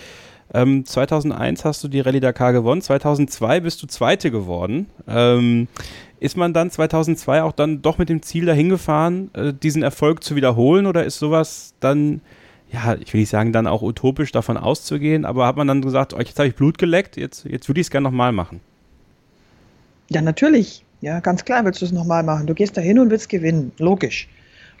Ähm, 0.54 0.84
2001 0.86 1.64
hast 1.64 1.82
du 1.82 1.88
die 1.88 1.98
Rallye 1.98 2.20
Dakar 2.20 2.52
gewonnen, 2.52 2.82
2002 2.82 3.60
bist 3.60 3.82
du 3.82 3.88
Zweite 3.88 4.30
geworden. 4.30 4.86
Ähm, 5.08 5.66
ist 6.20 6.36
man 6.36 6.52
dann 6.52 6.70
2002 6.70 7.42
auch 7.42 7.52
dann 7.52 7.82
doch 7.82 7.98
mit 7.98 8.08
dem 8.08 8.22
Ziel 8.22 8.46
dahin 8.46 8.68
gefahren, 8.68 9.30
äh, 9.34 9.52
diesen 9.52 9.82
Erfolg 9.82 10.22
zu 10.22 10.36
wiederholen 10.36 10.86
oder 10.86 11.04
ist 11.04 11.18
sowas 11.18 11.74
dann, 11.80 12.20
ja, 12.70 12.94
ich 12.94 13.12
will 13.12 13.22
nicht 13.22 13.30
sagen, 13.30 13.52
dann 13.52 13.66
auch 13.66 13.82
utopisch 13.82 14.30
davon 14.30 14.56
auszugehen, 14.56 15.24
aber 15.24 15.48
hat 15.48 15.56
man 15.56 15.66
dann 15.66 15.82
gesagt, 15.82 16.14
oh, 16.14 16.18
jetzt 16.18 16.38
habe 16.38 16.46
ich 16.46 16.54
Blut 16.54 16.78
geleckt, 16.78 17.16
jetzt, 17.16 17.44
jetzt 17.44 17.68
würde 17.68 17.80
ich 17.80 17.88
es 17.88 17.90
gerne 17.90 18.04
nochmal 18.04 18.30
machen? 18.30 18.60
Ja, 20.08 20.22
natürlich. 20.22 20.84
Ja, 21.00 21.20
ganz 21.20 21.44
klar 21.44 21.64
willst 21.64 21.80
du 21.82 21.84
es 21.84 21.92
nochmal 21.92 22.22
machen. 22.22 22.46
Du 22.46 22.54
gehst 22.54 22.76
da 22.76 22.80
hin 22.80 22.98
und 22.98 23.10
willst 23.10 23.28
gewinnen. 23.28 23.72
Logisch. 23.78 24.28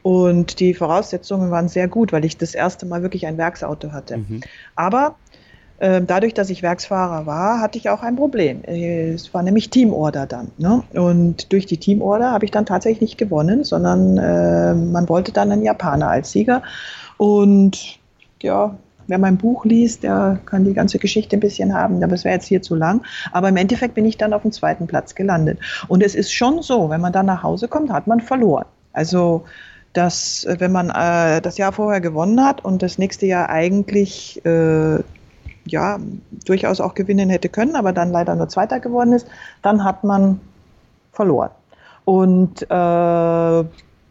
Und 0.02 0.60
die 0.60 0.72
Voraussetzungen 0.72 1.50
waren 1.50 1.68
sehr 1.68 1.88
gut, 1.88 2.12
weil 2.12 2.24
ich 2.24 2.36
das 2.36 2.54
erste 2.54 2.86
Mal 2.86 3.02
wirklich 3.02 3.26
ein 3.26 3.38
Werksauto 3.38 3.92
hatte. 3.92 4.18
Mhm. 4.18 4.40
Aber 4.76 5.16
äh, 5.78 6.00
dadurch, 6.00 6.32
dass 6.32 6.48
ich 6.48 6.62
Werksfahrer 6.62 7.26
war, 7.26 7.60
hatte 7.60 7.76
ich 7.76 7.90
auch 7.90 8.02
ein 8.02 8.16
Problem. 8.16 8.62
Es 8.64 9.34
war 9.34 9.42
nämlich 9.42 9.68
Teamorder 9.68 10.26
dann. 10.26 10.52
Ne? 10.58 10.82
Und 10.94 11.52
durch 11.52 11.66
die 11.66 11.76
Teamorder 11.76 12.30
habe 12.30 12.44
ich 12.44 12.50
dann 12.50 12.66
tatsächlich 12.66 13.00
nicht 13.00 13.18
gewonnen, 13.18 13.64
sondern 13.64 14.16
äh, 14.16 14.74
man 14.74 15.08
wollte 15.08 15.32
dann 15.32 15.50
einen 15.50 15.64
Japaner 15.64 16.08
als 16.08 16.32
Sieger. 16.32 16.62
Und 17.18 17.98
ja, 18.42 18.76
Wer 19.06 19.18
mein 19.18 19.36
Buch 19.36 19.64
liest, 19.64 20.02
der 20.02 20.38
kann 20.46 20.64
die 20.64 20.74
ganze 20.74 20.98
Geschichte 20.98 21.36
ein 21.36 21.40
bisschen 21.40 21.74
haben, 21.74 22.02
aber 22.02 22.14
es 22.14 22.24
wäre 22.24 22.34
jetzt 22.34 22.46
hier 22.46 22.62
zu 22.62 22.74
lang. 22.74 23.02
Aber 23.32 23.48
im 23.48 23.56
Endeffekt 23.56 23.94
bin 23.94 24.04
ich 24.04 24.16
dann 24.16 24.32
auf 24.32 24.42
dem 24.42 24.52
zweiten 24.52 24.86
Platz 24.86 25.14
gelandet. 25.14 25.58
Und 25.88 26.02
es 26.02 26.14
ist 26.14 26.32
schon 26.32 26.62
so, 26.62 26.90
wenn 26.90 27.00
man 27.00 27.12
dann 27.12 27.26
nach 27.26 27.42
Hause 27.42 27.68
kommt, 27.68 27.90
hat 27.90 28.06
man 28.06 28.20
verloren. 28.20 28.66
Also 28.92 29.44
dass 29.96 30.46
wenn 30.58 30.72
man 30.72 30.90
äh, 30.90 31.40
das 31.40 31.56
Jahr 31.56 31.72
vorher 31.72 32.02
gewonnen 32.02 32.44
hat 32.44 32.62
und 32.62 32.82
das 32.82 32.98
nächste 32.98 33.24
Jahr 33.24 33.48
eigentlich 33.48 34.44
äh, 34.44 34.98
ja 35.64 35.98
durchaus 36.44 36.80
auch 36.80 36.94
gewinnen 36.94 37.30
hätte 37.30 37.48
können, 37.48 37.76
aber 37.76 37.92
dann 37.92 38.12
leider 38.12 38.34
nur 38.36 38.48
Zweiter 38.48 38.78
geworden 38.78 39.14
ist, 39.14 39.26
dann 39.62 39.84
hat 39.84 40.04
man 40.04 40.38
verloren. 41.12 41.50
Und 42.04 42.62
äh, 42.62 43.64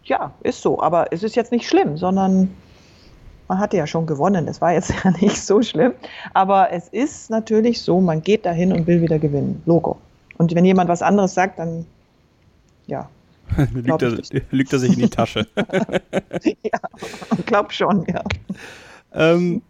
ja, 0.05 0.31
ist 0.41 0.61
so. 0.61 0.81
Aber 0.81 1.07
es 1.11 1.23
ist 1.23 1.35
jetzt 1.35 1.51
nicht 1.51 1.67
schlimm, 1.67 1.97
sondern 1.97 2.49
man 3.47 3.59
hatte 3.59 3.77
ja 3.77 3.87
schon 3.87 4.05
gewonnen. 4.05 4.47
Es 4.47 4.61
war 4.61 4.73
jetzt 4.73 4.93
ja 5.03 5.11
nicht 5.11 5.41
so 5.41 5.61
schlimm. 5.61 5.93
Aber 6.33 6.71
es 6.71 6.87
ist 6.89 7.29
natürlich 7.29 7.81
so, 7.81 8.01
man 8.01 8.21
geht 8.21 8.45
dahin 8.45 8.71
und 8.71 8.87
will 8.87 9.01
wieder 9.01 9.19
gewinnen. 9.19 9.61
Logo. 9.65 9.97
Und 10.37 10.53
wenn 10.55 10.65
jemand 10.65 10.89
was 10.89 11.01
anderes 11.01 11.33
sagt, 11.33 11.59
dann 11.59 11.85
ja. 12.87 13.09
lügt, 13.73 14.01
er, 14.01 14.17
lügt 14.51 14.73
er 14.73 14.79
sich 14.79 14.93
in 14.93 14.99
die 14.99 15.09
Tasche. 15.09 15.47
ja, 16.43 16.79
glaub 17.45 17.71
schon, 17.71 18.05
ja. 18.07 18.23
Ähm, 19.13 19.61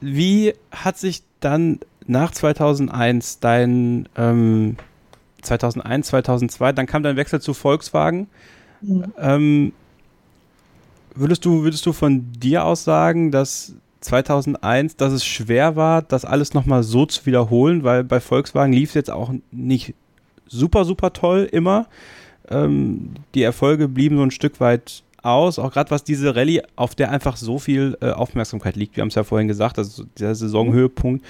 wie 0.00 0.54
hat 0.72 0.98
sich 0.98 1.22
dann 1.38 1.80
nach 2.06 2.32
2001 2.32 3.38
dein 3.38 4.08
ähm, 4.16 4.76
2001, 5.42 6.08
2002, 6.08 6.72
dann 6.72 6.86
kam 6.86 7.02
dein 7.02 7.16
Wechsel 7.16 7.40
zu 7.40 7.54
Volkswagen. 7.54 8.28
Mhm. 8.80 9.12
Ähm, 9.18 9.72
Würdest 11.14 11.44
du, 11.44 11.62
würdest 11.62 11.84
du 11.86 11.92
von 11.92 12.32
dir 12.32 12.64
aus 12.64 12.84
sagen, 12.84 13.30
dass 13.30 13.74
2001, 14.00 14.96
dass 14.96 15.12
es 15.12 15.24
schwer 15.24 15.76
war, 15.76 16.02
das 16.02 16.24
alles 16.24 16.54
nochmal 16.54 16.82
so 16.82 17.06
zu 17.06 17.26
wiederholen, 17.26 17.84
weil 17.84 18.04
bei 18.04 18.20
Volkswagen 18.20 18.72
lief 18.72 18.90
es 18.90 18.94
jetzt 18.94 19.10
auch 19.10 19.32
nicht 19.50 19.94
super, 20.46 20.84
super 20.84 21.12
toll 21.12 21.48
immer. 21.50 21.86
Ähm, 22.48 23.10
die 23.34 23.42
Erfolge 23.42 23.88
blieben 23.88 24.16
so 24.16 24.22
ein 24.22 24.30
Stück 24.30 24.60
weit 24.60 25.02
aus, 25.22 25.58
auch 25.58 25.72
gerade 25.72 25.90
was 25.90 26.02
diese 26.02 26.34
Rallye, 26.34 26.62
auf 26.76 26.94
der 26.94 27.10
einfach 27.10 27.36
so 27.36 27.58
viel 27.58 27.96
äh, 28.00 28.10
Aufmerksamkeit 28.10 28.76
liegt. 28.76 28.96
Wir 28.96 29.02
haben 29.02 29.08
es 29.08 29.14
ja 29.14 29.24
vorhin 29.24 29.48
gesagt, 29.48 29.78
also 29.78 30.04
der 30.18 30.34
Saisonhöhepunkt, 30.34 31.24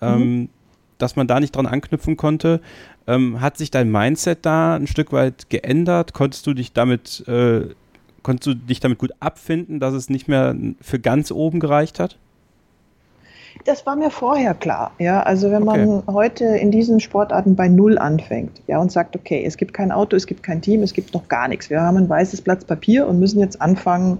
ähm, 0.00 0.18
mhm. 0.18 0.48
dass 0.98 1.16
man 1.16 1.26
da 1.26 1.38
nicht 1.38 1.54
dran 1.54 1.66
anknüpfen 1.66 2.16
konnte. 2.16 2.60
Ähm, 3.06 3.40
hat 3.40 3.58
sich 3.58 3.70
dein 3.70 3.90
Mindset 3.90 4.44
da 4.44 4.74
ein 4.74 4.86
Stück 4.86 5.12
weit 5.12 5.50
geändert? 5.50 6.12
Konntest 6.12 6.46
du 6.46 6.54
dich 6.54 6.72
damit 6.72 7.26
äh, 7.28 7.66
konntest 8.26 8.46
du 8.48 8.54
dich 8.54 8.80
damit 8.80 8.98
gut 8.98 9.12
abfinden, 9.20 9.78
dass 9.78 9.94
es 9.94 10.10
nicht 10.10 10.26
mehr 10.26 10.56
für 10.80 10.98
ganz 10.98 11.30
oben 11.30 11.60
gereicht 11.60 12.00
hat? 12.00 12.18
Das 13.64 13.86
war 13.86 13.94
mir 13.94 14.10
vorher 14.10 14.52
klar. 14.52 14.90
Ja, 14.98 15.22
also 15.22 15.52
wenn 15.52 15.64
man 15.64 15.88
okay. 15.88 16.12
heute 16.12 16.44
in 16.44 16.72
diesen 16.72 16.98
Sportarten 16.98 17.54
bei 17.54 17.68
Null 17.68 17.98
anfängt, 17.98 18.60
ja, 18.66 18.80
und 18.80 18.90
sagt, 18.90 19.14
okay, 19.14 19.44
es 19.46 19.56
gibt 19.56 19.72
kein 19.72 19.92
Auto, 19.92 20.16
es 20.16 20.26
gibt 20.26 20.42
kein 20.42 20.60
Team, 20.60 20.82
es 20.82 20.92
gibt 20.92 21.14
noch 21.14 21.28
gar 21.28 21.46
nichts. 21.46 21.70
Wir 21.70 21.80
haben 21.80 21.98
ein 21.98 22.08
weißes 22.08 22.42
Blatt 22.42 22.66
Papier 22.66 23.06
und 23.06 23.20
müssen 23.20 23.38
jetzt 23.38 23.62
anfangen, 23.62 24.18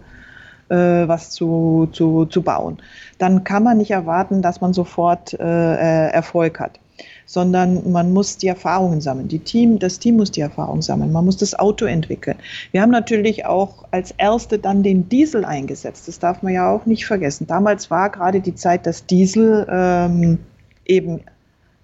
äh, 0.69 0.77
was 0.77 1.31
zu, 1.31 1.89
zu, 1.91 2.27
zu 2.27 2.43
bauen. 2.43 2.79
Dann 3.19 3.43
kann 3.43 3.65
man 3.65 3.77
nicht 3.77 3.91
erwarten, 3.91 4.41
dass 4.41 4.61
man 4.61 4.73
sofort 4.73 5.35
äh, 5.35 5.43
äh 5.43 6.11
Erfolg 6.13 6.61
hat 6.61 6.79
sondern 7.27 7.91
man 7.91 8.13
muss 8.13 8.39
die 8.39 8.47
Erfahrungen 8.47 9.01
sammeln. 9.01 9.29
Die 9.29 9.41
Team, 9.41 9.79
das 9.79 9.99
Team 9.99 10.17
muss 10.17 10.31
die 10.31 10.41
Erfahrung 10.41 10.81
sammeln. 10.81 11.13
Man 11.13 11.25
muss 11.25 11.37
das 11.37 11.59
Auto 11.59 11.85
entwickeln. 11.85 12.37
Wir 12.71 12.81
haben 12.81 12.93
natürlich 12.93 13.45
auch 13.45 13.85
als 13.91 14.13
Erste 14.13 14.59
dann 14.59 14.83
den 14.83 15.09
Diesel 15.09 15.45
eingesetzt. 15.45 16.07
Das 16.09 16.21
darf 16.21 16.43
man 16.43 16.53
ja 16.53 16.71
auch 16.71 16.87
nicht 16.87 17.05
vergessen. 17.05 17.47
Damals 17.47 17.91
war 17.91 18.11
gerade 18.11 18.41
die 18.41 18.55
Zeit, 18.55 18.87
dass 18.87 19.05
Diesel 19.07 19.67
ähm, 19.69 20.39
eben 20.87 21.21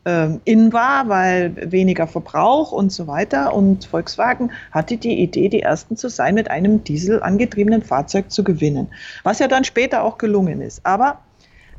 ähm, 0.04 0.40
in 0.44 0.72
war, 0.72 1.08
weil 1.08 1.70
weniger 1.70 2.06
Verbrauch 2.06 2.70
und 2.70 2.92
so 2.92 3.08
weiter. 3.08 3.52
Und 3.54 3.84
Volkswagen 3.84 4.52
hatte 4.70 4.96
die 4.96 5.20
Idee, 5.20 5.48
die 5.48 5.62
Ersten 5.62 5.96
zu 5.96 6.08
sein, 6.08 6.34
mit 6.36 6.50
einem 6.50 6.84
Diesel 6.84 7.22
angetriebenen 7.22 7.82
Fahrzeug 7.82 8.30
zu 8.30 8.44
gewinnen. 8.44 8.88
Was 9.24 9.40
ja 9.40 9.48
dann 9.48 9.64
später 9.64 10.04
auch 10.04 10.18
gelungen 10.18 10.60
ist. 10.60 10.84
Aber 10.84 11.18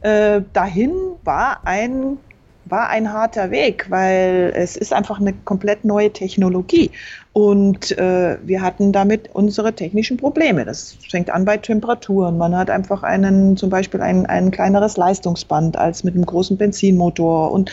äh, 0.01 0.41
dahin 0.51 0.91
war 1.24 1.66
ein 1.66 2.18
war 2.66 2.89
ein 2.89 3.11
harter 3.11 3.51
Weg, 3.51 3.88
weil 3.89 4.53
es 4.55 4.76
ist 4.76 4.93
einfach 4.93 5.20
eine 5.20 5.34
komplett 5.34 5.86
neue 5.86 6.11
Technologie. 6.11 6.91
Und 7.34 7.97
äh, 7.97 8.38
wir 8.43 8.61
hatten 8.61 8.91
damit 8.91 9.30
unsere 9.34 9.74
technischen 9.74 10.18
Probleme. 10.18 10.66
Das 10.66 10.95
fängt 11.09 11.30
an 11.30 11.45
bei 11.45 11.57
Temperaturen. 11.57 12.38
Man 12.38 12.55
hat 12.55 12.70
einfach 12.70 13.03
einen, 13.03 13.57
zum 13.57 13.70
Beispiel 13.70 14.01
ein, 14.01 14.26
ein 14.28 14.51
kleineres 14.51 14.97
Leistungsband 14.97 15.78
als 15.78 16.03
mit 16.03 16.14
einem 16.14 16.26
großen 16.26 16.57
Benzinmotor. 16.57 17.51
Und 17.51 17.72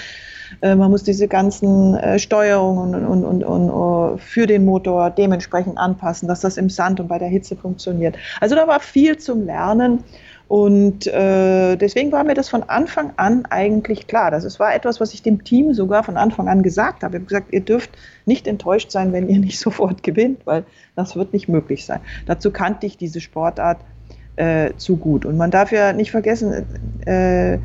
äh, 0.63 0.75
man 0.75 0.91
muss 0.91 1.03
diese 1.03 1.29
ganzen 1.29 1.95
äh, 1.95 2.19
Steuerungen 2.19 2.95
und, 2.95 3.05
und, 3.05 3.25
und, 3.25 3.45
und 3.45 3.71
uh, 3.71 4.19
für 4.19 4.47
den 4.47 4.65
Motor 4.65 5.11
dementsprechend 5.11 5.79
anpassen, 5.79 6.27
dass 6.27 6.41
das 6.41 6.57
im 6.57 6.71
Sand 6.71 7.01
und 7.01 7.09
bei 7.09 7.19
der 7.19 7.29
Hitze 7.29 7.57
funktioniert. 7.57 8.17
Also 8.41 8.55
da 8.55 8.67
war 8.67 8.81
viel 8.81 9.19
zum 9.19 9.45
Lernen. 9.45 10.05
Und 10.51 11.07
äh, 11.07 11.77
deswegen 11.77 12.11
war 12.11 12.25
mir 12.25 12.35
das 12.35 12.49
von 12.49 12.65
Anfang 12.65 13.13
an 13.19 13.45
eigentlich 13.51 14.09
klar. 14.09 14.33
Das 14.33 14.59
war 14.59 14.75
etwas, 14.75 15.01
was 15.01 15.15
ich 15.15 15.23
dem 15.23 15.45
Team 15.45 15.75
sogar 15.75 16.03
von 16.03 16.17
Anfang 16.17 16.49
an 16.49 16.65
gesagt 16.65 17.05
habe. 17.05 17.15
Ich 17.15 17.21
habe 17.21 17.29
gesagt, 17.29 17.53
ihr 17.53 17.61
dürft 17.61 17.91
nicht 18.27 18.49
enttäuscht 18.49 18.91
sein, 18.91 19.13
wenn 19.13 19.29
ihr 19.29 19.39
nicht 19.47 19.61
sofort 19.61 20.03
gewinnt, 20.03 20.45
weil 20.47 20.65
das 20.97 21.15
wird 21.15 21.33
nicht 21.33 21.49
möglich 21.49 21.87
sein. 21.87 22.01
Dazu 22.27 22.51
kannte 22.51 22.85
ich 22.87 22.97
diese 22.97 23.21
Sportart 23.21 23.79
äh, 24.35 24.73
zu 24.77 24.97
gut. 24.97 25.25
Und 25.25 25.37
man 25.37 25.53
darf 25.53 25.71
ja 25.71 25.93
nicht 25.93 26.11
vergessen, 26.11 26.67
äh, 27.07 27.59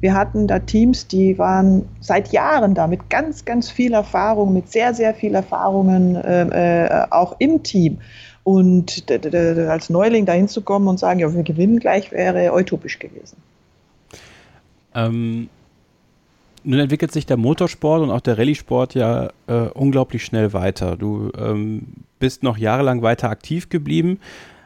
Wir 0.00 0.14
hatten 0.14 0.46
da 0.46 0.60
Teams, 0.60 1.08
die 1.08 1.38
waren 1.38 1.86
seit 2.00 2.32
Jahren 2.32 2.74
da 2.74 2.86
mit 2.86 3.10
ganz, 3.10 3.44
ganz 3.44 3.70
viel 3.70 3.92
Erfahrung, 3.92 4.54
mit 4.54 4.72
sehr, 4.72 4.94
sehr 4.94 5.12
viel 5.12 5.34
Erfahrungen 5.34 6.16
äh, 6.16 6.86
äh, 6.86 7.06
auch 7.10 7.36
im 7.38 7.62
Team. 7.62 7.98
Und 8.42 9.04
als 9.10 9.90
Neuling 9.90 10.26
da 10.26 10.32
hinzukommen 10.32 10.88
und 10.88 10.98
sagen, 10.98 11.20
ja, 11.20 11.32
wir 11.32 11.42
gewinnen 11.42 11.78
gleich, 11.78 12.10
wäre 12.10 12.52
utopisch 12.54 12.98
gewesen. 12.98 13.36
Ähm, 14.94 15.48
nun 16.64 16.78
entwickelt 16.78 17.12
sich 17.12 17.26
der 17.26 17.36
Motorsport 17.36 18.02
und 18.02 18.10
auch 18.10 18.20
der 18.20 18.38
Rallye-Sport 18.38 18.94
ja 18.94 19.30
äh, 19.46 19.68
unglaublich 19.74 20.24
schnell 20.24 20.52
weiter. 20.52 20.96
Du 20.96 21.30
ähm, 21.38 21.86
bist 22.18 22.42
noch 22.42 22.58
jahrelang 22.58 23.02
weiter 23.02 23.30
aktiv 23.30 23.68
geblieben, 23.68 24.18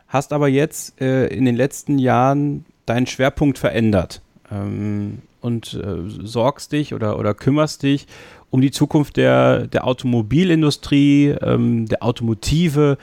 hast 0.08 0.32
aber 0.32 0.48
jetzt 0.48 1.00
äh, 1.00 1.26
in 1.26 1.44
den 1.44 1.56
letzten 1.56 1.98
Jahren 1.98 2.64
deinen 2.86 3.06
Schwerpunkt 3.06 3.58
verändert 3.58 4.22
ähm, 4.50 5.18
und 5.40 5.74
äh, 5.74 6.08
sorgst 6.24 6.72
dich 6.72 6.94
oder, 6.94 7.18
oder 7.18 7.34
kümmerst 7.34 7.82
dich 7.82 8.06
um 8.50 8.60
die 8.60 8.70
Zukunft 8.70 9.16
der, 9.16 9.66
der 9.66 9.86
Automobilindustrie, 9.86 11.34
ähm, 11.40 11.86
der 11.86 12.02
Automotive, 12.02 12.98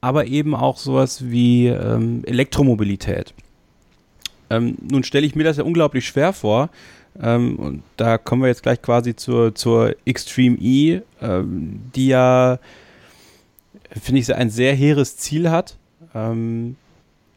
aber 0.00 0.26
eben 0.26 0.54
auch 0.54 0.76
sowas 0.76 1.30
wie 1.30 1.66
ähm, 1.66 2.22
Elektromobilität. 2.24 3.34
Ähm, 4.50 4.76
nun 4.80 5.04
stelle 5.04 5.26
ich 5.26 5.34
mir 5.34 5.44
das 5.44 5.56
ja 5.56 5.64
unglaublich 5.64 6.06
schwer 6.06 6.32
vor. 6.32 6.70
Ähm, 7.20 7.56
und 7.56 7.82
da 7.96 8.16
kommen 8.16 8.42
wir 8.42 8.48
jetzt 8.48 8.62
gleich 8.62 8.80
quasi 8.80 9.16
zur, 9.16 9.54
zur 9.54 9.96
Extreme 10.04 10.56
E, 10.60 11.00
ähm, 11.20 11.80
die 11.94 12.08
ja, 12.08 12.58
finde 13.90 14.20
ich, 14.20 14.34
ein 14.34 14.50
sehr 14.50 14.74
hehres 14.74 15.16
Ziel 15.16 15.50
hat. 15.50 15.76
Ähm, 16.14 16.76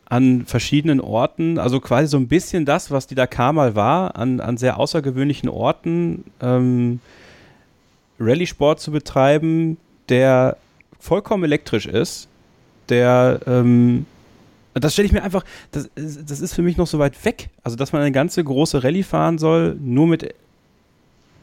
an 0.05 0.45
verschiedenen 0.45 0.99
Orten, 0.99 1.57
also 1.57 1.80
quasi 1.80 2.07
so 2.07 2.18
ein 2.18 2.28
bisschen 2.28 2.66
das, 2.66 2.91
was 2.91 3.07
die 3.07 3.16
Dakar 3.16 3.53
mal 3.53 3.76
war, 3.76 4.18
an, 4.18 4.41
an 4.41 4.57
sehr 4.57 4.78
außergewöhnlichen 4.78 5.47
Orten 5.47 6.26
ähm, 6.41 6.99
Rallye-Sport 8.20 8.82
zu 8.82 8.91
betreiben, 8.91 9.78
der 10.09 10.57
vollkommen 10.99 11.45
elektrisch 11.45 11.86
ist, 11.86 12.28
der 12.92 13.39
ähm, 13.48 14.06
das 14.74 14.94
stelle 14.94 15.06
ich 15.06 15.12
mir 15.12 15.24
einfach, 15.24 15.44
das, 15.72 15.89
das 15.96 16.39
ist 16.39 16.54
für 16.54 16.62
mich 16.62 16.78
noch 16.78 16.88
so 16.88 16.98
weit 16.98 17.26
weg. 17.26 17.50
Also, 17.64 17.76
dass 17.76 17.92
man 17.92 18.02
eine 18.02 18.12
ganze 18.12 18.44
große 18.44 18.84
Rallye 18.84 19.04
fahren 19.04 19.38
soll, 19.38 19.76
nur 19.82 20.08
mit 20.08 20.34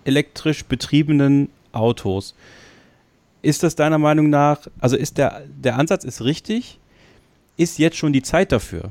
elektrisch 0.04 0.64
betriebenen 0.64 1.50
Autos. 1.72 2.34
Ist 3.42 3.62
das 3.62 3.76
deiner 3.76 3.98
Meinung 3.98 4.30
nach, 4.30 4.66
also 4.80 4.96
ist 4.96 5.18
der, 5.18 5.42
der 5.46 5.76
Ansatz 5.76 6.04
ist 6.04 6.22
richtig? 6.22 6.78
Ist 7.56 7.78
jetzt 7.78 7.96
schon 7.96 8.12
die 8.12 8.22
Zeit 8.22 8.52
dafür? 8.52 8.90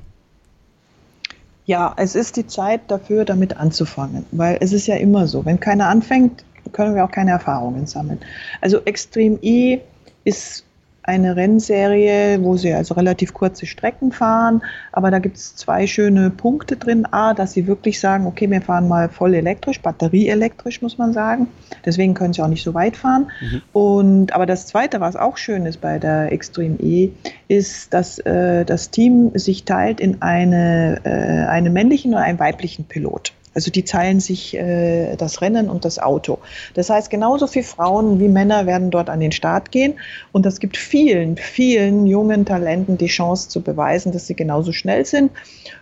Ja, 1.66 1.93
es 1.97 2.16
ist 2.16 2.38
die 2.38 2.47
Zeit 2.47 2.82
dafür, 2.88 3.26
damit 3.26 3.58
anzufangen, 3.58 4.26
weil 4.32 4.58
es 4.62 4.72
ist 4.72 4.88
ja 4.88 4.95
immer 4.95 5.28
so, 5.28 5.43
wenn 5.43 5.60
keiner 5.60 5.88
anfängt, 5.88 6.45
können 6.72 6.95
wir 6.95 7.03
auch 7.03 7.12
keine 7.12 7.32
Erfahrungen 7.32 7.88
sammeln. 7.88 8.20
Also 8.62 8.80
Extreme 8.86 9.38
E 9.41 9.80
ist 10.24 10.66
eine 11.08 11.36
Rennserie, 11.38 12.43
wo 12.43 12.58
sie 12.58 12.74
also 12.74 12.93
relativ 12.93 13.34
kurze 13.34 13.66
Strecken 13.66 14.12
fahren, 14.12 14.62
aber 14.91 15.10
da 15.10 15.20
gibt 15.20 15.38
es 15.38 15.55
zwei 15.55 15.88
schöne 15.88 16.30
Punkte 16.30 16.76
drin. 16.76 17.08
A, 17.12 17.34
dass 17.34 17.53
sie 17.53 17.66
wirklich 17.66 17.99
sagen, 17.99 18.28
okay, 18.28 18.49
wir 18.49 18.62
fahren 18.62 18.88
mal 18.88 19.08
voll 19.08 19.34
elektrisch, 19.34 19.82
batterieelektrisch 19.82 20.82
muss 20.82 20.97
man 20.97 21.14
sagen. 21.14 21.47
Deswegen 21.86 22.14
können 22.14 22.34
sie 22.34 22.41
auch 22.41 22.49
nicht 22.49 22.64
so 22.64 22.74
weit 22.74 22.97
fahren. 22.97 23.32
Mhm. 23.39 23.62
Und 23.72 24.36
aber 24.36 24.45
das 24.45 24.68
Zweite, 24.68 24.99
was 24.99 25.16
auch 25.16 25.38
schön 25.38 25.66
ist 25.66 25.80
bei 25.80 25.97
der 25.97 26.32
Extreme 26.32 26.76
E, 26.82 27.12
ist, 27.47 27.93
dass 27.93 28.20
äh, 28.20 28.66
das 28.66 28.91
Team 28.91 29.32
sich 29.34 29.64
teilt 29.64 30.01
in 30.01 30.22
eine, 30.22 30.99
äh, 31.05 31.47
einen 31.47 31.72
männlichen 31.72 32.14
und 32.14 32.20
einen 32.20 32.39
weiblichen 32.39 32.86
Pilot. 32.86 33.34
Also 33.58 33.72
die 33.72 33.82
teilen 33.82 34.20
sich 34.20 34.55
äh, 34.55 35.16
das 35.16 35.41
Rennen 35.41 35.68
und 35.68 35.84
das 35.84 35.97
Auto. 35.97 36.38
Das 36.76 36.91
heißt, 36.91 37.10
genauso 37.10 37.47
viele 37.47 37.66
Frauen 37.66 38.20
wie 38.20 38.28
Männer 38.28 38.68
werden 38.68 38.91
dort 38.91 39.10
an 39.10 39.20
den 39.20 39.32
Start 39.32 39.72
gehen. 39.72 39.95
Und 40.32 40.45
das 40.45 40.60
gibt 40.60 40.78
vielen, 40.78 41.38
vielen 41.38 42.05
jungen 42.05 42.45
Talenten 42.45 42.99
die 42.99 43.08
Chance 43.08 43.49
zu 43.49 43.62
beweisen, 43.62 44.12
dass 44.12 44.28
sie 44.28 44.36
genauso 44.36 44.74
schnell 44.74 45.08
sind 45.08 45.32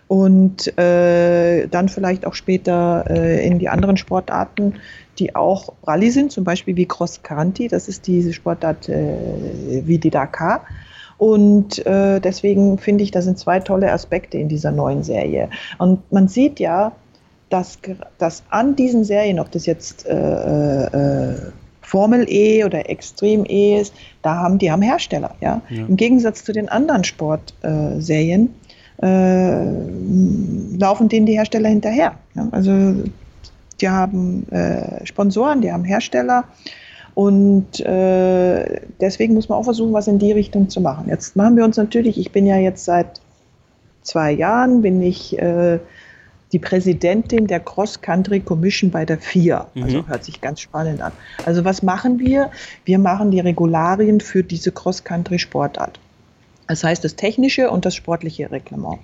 und 0.08 0.78
äh, 0.78 1.66
dann 1.66 1.90
vielleicht 1.90 2.26
auch 2.26 2.32
später 2.32 3.04
äh, 3.10 3.46
in 3.46 3.58
die 3.58 3.68
anderen 3.68 3.98
Sportarten, 3.98 4.76
die 5.18 5.36
auch 5.36 5.74
Rallye 5.86 6.08
sind, 6.08 6.32
zum 6.32 6.44
Beispiel 6.44 6.76
wie 6.76 6.86
Cross 6.86 7.22
Country, 7.22 7.68
das 7.68 7.88
ist 7.88 8.06
diese 8.06 8.32
Sportart 8.32 8.88
äh, 8.88 9.82
wie 9.84 9.98
die 9.98 10.08
Dakar. 10.08 10.62
Und 11.18 11.84
äh, 11.84 12.20
deswegen 12.20 12.78
finde 12.78 13.04
ich, 13.04 13.10
das 13.10 13.24
sind 13.24 13.38
zwei 13.38 13.60
tolle 13.60 13.92
Aspekte 13.92 14.38
in 14.38 14.48
dieser 14.48 14.72
neuen 14.72 15.02
Serie. 15.02 15.50
Und 15.76 16.10
man 16.10 16.28
sieht 16.28 16.58
ja, 16.58 16.92
dass, 17.48 17.78
dass 18.18 18.42
an 18.50 18.76
diesen 18.76 19.04
Serien, 19.04 19.38
ob 19.38 19.50
das 19.50 19.66
jetzt 19.66 20.06
äh, 20.06 20.84
äh, 20.86 21.36
Formel 21.82 22.26
E 22.28 22.64
oder 22.64 22.90
Extreme 22.90 23.48
E 23.48 23.80
ist, 23.80 23.94
da 24.22 24.36
haben 24.36 24.58
die 24.58 24.70
haben 24.70 24.82
Hersteller, 24.82 25.34
ja. 25.40 25.62
ja. 25.68 25.86
Im 25.86 25.96
Gegensatz 25.96 26.44
zu 26.44 26.52
den 26.52 26.68
anderen 26.68 27.04
Sportserien 27.04 28.54
äh, 29.02 30.76
laufen 30.78 31.08
denen 31.08 31.26
die 31.26 31.34
Hersteller 31.34 31.68
hinterher. 31.68 32.14
Ja? 32.34 32.48
Also 32.50 33.04
die 33.80 33.88
haben 33.88 34.48
äh, 34.50 35.04
Sponsoren, 35.06 35.60
die 35.60 35.70
haben 35.70 35.84
Hersteller. 35.84 36.44
Und 37.14 37.80
äh, 37.80 38.80
deswegen 39.00 39.34
muss 39.34 39.48
man 39.48 39.58
auch 39.58 39.64
versuchen, 39.64 39.92
was 39.92 40.06
in 40.06 40.18
die 40.18 40.32
Richtung 40.32 40.68
zu 40.68 40.80
machen. 40.80 41.08
Jetzt 41.08 41.36
machen 41.36 41.56
wir 41.56 41.64
uns 41.64 41.76
natürlich, 41.76 42.18
ich 42.18 42.30
bin 42.30 42.46
ja 42.46 42.56
jetzt 42.56 42.84
seit 42.84 43.20
zwei 44.02 44.32
Jahren, 44.32 44.82
bin 44.82 45.00
ich 45.00 45.38
äh, 45.38 45.78
die 46.56 46.60
Präsidentin 46.60 47.46
der 47.46 47.60
Cross 47.60 48.00
Country 48.00 48.40
Commission 48.40 48.90
bei 48.90 49.04
der 49.04 49.18
FIA. 49.18 49.68
Also 49.74 49.98
mhm. 49.98 50.08
hört 50.08 50.24
sich 50.24 50.40
ganz 50.40 50.60
spannend 50.62 51.02
an. 51.02 51.12
Also 51.44 51.66
was 51.66 51.82
machen 51.82 52.18
wir? 52.18 52.50
Wir 52.86 52.98
machen 52.98 53.30
die 53.30 53.40
Regularien 53.40 54.22
für 54.22 54.42
diese 54.42 54.72
Cross 54.72 55.04
Country 55.04 55.38
Sportart. 55.38 56.00
Das 56.66 56.82
heißt 56.82 57.04
das 57.04 57.14
technische 57.14 57.70
und 57.70 57.84
das 57.84 57.94
sportliche 57.94 58.50
Reglement. 58.50 59.00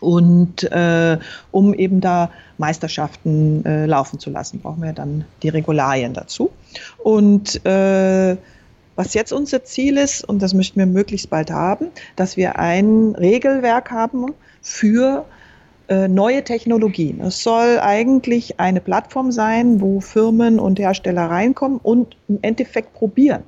Und 0.00 0.64
äh, 0.64 1.18
um 1.52 1.74
eben 1.74 2.00
da 2.00 2.32
Meisterschaften 2.58 3.64
äh, 3.64 3.86
laufen 3.86 4.18
zu 4.18 4.28
lassen, 4.30 4.58
brauchen 4.58 4.82
wir 4.82 4.92
dann 4.92 5.24
die 5.44 5.50
Regularien 5.50 6.12
dazu. 6.12 6.50
Und 6.98 7.64
äh, 7.64 8.36
was 8.96 9.14
jetzt 9.14 9.32
unser 9.32 9.62
Ziel 9.62 9.96
ist, 9.96 10.24
und 10.24 10.42
das 10.42 10.54
möchten 10.54 10.80
wir 10.80 10.86
möglichst 10.86 11.30
bald 11.30 11.52
haben, 11.52 11.86
dass 12.16 12.36
wir 12.36 12.58
ein 12.58 13.14
Regelwerk 13.16 13.92
haben 13.92 14.34
für 14.60 15.24
äh, 15.24 15.39
neue 16.08 16.44
Technologien. 16.44 17.20
Es 17.20 17.42
soll 17.42 17.78
eigentlich 17.80 18.60
eine 18.60 18.80
Plattform 18.80 19.32
sein, 19.32 19.80
wo 19.80 20.00
Firmen 20.00 20.60
und 20.60 20.78
Hersteller 20.78 21.26
reinkommen 21.30 21.80
und 21.82 22.16
im 22.28 22.38
Endeffekt 22.42 22.94
probieren. 22.94 23.42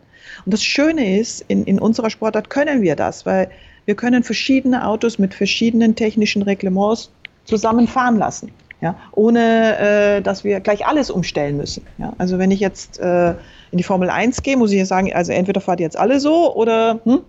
Und 0.45 0.53
das 0.53 0.63
Schöne 0.63 1.19
ist, 1.19 1.45
in, 1.49 1.65
in 1.65 1.79
unserer 1.79 2.11
Sportart 2.11 2.51
können 2.51 2.83
wir 2.83 2.97
das, 2.97 3.27
weil 3.27 3.51
wir 3.85 3.95
können 3.95 4.23
verschiedene 4.23 4.87
Autos 4.87 5.19
mit 5.19 5.35
verschiedenen 5.35 5.95
technischen 5.95 6.43
Reglements 6.43 7.11
zusammen 7.45 7.89
fahren 7.89 8.19
lassen. 8.19 8.53
Ja, 8.81 8.97
ohne 9.13 9.79
äh, 9.79 10.23
dass 10.23 10.43
wir 10.43 10.59
gleich 10.59 10.85
alles 10.85 11.09
umstellen 11.09 11.57
müssen. 11.57 11.87
Ja, 11.99 12.15
also 12.19 12.39
wenn 12.39 12.51
ich 12.51 12.59
jetzt 12.59 12.99
äh, 12.99 13.31
in 13.71 13.79
die 13.79 13.85
Formel 13.85 14.11
1 14.11 14.43
gehe, 14.43 14.57
muss 14.57 14.73
ich 14.73 14.79
ja 14.79 14.87
sagen, 14.87 15.13
also 15.15 15.31
entweder 15.31 15.61
fahrt 15.61 15.79
ihr 15.79 15.85
jetzt 15.85 15.97
alle 15.97 16.19
so 16.19 16.53
oder 16.57 16.99
hm, 17.05 17.21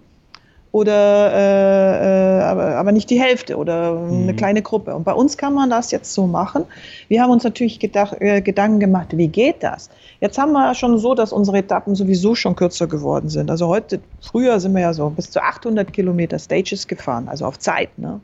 oder 0.74 1.32
äh, 1.32 2.40
äh, 2.40 2.42
aber, 2.42 2.76
aber 2.78 2.92
nicht 2.92 3.08
die 3.12 3.22
Hälfte 3.22 3.58
oder 3.58 3.94
mhm. 3.94 4.24
eine 4.24 4.36
kleine 4.36 4.64
Gruppe. 4.64 4.96
Und 4.96 5.04
bei 5.04 5.14
uns 5.14 5.38
kann 5.38 5.54
man 5.54 5.70
das 5.70 5.92
jetzt 5.92 6.12
so 6.12 6.26
machen. 6.26 6.66
Wir 7.10 7.22
haben 7.22 7.30
uns 7.30 7.44
natürlich 7.44 7.80
gedacht, 7.80 8.16
äh, 8.20 8.42
Gedanken 8.42 8.80
gemacht, 8.80 9.10
wie 9.16 9.28
geht 9.28 9.62
das? 9.62 9.92
Jetzt 10.20 10.40
haben 10.40 10.52
wir 10.52 10.74
schon 10.74 10.98
so, 10.98 11.14
dass 11.14 11.32
unsere 11.32 11.60
Etappen 11.60 11.94
sowieso 11.94 12.34
schon 12.34 12.56
kürzer 12.56 12.88
geworden 12.88 13.30
sind. 13.30 13.52
Also 13.52 13.68
heute, 13.68 14.00
früher 14.20 14.60
sind 14.60 14.74
wir 14.74 14.82
ja 14.82 14.94
so 14.94 15.12
bis 15.12 15.30
zu 15.30 15.44
800 15.44 15.94
Kilometer 15.94 16.40
Stages 16.40 16.88
gefahren, 16.88 17.28
also 17.30 17.46
auf 17.46 17.60
Zeit, 17.60 17.98
ne? 18.00 18.20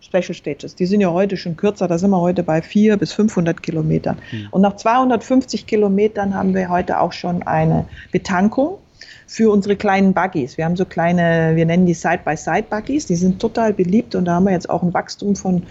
Special 0.00 0.34
Stages. 0.34 0.74
Die 0.74 0.86
sind 0.86 1.00
ja 1.00 1.12
heute 1.12 1.36
schon 1.36 1.56
kürzer, 1.56 1.86
da 1.88 1.98
sind 1.98 2.10
wir 2.10 2.20
heute 2.20 2.42
bei 2.42 2.60
400 2.62 3.00
bis 3.00 3.12
500 3.12 3.62
Kilometern. 3.62 4.16
Mhm. 4.32 4.48
Und 4.50 4.62
nach 4.62 4.76
250 4.76 5.66
Kilometern 5.66 6.34
haben 6.34 6.54
wir 6.54 6.70
heute 6.70 7.00
auch 7.00 7.12
schon 7.12 7.42
eine 7.42 7.84
Betankung 8.10 8.78
für 9.26 9.50
unsere 9.50 9.76
kleinen 9.76 10.12
Buggies. 10.12 10.58
Wir 10.58 10.64
haben 10.64 10.76
so 10.76 10.84
kleine, 10.84 11.52
wir 11.54 11.66
nennen 11.66 11.86
die 11.86 11.94
Side-by-Side-Buggies, 11.94 13.06
die 13.06 13.16
sind 13.16 13.40
total 13.40 13.72
beliebt 13.72 14.14
und 14.14 14.24
da 14.26 14.34
haben 14.34 14.44
wir 14.44 14.52
jetzt 14.52 14.68
auch 14.68 14.82
ein 14.82 14.92
Wachstum 14.94 15.36
von 15.36 15.62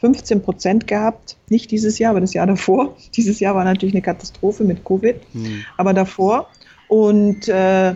15 0.00 0.42
Prozent 0.42 0.86
gehabt. 0.86 1.36
Nicht 1.48 1.70
dieses 1.70 1.98
Jahr, 1.98 2.10
aber 2.10 2.20
das 2.20 2.34
Jahr 2.34 2.46
davor. 2.46 2.96
Dieses 3.14 3.38
Jahr 3.40 3.54
war 3.54 3.64
natürlich 3.64 3.94
eine 3.94 4.02
Katastrophe 4.02 4.64
mit 4.64 4.84
Covid, 4.84 5.16
hm. 5.32 5.64
aber 5.76 5.94
davor. 5.94 6.48
Und 6.88 7.48
äh, 7.48 7.94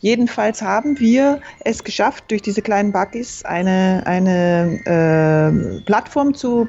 jedenfalls 0.00 0.62
haben 0.62 0.98
wir 0.98 1.40
es 1.60 1.84
geschafft, 1.84 2.24
durch 2.28 2.42
diese 2.42 2.62
kleinen 2.62 2.92
Buggies 2.92 3.44
eine, 3.44 4.02
eine 4.06 4.80
äh, 4.86 5.80
Plattform 5.84 6.34
zu 6.34 6.66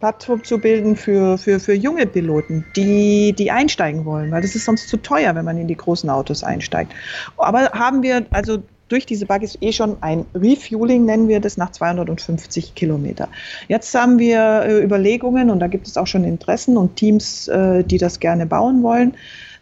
Plattform 0.00 0.42
zu 0.42 0.58
bilden 0.58 0.96
für, 0.96 1.36
für, 1.36 1.60
für 1.60 1.74
junge 1.74 2.06
Piloten, 2.06 2.64
die, 2.74 3.34
die 3.34 3.50
einsteigen 3.50 4.06
wollen, 4.06 4.30
weil 4.30 4.40
das 4.40 4.54
ist 4.54 4.64
sonst 4.64 4.88
zu 4.88 4.96
teuer, 4.96 5.34
wenn 5.34 5.44
man 5.44 5.58
in 5.58 5.68
die 5.68 5.76
großen 5.76 6.08
Autos 6.08 6.42
einsteigt. 6.42 6.92
Aber 7.36 7.70
haben 7.72 8.02
wir, 8.02 8.24
also 8.30 8.62
durch 8.88 9.04
diese 9.04 9.26
Buggies 9.26 9.58
eh 9.60 9.72
schon 9.72 9.98
ein 10.02 10.24
Refueling, 10.34 11.04
nennen 11.04 11.28
wir 11.28 11.38
das, 11.38 11.58
nach 11.58 11.70
250 11.70 12.74
Kilometer. 12.74 13.28
Jetzt 13.68 13.94
haben 13.94 14.18
wir 14.18 14.62
äh, 14.64 14.82
Überlegungen 14.82 15.50
und 15.50 15.60
da 15.60 15.66
gibt 15.66 15.86
es 15.86 15.98
auch 15.98 16.06
schon 16.06 16.24
Interessen 16.24 16.78
und 16.78 16.96
Teams, 16.96 17.46
äh, 17.48 17.84
die 17.84 17.98
das 17.98 18.20
gerne 18.20 18.46
bauen 18.46 18.82
wollen, 18.82 19.14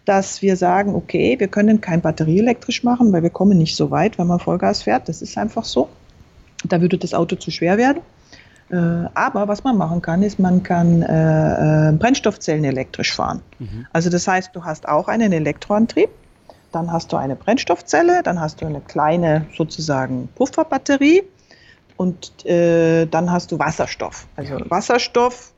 dass 0.05 0.41
wir 0.41 0.57
sagen, 0.57 0.95
okay, 0.95 1.35
wir 1.39 1.49
können 1.49 1.81
kein 1.81 2.01
batterieelektrisch 2.01 2.85
machen, 2.85 3.13
weil 3.13 3.25
wir 3.25 3.31
kommen 3.31 3.59
nicht 3.59 3.77
so 3.77 3.91
weit, 3.91 4.19
wenn 4.19 4.29
man 4.29 4.39
Vollgas 4.39 4.83
fährt. 4.83 5.09
Das 5.09 5.21
ist 5.21 5.37
einfach 5.37 5.65
so. 5.65 5.89
Da 6.65 6.81
würde 6.81 6.97
das 6.97 7.13
Auto 7.13 7.37
zu 7.37 7.51
schwer 7.51 7.77
werden. 7.77 8.01
Äh, 8.71 8.77
aber 9.15 9.49
was 9.49 9.65
man 9.65 9.77
machen 9.77 10.03
kann, 10.03 10.23
ist, 10.23 10.39
man 10.39 10.63
kann 10.63 11.03
äh, 11.03 11.89
äh, 11.89 11.93
Brennstoffzellen 11.93 12.65
elektrisch 12.65 13.15
fahren. 13.15 13.43
Mhm. 13.59 13.87
Also 13.93 14.11
das 14.11 14.29
heißt, 14.29 14.55
du 14.55 14.65
hast 14.65 14.89
auch 14.89 15.09
einen 15.09 15.33
Elektroantrieb, 15.33 16.11
dann 16.73 16.93
hast 16.93 17.13
du 17.13 17.17
eine 17.17 17.35
Brennstoffzelle, 17.35 18.23
dann 18.23 18.41
hast 18.41 18.61
du 18.61 18.67
eine 18.67 18.81
kleine 18.81 19.47
sozusagen 19.57 20.29
Pufferbatterie 20.35 21.23
und 21.97 22.45
äh, 22.45 23.07
dann 23.07 23.33
hast 23.33 23.53
du 23.53 23.59
Wasserstoff. 23.59 24.27
Also 24.37 24.59
Wasserstoff 24.69 25.53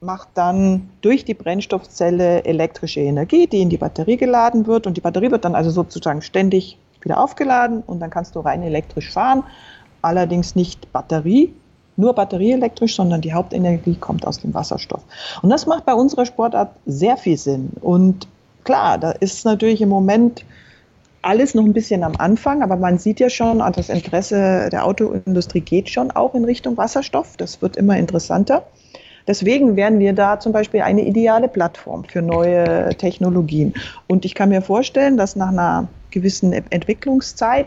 macht 0.00 0.28
dann 0.34 0.88
durch 1.02 1.24
die 1.24 1.34
Brennstoffzelle 1.34 2.44
elektrische 2.44 3.00
Energie, 3.00 3.46
die 3.46 3.60
in 3.60 3.68
die 3.68 3.76
Batterie 3.76 4.16
geladen 4.16 4.66
wird 4.66 4.86
und 4.86 4.96
die 4.96 5.00
Batterie 5.00 5.30
wird 5.30 5.44
dann 5.44 5.54
also 5.54 5.70
sozusagen 5.70 6.22
ständig 6.22 6.78
wieder 7.02 7.22
aufgeladen 7.22 7.82
und 7.86 8.00
dann 8.00 8.10
kannst 8.10 8.34
du 8.34 8.40
rein 8.40 8.62
elektrisch 8.62 9.10
fahren, 9.10 9.44
allerdings 10.00 10.56
nicht 10.56 10.92
Batterie, 10.92 11.52
nur 11.98 12.14
batterieelektrisch, 12.14 12.94
sondern 12.96 13.20
die 13.20 13.34
Hauptenergie 13.34 13.96
kommt 13.96 14.26
aus 14.26 14.40
dem 14.40 14.54
Wasserstoff. 14.54 15.02
Und 15.42 15.50
das 15.50 15.66
macht 15.66 15.84
bei 15.84 15.94
unserer 15.94 16.24
Sportart 16.24 16.70
sehr 16.86 17.16
viel 17.16 17.36
Sinn. 17.36 17.70
Und 17.80 18.28
klar, 18.64 18.98
da 18.98 19.10
ist 19.10 19.44
natürlich 19.44 19.82
im 19.82 19.88
Moment 19.88 20.44
alles 21.22 21.54
noch 21.54 21.64
ein 21.64 21.72
bisschen 21.72 22.04
am 22.04 22.14
Anfang, 22.16 22.62
aber 22.62 22.76
man 22.76 22.98
sieht 22.98 23.18
ja 23.18 23.28
schon, 23.28 23.58
das 23.58 23.88
Interesse 23.88 24.68
der 24.70 24.86
Autoindustrie 24.86 25.60
geht 25.60 25.90
schon 25.90 26.10
auch 26.12 26.34
in 26.34 26.44
Richtung 26.44 26.76
Wasserstoff. 26.76 27.36
Das 27.36 27.60
wird 27.60 27.76
immer 27.76 27.98
interessanter. 27.98 28.62
Deswegen 29.26 29.76
wären 29.76 29.98
wir 29.98 30.14
da 30.14 30.40
zum 30.40 30.52
Beispiel 30.52 30.80
eine 30.80 31.04
ideale 31.04 31.48
Plattform 31.48 32.04
für 32.04 32.22
neue 32.22 32.96
Technologien. 32.96 33.74
Und 34.06 34.24
ich 34.24 34.34
kann 34.34 34.48
mir 34.48 34.62
vorstellen, 34.62 35.18
dass 35.18 35.36
nach 35.36 35.48
einer 35.48 35.88
gewissen 36.10 36.52
Entwicklungszeit 36.52 37.66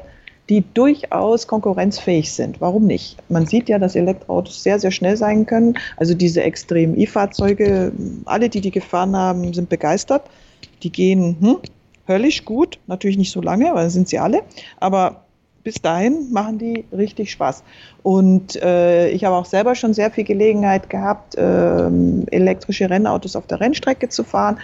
die 0.51 0.65
durchaus 0.73 1.47
konkurrenzfähig 1.47 2.33
sind. 2.33 2.59
Warum 2.59 2.85
nicht? 2.85 3.15
Man 3.29 3.45
sieht 3.45 3.69
ja, 3.69 3.79
dass 3.79 3.95
Elektroautos 3.95 4.61
sehr, 4.61 4.79
sehr 4.79 4.91
schnell 4.91 5.15
sein 5.15 5.45
können. 5.45 5.75
Also 5.95 6.13
diese 6.13 6.43
extremen 6.43 6.99
E-Fahrzeuge, 6.99 7.93
alle, 8.25 8.49
die 8.49 8.59
die 8.59 8.69
gefahren 8.69 9.15
haben, 9.15 9.53
sind 9.53 9.69
begeistert. 9.69 10.23
Die 10.83 10.91
gehen 10.91 11.37
hm, 11.39 11.57
höllisch 12.05 12.43
gut, 12.43 12.79
natürlich 12.87 13.17
nicht 13.17 13.31
so 13.31 13.39
lange, 13.39 13.73
weil 13.73 13.89
sind 13.89 14.09
sie 14.09 14.19
alle, 14.19 14.41
aber 14.81 15.23
bis 15.63 15.75
dahin 15.75 16.29
machen 16.33 16.57
die 16.57 16.83
richtig 16.91 17.31
Spaß. 17.31 17.63
Und 18.03 18.61
äh, 18.61 19.07
ich 19.09 19.23
habe 19.23 19.37
auch 19.37 19.45
selber 19.45 19.73
schon 19.75 19.93
sehr 19.93 20.11
viel 20.11 20.25
Gelegenheit 20.25 20.89
gehabt, 20.89 21.35
äh, 21.35 21.87
elektrische 22.31 22.89
Rennautos 22.89 23.37
auf 23.37 23.47
der 23.47 23.61
Rennstrecke 23.61 24.09
zu 24.09 24.25
fahren. 24.25 24.59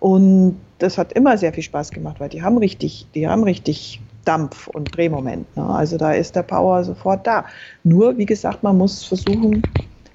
Und 0.00 0.56
das 0.78 0.96
hat 0.96 1.12
immer 1.12 1.36
sehr 1.36 1.52
viel 1.52 1.62
Spaß 1.62 1.90
gemacht, 1.90 2.20
weil 2.20 2.30
die 2.30 2.42
haben 2.42 2.56
richtig, 2.56 3.06
die 3.14 3.28
haben 3.28 3.42
richtig 3.42 4.00
Dampf 4.26 4.68
und 4.68 4.96
Drehmoment. 4.96 5.56
Ne? 5.56 5.64
Also 5.64 5.96
da 5.96 6.12
ist 6.12 6.36
der 6.36 6.42
Power 6.42 6.84
sofort 6.84 7.26
da. 7.26 7.44
Nur, 7.84 8.18
wie 8.18 8.26
gesagt, 8.26 8.62
man 8.62 8.76
muss 8.76 9.04
versuchen, 9.04 9.62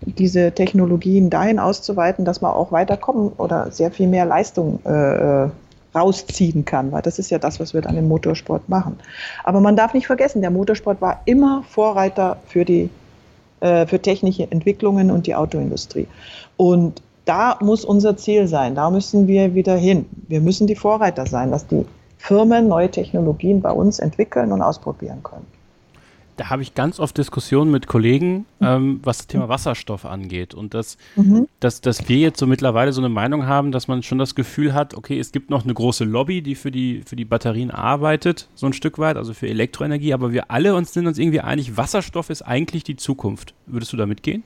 diese 0.05 0.51
Technologien 0.51 1.29
dahin 1.29 1.59
auszuweiten, 1.59 2.25
dass 2.25 2.41
man 2.41 2.51
auch 2.51 2.71
weiterkommen 2.71 3.31
oder 3.37 3.71
sehr 3.71 3.91
viel 3.91 4.07
mehr 4.07 4.25
Leistung 4.25 4.79
äh, 4.85 5.43
äh, 5.45 5.49
rausziehen 5.93 6.65
kann, 6.65 6.91
weil 6.91 7.01
das 7.01 7.19
ist 7.19 7.29
ja 7.29 7.37
das, 7.37 7.59
was 7.59 7.73
wir 7.73 7.81
dann 7.81 7.97
im 7.97 8.07
Motorsport 8.07 8.67
machen. 8.69 8.97
Aber 9.43 9.59
man 9.59 9.75
darf 9.75 9.93
nicht 9.93 10.07
vergessen, 10.07 10.41
der 10.41 10.51
Motorsport 10.51 11.01
war 11.01 11.21
immer 11.25 11.63
Vorreiter 11.67 12.37
für 12.47 12.65
die 12.65 12.89
äh, 13.61 13.85
für 13.85 14.01
technische 14.01 14.51
Entwicklungen 14.51 15.11
und 15.11 15.27
die 15.27 15.35
Autoindustrie. 15.35 16.07
Und 16.57 17.01
da 17.25 17.57
muss 17.61 17.85
unser 17.85 18.17
Ziel 18.17 18.47
sein, 18.47 18.73
da 18.73 18.89
müssen 18.89 19.27
wir 19.27 19.53
wieder 19.53 19.75
hin. 19.75 20.07
Wir 20.27 20.41
müssen 20.41 20.65
die 20.65 20.75
Vorreiter 20.75 21.27
sein, 21.27 21.51
dass 21.51 21.67
die 21.67 21.85
Firmen 22.21 22.67
neue 22.67 22.91
Technologien 22.91 23.61
bei 23.61 23.71
uns 23.71 23.97
entwickeln 23.97 24.51
und 24.51 24.61
ausprobieren 24.61 25.23
können. 25.23 25.47
Da 26.37 26.49
habe 26.49 26.61
ich 26.61 26.75
ganz 26.75 26.99
oft 26.99 27.17
Diskussionen 27.17 27.71
mit 27.71 27.87
Kollegen, 27.87 28.45
ähm, 28.61 28.99
was 29.03 29.17
das 29.17 29.27
Thema 29.27 29.49
Wasserstoff 29.49 30.05
angeht. 30.05 30.53
Und 30.53 30.75
dass, 30.75 30.97
mhm. 31.15 31.47
dass, 31.59 31.81
dass 31.81 32.07
wir 32.09 32.17
jetzt 32.17 32.39
so 32.39 32.45
mittlerweile 32.45 32.93
so 32.93 33.01
eine 33.01 33.09
Meinung 33.09 33.47
haben, 33.47 33.71
dass 33.71 33.87
man 33.87 34.03
schon 34.03 34.19
das 34.19 34.35
Gefühl 34.35 34.75
hat, 34.75 34.93
okay, 34.93 35.19
es 35.19 35.31
gibt 35.31 35.49
noch 35.49 35.63
eine 35.63 35.73
große 35.73 36.03
Lobby, 36.03 36.43
die 36.43 36.53
für 36.53 36.69
die, 36.69 37.01
für 37.07 37.15
die 37.15 37.25
Batterien 37.25 37.71
arbeitet, 37.71 38.47
so 38.53 38.67
ein 38.67 38.73
Stück 38.73 38.99
weit, 38.99 39.17
also 39.17 39.33
für 39.33 39.47
Elektroenergie, 39.47 40.13
aber 40.13 40.31
wir 40.31 40.51
alle 40.51 40.75
uns 40.75 40.93
sind 40.93 41.07
uns 41.07 41.17
irgendwie 41.17 41.41
einig, 41.41 41.75
Wasserstoff 41.75 42.29
ist 42.29 42.43
eigentlich 42.43 42.83
die 42.83 42.95
Zukunft. 42.95 43.55
Würdest 43.65 43.91
du 43.93 43.97
da 43.97 44.05
mitgehen? 44.05 44.43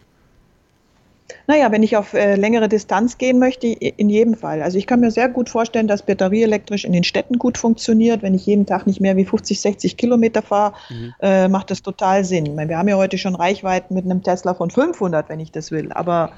Naja, 1.47 1.71
wenn 1.71 1.83
ich 1.83 1.95
auf 1.95 2.13
äh, 2.13 2.35
längere 2.35 2.67
Distanz 2.67 3.17
gehen 3.17 3.39
möchte, 3.39 3.67
in 3.67 4.09
jedem 4.09 4.35
Fall. 4.35 4.61
Also 4.61 4.77
ich 4.77 4.87
kann 4.87 4.99
mir 4.99 5.11
sehr 5.11 5.29
gut 5.29 5.49
vorstellen, 5.49 5.87
dass 5.87 6.03
batterieelektrisch 6.03 6.85
in 6.85 6.93
den 6.93 7.03
Städten 7.03 7.37
gut 7.37 7.57
funktioniert. 7.57 8.23
Wenn 8.23 8.33
ich 8.33 8.45
jeden 8.45 8.65
Tag 8.65 8.87
nicht 8.87 9.01
mehr 9.01 9.15
wie 9.15 9.25
50, 9.25 9.61
60 9.61 9.97
Kilometer 9.97 10.41
fahre, 10.41 10.73
mhm. 10.89 11.13
äh, 11.21 11.47
macht 11.47 11.71
das 11.71 11.81
total 11.81 12.23
Sinn. 12.23 12.45
Ich 12.45 12.53
meine, 12.53 12.69
wir 12.69 12.77
haben 12.77 12.87
ja 12.87 12.97
heute 12.97 13.17
schon 13.17 13.35
Reichweiten 13.35 13.93
mit 13.93 14.05
einem 14.05 14.23
Tesla 14.23 14.53
von 14.53 14.71
500, 14.71 15.29
wenn 15.29 15.39
ich 15.39 15.51
das 15.51 15.71
will. 15.71 15.91
Aber 15.91 16.31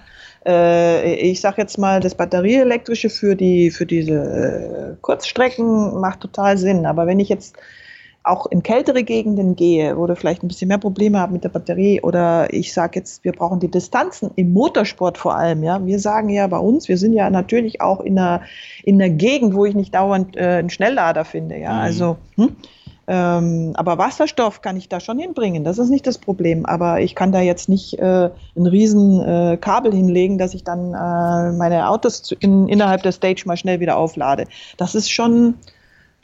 äh, 0.46 1.14
ich 1.16 1.42
sage 1.42 1.62
jetzt 1.62 1.78
mal, 1.78 2.00
das 2.00 2.16
batterieelektrische 2.16 3.10
für, 3.10 3.36
die, 3.36 3.72
für 3.72 3.86
diese 3.86 4.14
äh, 4.14 4.96
Kurzstrecken 5.02 6.00
macht 6.00 6.22
total 6.22 6.58
Sinn. 6.58 6.86
Aber 6.86 7.08
wenn 7.08 7.20
ich 7.20 7.30
jetzt 7.30 7.56
auch 8.28 8.46
in 8.48 8.64
kältere 8.64 9.04
Gegenden 9.04 9.56
gehe, 9.56 9.98
wo 9.98 10.06
du 10.08 10.16
vielleicht 10.16 10.44
ein 10.44 10.48
bisschen 10.48 10.68
mehr 10.68 10.78
Probleme 10.78 11.20
hast 11.20 11.32
mit 11.32 11.44
der 11.44 11.50
Batterie 11.50 12.02
oder 12.02 12.54
ich 12.54 12.74
sage 12.74 13.00
jetzt, 13.00 13.24
wir 13.24 13.32
brauchen 13.32 13.60
die 13.60 13.72
Distanzen 13.72 14.32
im 14.36 14.54
Motorsport 14.54 15.18
vor 15.18 15.36
allem, 15.36 15.64
ja. 15.64 15.86
Wir 15.86 16.00
sagen 16.00 16.30
ja 16.30 16.48
bei 16.48 16.60
uns, 16.60 16.88
wir 16.88 16.98
sind 16.98 17.14
ja 17.14 17.30
natürlich 17.30 17.82
auch 17.82 18.02
in 18.02 18.18
einer, 18.18 18.42
in 18.84 19.02
einer 19.02 19.14
Gegend, 19.14 19.54
wo 19.54 19.66
ich 19.66 19.76
nicht 19.76 19.96
dauernd 19.96 20.36
äh, 20.36 20.58
einen 20.58 20.70
Schnelllader 20.70 21.26
finde, 21.26 21.58
ja. 21.58 21.74
Mhm. 21.74 21.80
Also, 21.80 22.18
hm? 22.36 22.56
ähm, 23.08 23.72
aber 23.76 23.98
Wasserstoff 23.98 24.62
kann 24.62 24.76
ich 24.76 24.90
da 24.90 25.00
schon 25.00 25.18
hinbringen, 25.18 25.64
das 25.64 25.78
ist 25.78 25.90
nicht 25.90 26.06
das 26.06 26.18
Problem. 26.18 26.66
Aber 26.66 27.00
ich 27.00 27.16
kann 27.16 27.32
da 27.32 27.40
jetzt 27.40 27.70
nicht 27.70 27.98
äh, 28.00 28.30
ein 28.56 28.68
riesen 28.68 29.22
äh, 29.22 29.58
Kabel 29.60 29.94
hinlegen, 29.94 30.38
dass 30.38 30.54
ich 30.54 30.64
dann 30.64 30.94
äh, 30.94 31.58
meine 31.58 31.90
Autos 31.90 32.34
in, 32.40 32.68
innerhalb 32.68 33.04
der 33.04 33.14
Stage 33.14 33.44
mal 33.46 33.58
schnell 33.58 33.80
wieder 33.80 33.98
auflade. 33.98 34.46
Das 34.76 34.94
ist 34.94 35.10
schon, 35.10 35.56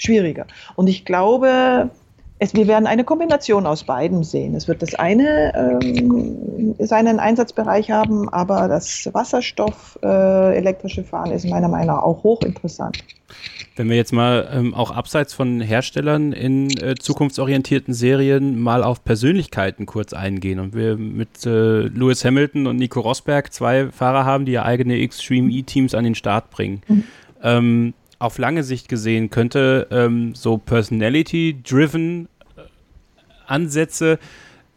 schwieriger. 0.04 0.46
Und 0.76 0.88
ich 0.88 1.06
glaube, 1.06 1.90
es, 2.40 2.54
wir 2.54 2.68
werden 2.68 2.88
eine 2.88 3.04
Kombination 3.04 3.66
aus 3.66 3.84
beiden 3.84 4.24
sehen. 4.24 4.56
Es 4.56 4.68
wird 4.68 4.82
das 4.82 4.96
eine 4.96 5.54
ähm, 5.82 6.76
seinen 6.80 7.20
Einsatzbereich 7.20 7.92
haben, 7.92 8.28
aber 8.30 8.68
das 8.68 9.10
Wasserstoff 9.14 9.98
äh, 10.04 10.58
elektrische 10.58 11.04
Fahren 11.04 11.32
ist 11.32 11.46
meiner 11.46 11.70
Meinung 11.70 11.88
nach 11.96 12.04
auch 12.04 12.24
hochinteressant. 12.24 12.98
Wenn 13.76 13.90
wir 13.90 13.96
jetzt 13.96 14.14
mal 14.14 14.50
ähm, 14.54 14.74
auch 14.74 14.92
abseits 14.92 15.34
von 15.34 15.62
Herstellern 15.62 16.34
in 16.34 16.70
äh, 16.78 16.96
zukunftsorientierten 16.96 17.94
Serien 17.94 18.60
mal 18.60 18.84
auf 18.84 19.04
Persönlichkeiten 19.04 19.86
kurz 19.86 20.14
eingehen 20.14 20.60
und 20.60 20.76
wir 20.76 20.98
mit 20.98 21.46
äh, 21.46 21.88
Lewis 21.88 22.24
Hamilton 22.26 22.68
und 22.68 22.76
Nico 22.76 23.00
Rosberg 23.00 23.52
zwei 23.54 23.88
Fahrer 23.92 24.26
haben, 24.26 24.46
die 24.46 24.52
ja 24.52 24.64
eigene 24.64 25.00
Extreme 25.00 25.52
E-Teams 25.52 25.96
an 25.96 26.04
den 26.04 26.16
Start 26.16 26.52
bringen. 26.52 26.82
Mhm. 26.88 27.04
Ähm, 27.42 27.94
auf 28.24 28.38
lange 28.38 28.64
Sicht 28.64 28.88
gesehen 28.88 29.30
könnte 29.30 29.88
ähm, 29.92 30.34
so 30.34 30.58
Personality-driven 30.58 32.30
äh, 32.56 32.62
Ansätze 33.48 34.18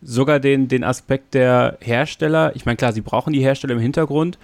sogar 0.02 0.40
den, 0.40 0.66
den 0.66 0.82
Aspekt 0.82 1.34
der 1.34 1.78
Hersteller, 1.80 2.54
ich 2.56 2.66
meine, 2.66 2.76
klar, 2.76 2.92
sie 2.92 3.00
brauchen 3.02 3.32
die 3.32 3.40
Hersteller 3.40 3.74
im 3.74 3.80
Hintergrund, 3.80 4.38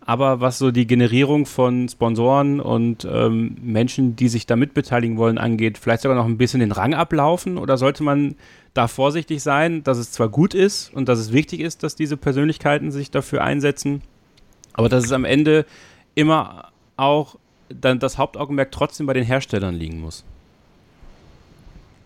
aber 0.00 0.40
was 0.40 0.58
so 0.58 0.72
die 0.72 0.88
Generierung 0.88 1.46
von 1.46 1.88
Sponsoren 1.88 2.60
und 2.60 3.06
ähm, 3.08 3.56
Menschen, 3.62 4.16
die 4.16 4.28
sich 4.28 4.46
da 4.46 4.56
mitbeteiligen 4.56 5.18
wollen, 5.18 5.38
angeht, 5.38 5.78
vielleicht 5.78 6.02
sogar 6.02 6.16
noch 6.16 6.24
ein 6.24 6.38
bisschen 6.38 6.60
den 6.60 6.72
Rang 6.72 6.94
ablaufen? 6.94 7.58
Oder 7.58 7.76
sollte 7.76 8.02
man 8.02 8.34
da 8.74 8.88
vorsichtig 8.88 9.42
sein, 9.42 9.84
dass 9.84 9.98
es 9.98 10.10
zwar 10.10 10.30
gut 10.30 10.54
ist 10.54 10.92
und 10.94 11.08
dass 11.08 11.18
es 11.18 11.32
wichtig 11.32 11.60
ist, 11.60 11.82
dass 11.82 11.94
diese 11.94 12.16
Persönlichkeiten 12.16 12.90
sich 12.90 13.10
dafür 13.10 13.44
einsetzen, 13.44 14.02
aber 14.72 14.88
dass 14.88 15.04
es 15.04 15.12
am 15.12 15.24
Ende 15.24 15.64
immer 16.14 16.72
auch 16.96 17.36
dann 17.68 17.98
das 17.98 18.18
Hauptaugenmerk 18.18 18.70
trotzdem 18.72 19.06
bei 19.06 19.12
den 19.12 19.24
Herstellern 19.24 19.74
liegen 19.74 20.00
muss. 20.00 20.24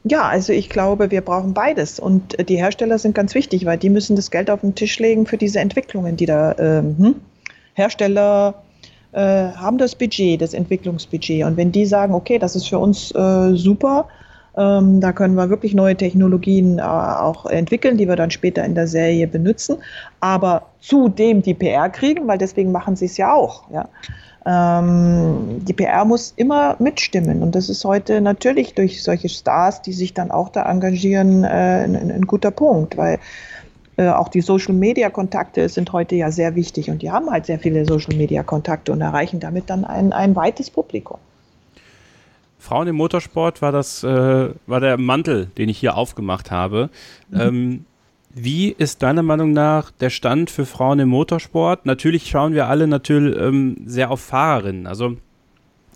Ja, 0.05 0.23
also 0.23 0.53
ich 0.53 0.69
glaube, 0.69 1.11
wir 1.11 1.21
brauchen 1.21 1.55
beides. 1.55 2.01
Und 2.01 2.39
äh, 2.39 2.45
die 2.45 2.57
Hersteller 2.57 2.99
sind 2.99 3.15
ganz 3.15 3.35
wichtig, 3.35 3.65
weil 3.67 3.79
die 3.79 3.91
müssen 3.91 4.17
das 4.17 4.31
Geld 4.31 4.51
auf 4.51 4.61
den 4.61 4.75
Tisch 4.75 4.99
legen 4.99 5.27
für 5.27 5.37
diese 5.37 5.61
Entwicklungen, 5.61 6.17
die 6.17 6.27
da 6.27 6.57
ähm, 6.59 6.97
hm? 6.99 7.15
Hersteller 7.75 8.63
äh, 9.13 9.21
haben 9.21 9.79
das 9.79 9.95
Budget, 9.95 10.41
das 10.41 10.55
Entwicklungsbudget. 10.55 11.45
Und 11.45 11.57
wenn 11.57 11.71
die 11.71 11.87
sagen, 11.87 12.15
okay, 12.15 12.39
das 12.39 12.57
ist 12.57 12.69
für 12.69 12.79
uns 12.79 13.13
äh, 13.15 13.55
super, 13.55 14.09
Ähm, 14.55 15.01
da 15.01 15.13
können 15.13 15.35
wir 15.35 15.49
wirklich 15.49 15.73
neue 15.73 15.97
Technologien 15.97 16.79
äh, 16.79 16.83
auch 16.83 17.47
entwickeln, 17.47 17.97
die 17.97 18.07
wir 18.07 18.17
dann 18.17 18.31
später 18.31 18.63
in 18.65 18.75
der 18.75 18.87
Serie 18.87 19.27
benutzen. 19.27 19.79
Aber 20.21 20.67
zudem 20.81 21.41
die 21.41 21.55
PR 21.55 21.89
kriegen, 21.89 22.29
weil 22.29 22.37
deswegen 22.37 22.71
machen 22.71 22.95
sie 22.95 23.07
es 23.07 23.17
ja 23.17 23.33
auch. 23.33 23.71
Ja. 23.71 23.89
Ähm, 24.45 25.64
die 25.64 25.72
PR 25.72 26.05
muss 26.05 26.32
immer 26.36 26.76
mitstimmen 26.80 27.43
und 27.43 27.55
das 27.55 27.68
ist 27.68 27.84
heute 27.84 28.20
natürlich 28.20 28.74
durch 28.74 29.03
solche 29.03 29.28
Stars, 29.28 29.82
die 29.82 29.93
sich 29.93 30.14
dann 30.14 30.30
auch 30.30 30.49
da 30.49 30.68
engagieren, 30.68 31.45
äh, 31.45 31.84
ein, 31.84 32.11
ein 32.11 32.26
guter 32.26 32.51
Punkt, 32.51 32.97
weil 32.97 33.20
äh, 33.97 34.09
auch 34.09 34.28
die 34.28 34.40
Social-Media-Kontakte 34.40 35.68
sind 35.68 35.93
heute 35.93 36.16
ja 36.16 36.32
sehr 36.32 36.57
wichtig 36.57 36.90
und 36.90 37.03
die 37.03 37.11
haben 37.11 37.30
halt 37.30 37.47
sehr 37.47 37.59
viele 37.59 37.84
Social-Media-Kontakte 37.84 38.90
und 38.90 39.01
erreichen 39.01 39.38
damit 39.38 39.70
dann 39.70 39.84
ein, 39.84 40.12
ein 40.12 40.34
weites 40.34 40.70
Publikum. 40.70 41.18
Frauen 42.59 42.88
im 42.88 42.97
Motorsport 42.97 43.61
war 43.61 43.72
das 43.72 44.03
äh, 44.03 44.51
war 44.66 44.80
der 44.80 44.97
Mantel, 44.97 45.47
den 45.59 45.68
ich 45.68 45.78
hier 45.78 45.97
aufgemacht 45.97 46.51
habe. 46.51 46.90
Mhm. 47.30 47.40
Ähm, 47.40 47.84
wie 48.35 48.70
ist 48.70 49.03
deiner 49.03 49.22
Meinung 49.22 49.53
nach 49.53 49.91
der 49.91 50.11
Stand 50.11 50.51
für 50.51 50.66
Frauen 50.66 50.99
im 50.99 51.09
Motorsport? 51.09 51.87
Natürlich 51.87 52.28
schauen 52.28 52.55
wir 52.55 52.68
alle 52.68 52.87
natürlich 52.87 53.37
ähm, 53.39 53.76
sehr 53.85 54.11
auf 54.11 54.20
Fahrerinnen. 54.20 54.87
Also 54.87 55.16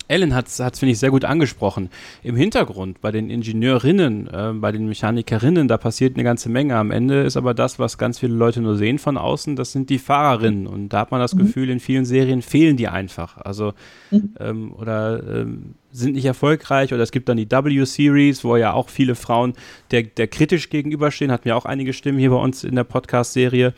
Ellen 0.07 0.33
hat 0.33 0.47
es, 0.47 0.57
finde 0.79 0.93
ich, 0.93 0.99
sehr 0.99 1.11
gut 1.11 1.25
angesprochen. 1.25 1.89
Im 2.23 2.35
Hintergrund, 2.35 3.01
bei 3.01 3.11
den 3.11 3.29
Ingenieurinnen, 3.29 4.27
äh, 4.27 4.53
bei 4.53 4.71
den 4.71 4.87
Mechanikerinnen, 4.87 5.67
da 5.67 5.77
passiert 5.77 6.15
eine 6.15 6.23
ganze 6.23 6.49
Menge. 6.49 6.77
Am 6.77 6.91
Ende 6.91 7.23
ist 7.23 7.37
aber 7.37 7.53
das, 7.53 7.79
was 7.79 7.97
ganz 7.97 8.19
viele 8.19 8.33
Leute 8.33 8.61
nur 8.61 8.77
sehen 8.77 8.99
von 8.99 9.17
außen, 9.17 9.55
das 9.55 9.71
sind 9.71 9.89
die 9.89 9.99
Fahrerinnen. 9.99 10.67
Und 10.67 10.89
da 10.89 11.01
hat 11.01 11.11
man 11.11 11.19
das 11.19 11.35
mhm. 11.35 11.39
Gefühl, 11.39 11.69
in 11.69 11.79
vielen 11.79 12.05
Serien 12.05 12.41
fehlen 12.41 12.77
die 12.77 12.87
einfach. 12.87 13.37
Also, 13.37 13.73
mhm. 14.11 14.35
ähm, 14.39 14.71
oder 14.73 15.21
ähm, 15.41 15.75
sind 15.99 16.15
nicht 16.15 16.25
erfolgreich. 16.25 16.93
Oder 16.93 17.03
es 17.03 17.11
gibt 17.11 17.29
dann 17.29 17.37
die 17.37 17.49
W-Series, 17.49 18.43
wo 18.43 18.55
ja 18.55 18.73
auch 18.73 18.89
viele 18.89 19.15
Frauen 19.15 19.53
der, 19.91 20.03
der 20.03 20.27
kritisch 20.27 20.69
gegenüberstehen. 20.69 21.31
Hatten 21.31 21.45
wir 21.45 21.57
auch 21.57 21.65
einige 21.65 21.93
Stimmen 21.93 22.19
hier 22.19 22.29
bei 22.29 22.37
uns 22.37 22.63
in 22.63 22.75
der 22.75 22.83
Podcast-Serie. 22.83 23.73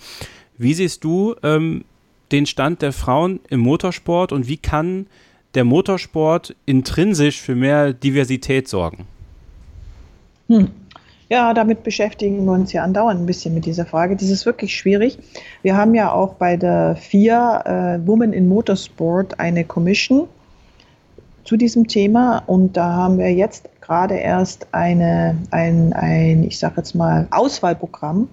Wie 0.57 0.73
siehst 0.73 1.03
du 1.03 1.35
ähm, 1.43 1.85
den 2.31 2.45
Stand 2.45 2.81
der 2.81 2.93
Frauen 2.93 3.39
im 3.49 3.61
Motorsport 3.61 4.31
und 4.31 4.47
wie 4.47 4.57
kann 4.57 5.07
der 5.55 5.63
Motorsport 5.63 6.55
intrinsisch 6.65 7.41
für 7.41 7.55
mehr 7.55 7.93
Diversität 7.93 8.67
sorgen? 8.67 9.07
Hm. 10.47 10.69
Ja, 11.29 11.53
damit 11.53 11.83
beschäftigen 11.83 12.43
wir 12.45 12.53
uns 12.53 12.73
ja 12.73 12.83
andauernd 12.83 13.21
ein 13.21 13.25
bisschen 13.27 13.53
mit 13.53 13.65
dieser 13.65 13.85
Frage. 13.85 14.15
Das 14.15 14.29
ist 14.29 14.47
wirklich 14.47 14.75
schwierig. 14.75 15.19
Wir 15.61 15.77
haben 15.77 15.93
ja 15.93 16.11
auch 16.11 16.33
bei 16.33 16.57
der 16.57 16.95
FIA 16.95 17.95
äh, 17.95 18.07
Women 18.07 18.33
in 18.33 18.47
Motorsport 18.47 19.39
eine 19.39 19.63
Commission 19.63 20.27
zu 21.49 21.57
diesem 21.57 21.87
Thema 21.87 22.43
und 22.45 22.77
da 22.77 22.93
haben 22.93 23.17
wir 23.17 23.33
jetzt 23.33 23.67
gerade 23.81 24.13
erst 24.13 24.67
eine, 24.71 25.35
ein, 25.49 25.93
ein 25.93 26.43
ich 26.43 26.59
sage 26.59 26.75
jetzt 26.77 26.93
mal, 26.93 27.27
Auswahlprogramm 27.31 28.29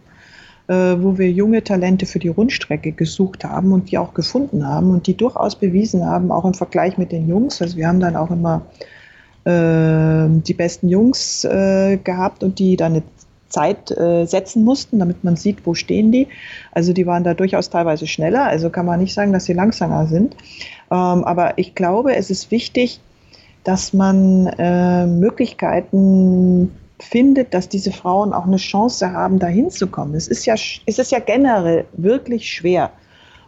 äh, 0.68 0.74
wo 0.98 1.16
wir 1.16 1.30
junge 1.30 1.64
Talente 1.64 2.04
für 2.04 2.18
die 2.18 2.28
Rundstrecke 2.28 2.92
gesucht 2.92 3.42
haben 3.42 3.72
und 3.72 3.90
die 3.90 3.96
auch 3.96 4.12
gefunden 4.12 4.66
haben 4.66 4.90
und 4.90 5.06
die 5.06 5.16
durchaus 5.16 5.56
bewiesen 5.56 6.04
haben, 6.04 6.30
auch 6.30 6.44
im 6.44 6.52
Vergleich 6.52 6.98
mit 6.98 7.10
den 7.10 7.26
Jungs. 7.26 7.62
Also 7.62 7.78
wir 7.78 7.88
haben 7.88 8.00
dann 8.00 8.16
auch 8.16 8.30
immer 8.30 8.66
äh, 9.44 10.28
die 10.28 10.54
besten 10.54 10.90
Jungs 10.90 11.44
äh, 11.44 11.96
gehabt 11.96 12.42
und 12.42 12.58
die 12.58 12.76
dann 12.76 12.92
eine 12.92 13.02
Zeit 13.48 13.90
äh, 13.92 14.26
setzen 14.26 14.62
mussten, 14.64 14.98
damit 14.98 15.24
man 15.24 15.36
sieht, 15.36 15.64
wo 15.64 15.72
stehen 15.72 16.12
die. 16.12 16.26
Also 16.72 16.92
die 16.92 17.06
waren 17.06 17.24
da 17.24 17.32
durchaus 17.32 17.70
teilweise 17.70 18.06
schneller, 18.06 18.44
also 18.44 18.68
kann 18.68 18.84
man 18.84 19.00
nicht 19.00 19.14
sagen, 19.14 19.32
dass 19.32 19.46
sie 19.46 19.54
langsamer 19.54 20.06
sind. 20.06 20.36
Ähm, 20.90 21.24
aber 21.24 21.56
ich 21.58 21.74
glaube, 21.74 22.14
es 22.16 22.28
ist 22.28 22.50
wichtig, 22.50 23.00
dass 23.66 23.92
man 23.92 24.46
äh, 24.58 25.06
Möglichkeiten 25.06 26.70
findet, 26.98 27.52
dass 27.52 27.68
diese 27.68 27.92
Frauen 27.92 28.32
auch 28.32 28.46
eine 28.46 28.56
Chance 28.56 29.12
haben, 29.12 29.38
da 29.38 29.48
hinzukommen. 29.48 30.14
Es 30.14 30.28
ist 30.28 30.46
ja, 30.46 30.54
es 30.54 30.98
ist 30.98 31.10
ja 31.10 31.18
generell 31.18 31.84
wirklich 31.96 32.50
schwer, 32.50 32.90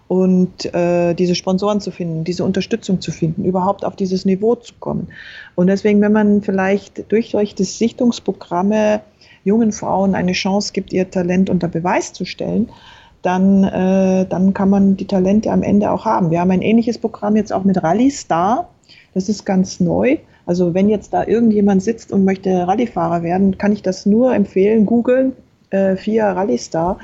und 0.09 0.75
äh, 0.75 1.15
diese 1.15 1.35
Sponsoren 1.35 1.81
zu 1.81 1.91
finden, 1.91 2.25
diese 2.25 2.43
Unterstützung 2.43 3.01
zu 3.01 3.13
finden, 3.13 3.45
überhaupt 3.45 3.85
auf 3.85 3.95
dieses 3.95 4.25
Niveau 4.25 4.55
zu 4.55 4.73
kommen. 4.81 5.09
Und 5.55 5.67
deswegen, 5.67 6.01
wenn 6.01 6.13
man 6.13 6.43
vielleicht 6.43 7.13
durch 7.13 7.31
solche 7.31 7.63
Sichtungsprogramme 7.63 9.03
jungen 9.45 9.71
Frauen 9.71 10.15
eine 10.15 10.33
Chance 10.33 10.73
gibt, 10.73 10.93
ihr 10.95 11.11
Talent 11.11 11.51
unter 11.51 11.69
Beweis 11.69 12.15
zu 12.15 12.25
stellen, 12.25 12.71
dann, 13.21 13.65
äh, 13.65 14.27
dann 14.27 14.55
kann 14.55 14.71
man 14.71 14.97
die 14.97 15.07
Talente 15.07 15.53
am 15.53 15.63
Ende 15.63 15.91
auch 15.91 16.07
haben. 16.07 16.31
Wir 16.31 16.41
haben 16.41 16.51
ein 16.51 16.63
ähnliches 16.63 16.99
Programm 16.99 17.37
jetzt 17.37 17.53
auch 17.53 17.65
mit 17.65 17.83
Rallye 17.83 18.11
Star. 18.11 18.69
Das 19.19 19.29
ist 19.29 19.45
ganz 19.45 19.81
neu. 19.81 20.19
Also 20.47 20.75
wenn 20.75 20.89
jetzt 20.89 21.13
da 21.13 21.27
irgendjemand 21.27 21.83
sitzt 21.83 22.13
und 22.13 22.25
möchte 22.25 22.69
Rallyefahrer 22.69 23.25
werden, 23.25 23.59
kann 23.59 23.73
ich 23.73 23.83
das 23.83 24.07
nur 24.07 24.33
empfehlen. 24.33 24.87
Googeln, 24.87 25.33
äh, 25.71 25.97
FIA 25.97 26.35
Rallystar. 26.35 27.01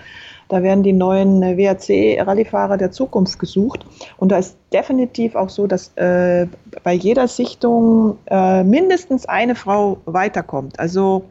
Da 0.48 0.62
werden 0.62 0.84
die 0.84 0.92
neuen 0.92 1.42
äh, 1.42 1.56
WRC-Rallyefahrer 1.56 2.76
der 2.76 2.92
Zukunft 2.92 3.40
gesucht. 3.40 3.84
Und 4.16 4.30
da 4.30 4.38
ist 4.38 4.56
definitiv 4.72 5.34
auch 5.34 5.48
so, 5.48 5.66
dass 5.66 5.88
äh, 5.96 6.46
bei 6.84 6.92
jeder 6.92 7.26
Sichtung 7.26 8.16
äh, 8.26 8.62
mindestens 8.62 9.26
eine 9.26 9.56
Frau 9.56 9.98
weiterkommt. 10.04 10.78
Also 10.78 11.24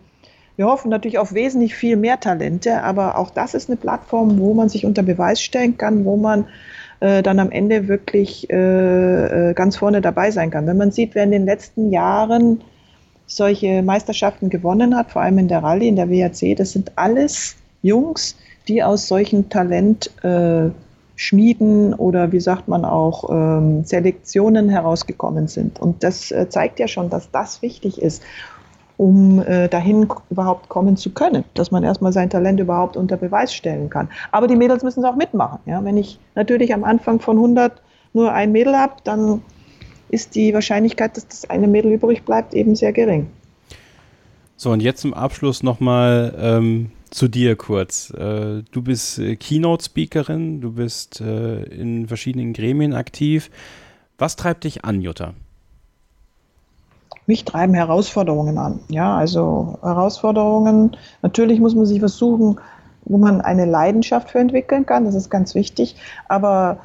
wir 0.58 0.66
hoffen 0.66 0.90
natürlich 0.90 1.18
auf 1.18 1.34
wesentlich 1.34 1.76
viel 1.76 1.96
mehr 1.96 2.20
Talente, 2.20 2.84
aber 2.84 3.18
auch 3.18 3.30
das 3.30 3.54
ist 3.54 3.70
eine 3.70 3.78
Plattform, 3.78 4.38
wo 4.38 4.54
man 4.54 4.68
sich 4.68 4.86
unter 4.86 5.02
Beweis 5.02 5.42
stellen 5.42 5.78
kann, 5.78 6.04
wo 6.04 6.18
man 6.18 6.46
äh, 7.04 7.22
dann 7.22 7.40
am 7.40 7.52
Ende 7.52 7.90
wirklich 7.90 8.50
äh, 8.50 9.50
äh, 9.50 9.54
ganz 9.54 9.76
vorne 9.76 10.00
dabei 10.00 10.32
sein 10.32 10.52
kann. 10.52 10.66
Wenn 10.68 10.78
man 10.78 10.92
sieht, 10.92 11.16
wer 11.16 11.26
in 11.26 11.32
den 11.32 11.44
letzten 11.44 11.92
Jahren 11.92 12.62
solche 13.28 13.84
Meisterschaften 13.84 14.50
gewonnen 14.50 14.96
hat, 14.96 15.12
vor 15.12 15.22
allem 15.22 15.38
in 15.38 15.50
der 15.50 15.62
Rallye, 15.62 15.90
in 15.90 15.98
der 15.98 16.10
WRC, 16.10 16.56
das 16.56 16.72
sind 16.72 16.94
alles 16.96 17.58
Jungs, 17.82 18.38
die 18.70 18.82
aus 18.82 19.10
solchen 19.10 19.50
Talent 19.50 20.12
äh, 20.24 20.70
oder 21.98 22.32
wie 22.32 22.40
sagt 22.40 22.70
man 22.70 22.86
auch 22.86 23.30
ähm, 23.30 23.84
Selektionen 23.84 24.70
herausgekommen 24.70 25.48
sind. 25.48 25.82
Und 25.82 26.04
das 26.04 26.32
äh, 26.32 26.48
zeigt 26.48 26.80
ja 26.80 26.88
schon, 26.88 27.10
dass 27.10 27.30
das 27.32 27.62
wichtig 27.62 28.02
ist 28.02 28.24
um 28.98 29.42
äh, 29.42 29.68
dahin 29.68 30.08
überhaupt 30.30 30.70
kommen 30.70 30.98
zu 30.98 31.12
können, 31.12 31.44
dass 31.54 31.72
man 31.72 31.84
erstmal 31.84 32.14
sein 32.14 32.30
Talent 32.30 32.60
überhaupt 32.60 32.96
unter 32.96 33.18
Beweis 33.18 33.54
stellen 33.54 33.90
kann. 33.90 34.10
Aber 34.32 34.48
die 34.48 34.56
Mädels 34.56 34.84
müssen 34.84 35.00
es 35.00 35.06
auch 35.06 35.16
mitmachen. 35.16 35.60
Ja? 35.66 35.84
Wenn 35.84 35.98
ich 35.98 36.20
natürlich 36.36 36.74
am 36.74 36.84
Anfang 36.84 37.20
von 37.20 37.38
100 37.38 37.82
nur 38.14 38.32
ein 38.32 38.52
Mädel 38.52 38.78
habe, 38.78 38.94
dann 39.04 39.42
ist 40.10 40.36
die 40.36 40.54
Wahrscheinlichkeit, 40.54 41.18
dass 41.18 41.28
das 41.28 41.50
eine 41.50 41.68
Mädel 41.68 41.92
übrig 41.92 42.24
bleibt, 42.24 42.54
eben 42.54 42.76
sehr 42.76 42.94
gering. 42.94 43.28
So, 44.56 44.72
und 44.72 44.82
jetzt 44.82 45.02
zum 45.02 45.14
Abschluss 45.14 45.64
nochmal 45.64 46.36
ähm, 46.38 46.92
zu 47.10 47.28
dir 47.28 47.56
kurz. 47.56 48.12
Äh, 48.12 48.64
du 48.72 48.82
bist 48.82 49.18
äh, 49.20 49.36
Keynote-Speakerin, 49.36 50.62
du 50.62 50.74
bist 50.74 51.20
äh, 51.20 51.64
in 51.64 52.08
verschiedenen 52.08 52.54
Gremien 52.54 52.94
aktiv. 52.94 53.50
Was 54.18 54.36
treibt 54.36 54.64
dich 54.64 54.86
an, 54.86 55.02
Jutta? 55.02 55.34
Mich 57.26 57.46
treiben 57.46 57.74
Herausforderungen 57.74 58.58
an. 58.58 58.80
Ja, 58.90 59.16
also 59.16 59.78
Herausforderungen. 59.82 60.98
Natürlich 61.22 61.60
muss 61.60 61.76
man 61.76 61.86
sich 61.86 62.00
versuchen, 62.00 62.60
wo 63.06 63.18
man 63.18 63.42
eine 63.42 63.66
Leidenschaft 63.66 64.32
für 64.32 64.40
entwickeln 64.40 64.86
kann. 64.86 65.06
Das 65.06 65.16
ist 65.16 65.30
ganz 65.30 65.56
wichtig. 65.56 65.96
Aber 66.28 66.80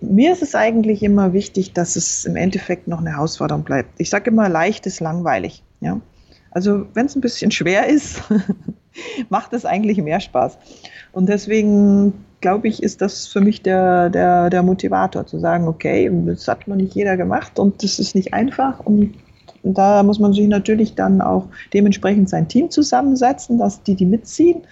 mir 0.00 0.32
ist 0.32 0.42
es 0.42 0.54
eigentlich 0.54 1.02
immer 1.02 1.32
wichtig, 1.32 1.72
dass 1.72 1.96
es 1.96 2.24
im 2.24 2.36
Endeffekt 2.36 2.88
noch 2.88 3.00
eine 3.00 3.12
Herausforderung 3.12 3.64
bleibt. 3.64 3.90
Ich 3.98 4.10
sage 4.10 4.30
immer, 4.30 4.48
leicht 4.48 4.86
ist 4.86 5.00
langweilig. 5.00 5.62
Ja? 5.80 6.00
Also 6.50 6.86
wenn 6.94 7.06
es 7.06 7.16
ein 7.16 7.20
bisschen 7.20 7.50
schwer 7.50 7.86
ist, 7.88 8.22
macht 9.28 9.52
es 9.52 9.64
eigentlich 9.64 9.98
mehr 9.98 10.20
Spaß. 10.20 10.58
Und 11.12 11.28
deswegen 11.28 12.12
glaube 12.40 12.68
ich, 12.68 12.82
ist 12.82 13.00
das 13.00 13.26
für 13.26 13.40
mich 13.40 13.62
der, 13.62 14.10
der, 14.10 14.50
der 14.50 14.62
Motivator, 14.62 15.26
zu 15.26 15.38
sagen, 15.38 15.66
okay, 15.66 16.10
das 16.26 16.46
hat 16.46 16.68
noch 16.68 16.76
nicht 16.76 16.94
jeder 16.94 17.16
gemacht 17.16 17.58
und 17.58 17.82
das 17.82 17.98
ist 17.98 18.14
nicht 18.14 18.34
einfach 18.34 18.80
und 18.80 19.14
da 19.64 20.02
muss 20.02 20.18
man 20.18 20.32
sich 20.32 20.46
natürlich 20.46 20.94
dann 20.94 21.20
auch 21.20 21.46
dementsprechend 21.72 22.28
sein 22.28 22.48
Team 22.48 22.70
zusammensetzen, 22.70 23.58
dass 23.58 23.82
die 23.82 23.94
die 23.94 24.04
mitziehen. 24.04 24.62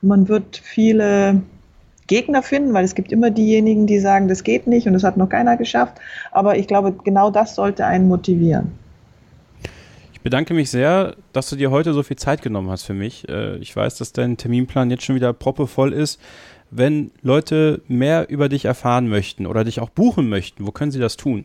Man 0.00 0.28
wird 0.28 0.60
viele 0.62 1.42
Gegner 2.06 2.42
finden, 2.42 2.72
weil 2.72 2.84
es 2.84 2.94
gibt 2.94 3.10
immer 3.10 3.30
diejenigen, 3.30 3.86
die 3.86 3.98
sagen, 3.98 4.28
das 4.28 4.44
geht 4.44 4.66
nicht 4.66 4.86
und 4.86 4.92
das 4.92 5.02
hat 5.02 5.16
noch 5.16 5.28
keiner 5.28 5.56
geschafft. 5.56 5.98
Aber 6.30 6.56
ich 6.56 6.68
glaube, 6.68 6.92
genau 7.04 7.30
das 7.30 7.56
sollte 7.56 7.84
einen 7.84 8.06
motivieren. 8.06 8.72
Ich 10.12 10.20
bedanke 10.22 10.54
mich 10.54 10.70
sehr, 10.70 11.16
dass 11.32 11.50
du 11.50 11.56
dir 11.56 11.70
heute 11.70 11.92
so 11.92 12.02
viel 12.02 12.16
Zeit 12.16 12.42
genommen 12.42 12.70
hast 12.70 12.84
für 12.84 12.94
mich. 12.94 13.28
Äh, 13.28 13.56
ich 13.56 13.74
weiß, 13.74 13.98
dass 13.98 14.12
dein 14.12 14.36
Terminplan 14.36 14.90
jetzt 14.90 15.04
schon 15.04 15.16
wieder 15.16 15.32
proppevoll 15.32 15.92
ist. 15.92 16.20
Wenn 16.70 17.10
Leute 17.22 17.82
mehr 17.88 18.28
über 18.28 18.48
dich 18.48 18.66
erfahren 18.66 19.08
möchten 19.08 19.46
oder 19.46 19.64
dich 19.64 19.80
auch 19.80 19.90
buchen 19.90 20.28
möchten, 20.28 20.66
wo 20.66 20.70
können 20.70 20.90
sie 20.90 20.98
das 21.00 21.16
tun? 21.16 21.44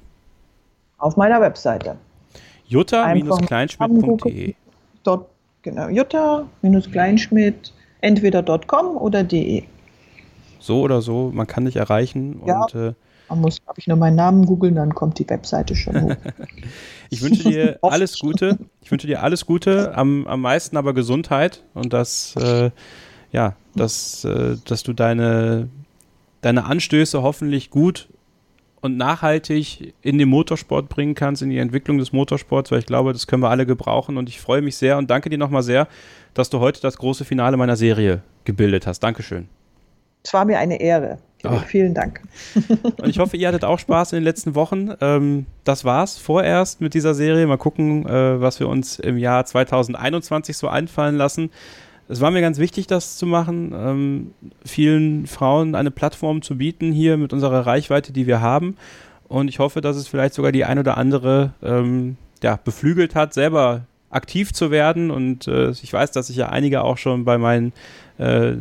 Auf 0.98 1.18
meiner 1.18 1.42
Webseite 1.42 1.98
jutta-kleinschmidt.de. 2.74 4.56
Genau, 5.64 5.88
jutta-kleinschmidt 5.88 7.74
entweder 8.02 8.44
.com 8.44 8.98
oder 8.98 9.24
de. 9.24 9.64
So 10.60 10.82
oder 10.82 11.02
so, 11.02 11.32
man 11.34 11.48
kann 11.48 11.66
dich 11.66 11.78
erreichen 11.78 12.42
ja, 12.46 12.62
und 12.62 12.76
äh, 12.76 12.94
Man 13.30 13.40
muss, 13.42 13.62
glaube 13.64 13.80
ich, 13.80 13.88
nur 13.88 13.98
meinen 13.98 14.18
Namen 14.18 14.46
googeln, 14.46 14.76
dann 14.76 14.94
kommt 14.94 15.20
die 15.20 15.30
Webseite 15.30 15.76
schon 15.76 16.02
hoch. 16.02 16.16
ich 17.10 17.22
wünsche 17.22 17.50
dir 17.50 17.80
alles 17.82 18.20
Gute. 18.20 18.58
Ich 18.82 18.92
wünsche 18.92 19.08
dir 19.08 19.24
alles 19.24 19.46
Gute, 19.46 19.96
am, 19.96 20.28
am 20.28 20.42
meisten 20.42 20.76
aber 20.76 20.94
Gesundheit 20.94 21.64
und 21.74 21.94
dass, 21.94 22.36
äh, 22.36 22.72
ja, 23.32 23.56
dass, 23.74 24.26
äh, 24.26 24.58
dass 24.66 24.84
du 24.84 24.92
deine, 24.92 25.70
deine 26.42 26.66
Anstöße 26.66 27.24
hoffentlich 27.24 27.70
gut 27.70 28.10
und 28.84 28.98
nachhaltig 28.98 29.94
in 30.02 30.18
den 30.18 30.28
Motorsport 30.28 30.90
bringen 30.90 31.16
kannst, 31.16 31.42
in 31.42 31.50
die 31.50 31.58
Entwicklung 31.58 31.98
des 31.98 32.12
Motorsports, 32.12 32.70
weil 32.70 32.80
ich 32.80 32.86
glaube, 32.86 33.14
das 33.14 33.28
können 33.28 33.42
wir 33.42 33.50
alle 33.50 33.66
gebrauchen 33.66 34.18
und 34.18 34.28
ich 34.28 34.42
freue 34.42 34.62
mich 34.62 34.76
sehr 34.76 34.98
und 34.98 35.10
danke 35.10 35.30
dir 35.30 35.38
nochmal 35.38 35.64
sehr, 35.64 35.88
dass 36.34 36.50
du 36.50 36.60
heute 36.60 36.82
das 36.82 36.98
große 36.98 37.24
Finale 37.24 37.56
meiner 37.56 37.78
Serie 37.78 38.24
gebildet 38.44 38.86
hast. 38.86 39.00
Dankeschön. 39.00 39.48
Es 40.22 40.34
war 40.34 40.44
mir 40.44 40.60
eine 40.60 40.82
Ehre. 40.82 41.18
Oh. 41.46 41.60
Vielen 41.66 41.94
Dank. 41.94 42.22
Und 43.02 43.10
ich 43.10 43.20
hoffe, 43.20 43.36
ihr 43.36 43.50
hattet 43.50 43.66
auch 43.66 43.78
Spaß 43.78 44.14
in 44.14 44.20
den 44.20 44.24
letzten 44.24 44.56
Wochen. 44.56 44.94
Ähm, 45.02 45.46
das 45.66 45.84
war's 45.84 46.18
vorerst 46.18 46.80
mit 46.80 46.94
dieser 46.94 47.14
Serie. 47.14 47.46
Mal 47.48 47.58
gucken, 47.58 48.08
äh, 48.08 48.40
was 48.40 48.62
wir 48.62 48.70
uns 48.70 48.98
im 49.00 49.18
Jahr 49.18 49.44
2021 49.44 50.56
so 50.56 50.70
einfallen 50.70 51.18
lassen. 51.18 51.52
Es 52.10 52.22
war 52.22 52.32
mir 52.32 52.42
ganz 52.42 52.58
wichtig, 52.60 52.88
das 52.88 53.18
zu 53.18 53.26
machen, 53.26 53.74
ähm, 53.76 54.34
vielen 54.66 55.26
Frauen 55.28 55.76
eine 55.76 55.92
Plattform 55.92 56.42
zu 56.42 56.58
bieten 56.58 56.92
hier 56.92 57.18
mit 57.18 57.34
unserer 57.34 57.66
Reichweite, 57.66 58.12
die 58.14 58.28
wir 58.28 58.42
haben. 58.42 58.76
Und 59.28 59.48
ich 59.48 59.60
hoffe, 59.60 59.82
dass 59.82 59.96
es 59.96 60.08
vielleicht 60.08 60.34
sogar 60.34 60.52
die 60.52 60.66
ein 60.66 60.80
oder 60.80 60.98
andere 60.98 61.54
ähm, 61.64 62.18
ja, 62.44 62.60
beflügelt 62.64 63.16
hat, 63.16 63.34
selber 63.34 63.86
aktiv 64.10 64.54
zu 64.54 64.70
werden. 64.70 65.12
Und 65.12 65.48
äh, 65.48 65.72
ich 65.72 65.92
weiß, 65.92 66.12
dass 66.12 66.28
sich 66.28 66.36
ja 66.36 66.50
einige 66.50 66.84
auch 66.84 66.98
schon 66.98 67.26
bei 67.26 67.38
meinen 67.38 67.74
äh, 68.18 68.54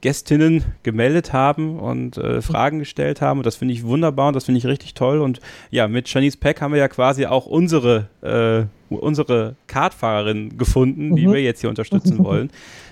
Gästinnen 0.00 0.64
gemeldet 0.82 1.32
haben 1.32 1.78
und 1.78 2.16
äh, 2.18 2.40
Fragen 2.40 2.78
gestellt 2.78 3.20
haben. 3.20 3.38
Und 3.38 3.46
das 3.46 3.56
finde 3.56 3.74
ich 3.74 3.84
wunderbar 3.84 4.28
und 4.28 4.34
das 4.34 4.44
finde 4.44 4.58
ich 4.58 4.66
richtig 4.66 4.94
toll. 4.94 5.20
Und 5.20 5.40
ja, 5.70 5.88
mit 5.88 6.12
Janice 6.12 6.36
Peck 6.36 6.60
haben 6.60 6.72
wir 6.72 6.78
ja 6.78 6.88
quasi 6.88 7.26
auch 7.26 7.46
unsere, 7.46 8.08
äh, 8.22 8.66
unsere 8.96 9.56
Kartfahrerin 9.66 10.56
gefunden, 10.56 11.14
die 11.16 11.26
mhm. 11.26 11.32
wir 11.32 11.42
jetzt 11.42 11.60
hier 11.60 11.70
unterstützen 11.70 12.18
wollen. 12.24 12.50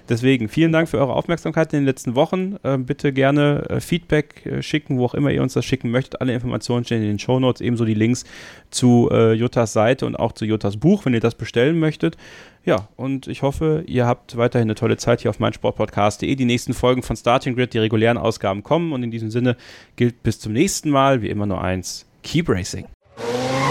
Deswegen 0.09 0.49
vielen 0.49 0.70
Dank 0.70 0.88
für 0.88 0.99
eure 0.99 1.14
Aufmerksamkeit 1.14 1.72
in 1.72 1.80
den 1.80 1.86
letzten 1.86 2.14
Wochen. 2.14 2.57
Äh, 2.62 2.78
bitte 2.78 3.12
gerne 3.12 3.64
äh, 3.68 3.80
Feedback 3.80 4.47
äh, 4.47 4.62
schicken, 4.62 4.99
wo 4.99 5.05
auch 5.05 5.14
immer 5.14 5.30
ihr 5.30 5.42
uns 5.42 5.55
das 5.55 5.64
schicken 5.64 5.90
möchtet. 5.90 6.20
Alle 6.20 6.32
Informationen 6.32 6.84
stehen 6.84 7.03
in 7.03 7.09
den 7.09 7.18
Show 7.18 7.40
Notes, 7.40 7.61
ebenso 7.61 7.84
die 7.84 7.94
Links 7.94 8.24
zu 8.70 9.09
äh, 9.11 9.32
Juttas 9.32 9.72
Seite 9.72 10.07
und 10.07 10.16
auch 10.16 10.32
zu 10.32 10.44
Juttas 10.44 10.76
Buch, 10.76 11.05
wenn 11.05 11.14
ihr 11.14 11.20
das 11.20 11.34
bestellen 11.34 11.78
möchtet. 11.78 12.16
Ja, 12.64 12.88
und 12.97 13.26
ich 13.28 13.42
hoffe, 13.42 13.84
ihr 13.86 14.07
habt 14.07 14.36
weiterhin 14.36 14.66
eine 14.66 14.74
tolle 14.74 14.97
Zeit 14.97 15.22
hier 15.22 15.30
auf 15.30 15.38
meinsportpodcast.de. 15.38 16.34
Die 16.34 16.44
nächsten 16.44 16.74
Folgen 16.74 17.03
von 17.03 17.16
Starting 17.16 17.55
Grid, 17.55 17.74
die 17.74 17.78
regulären 17.78 18.18
Ausgaben 18.18 18.62
kommen. 18.62 18.92
Und 18.92 19.03
in 19.03 19.11
diesem 19.11 19.30
Sinne 19.30 19.57
gilt 19.97 20.22
bis 20.22 20.40
zum 20.40 20.53
nächsten 20.53 20.90
Mal, 20.90 21.22
wie 21.22 21.28
immer 21.28 21.47
nur 21.47 21.62
eins, 21.62 22.07
Keep 22.22 22.49
Racing. 22.49 22.86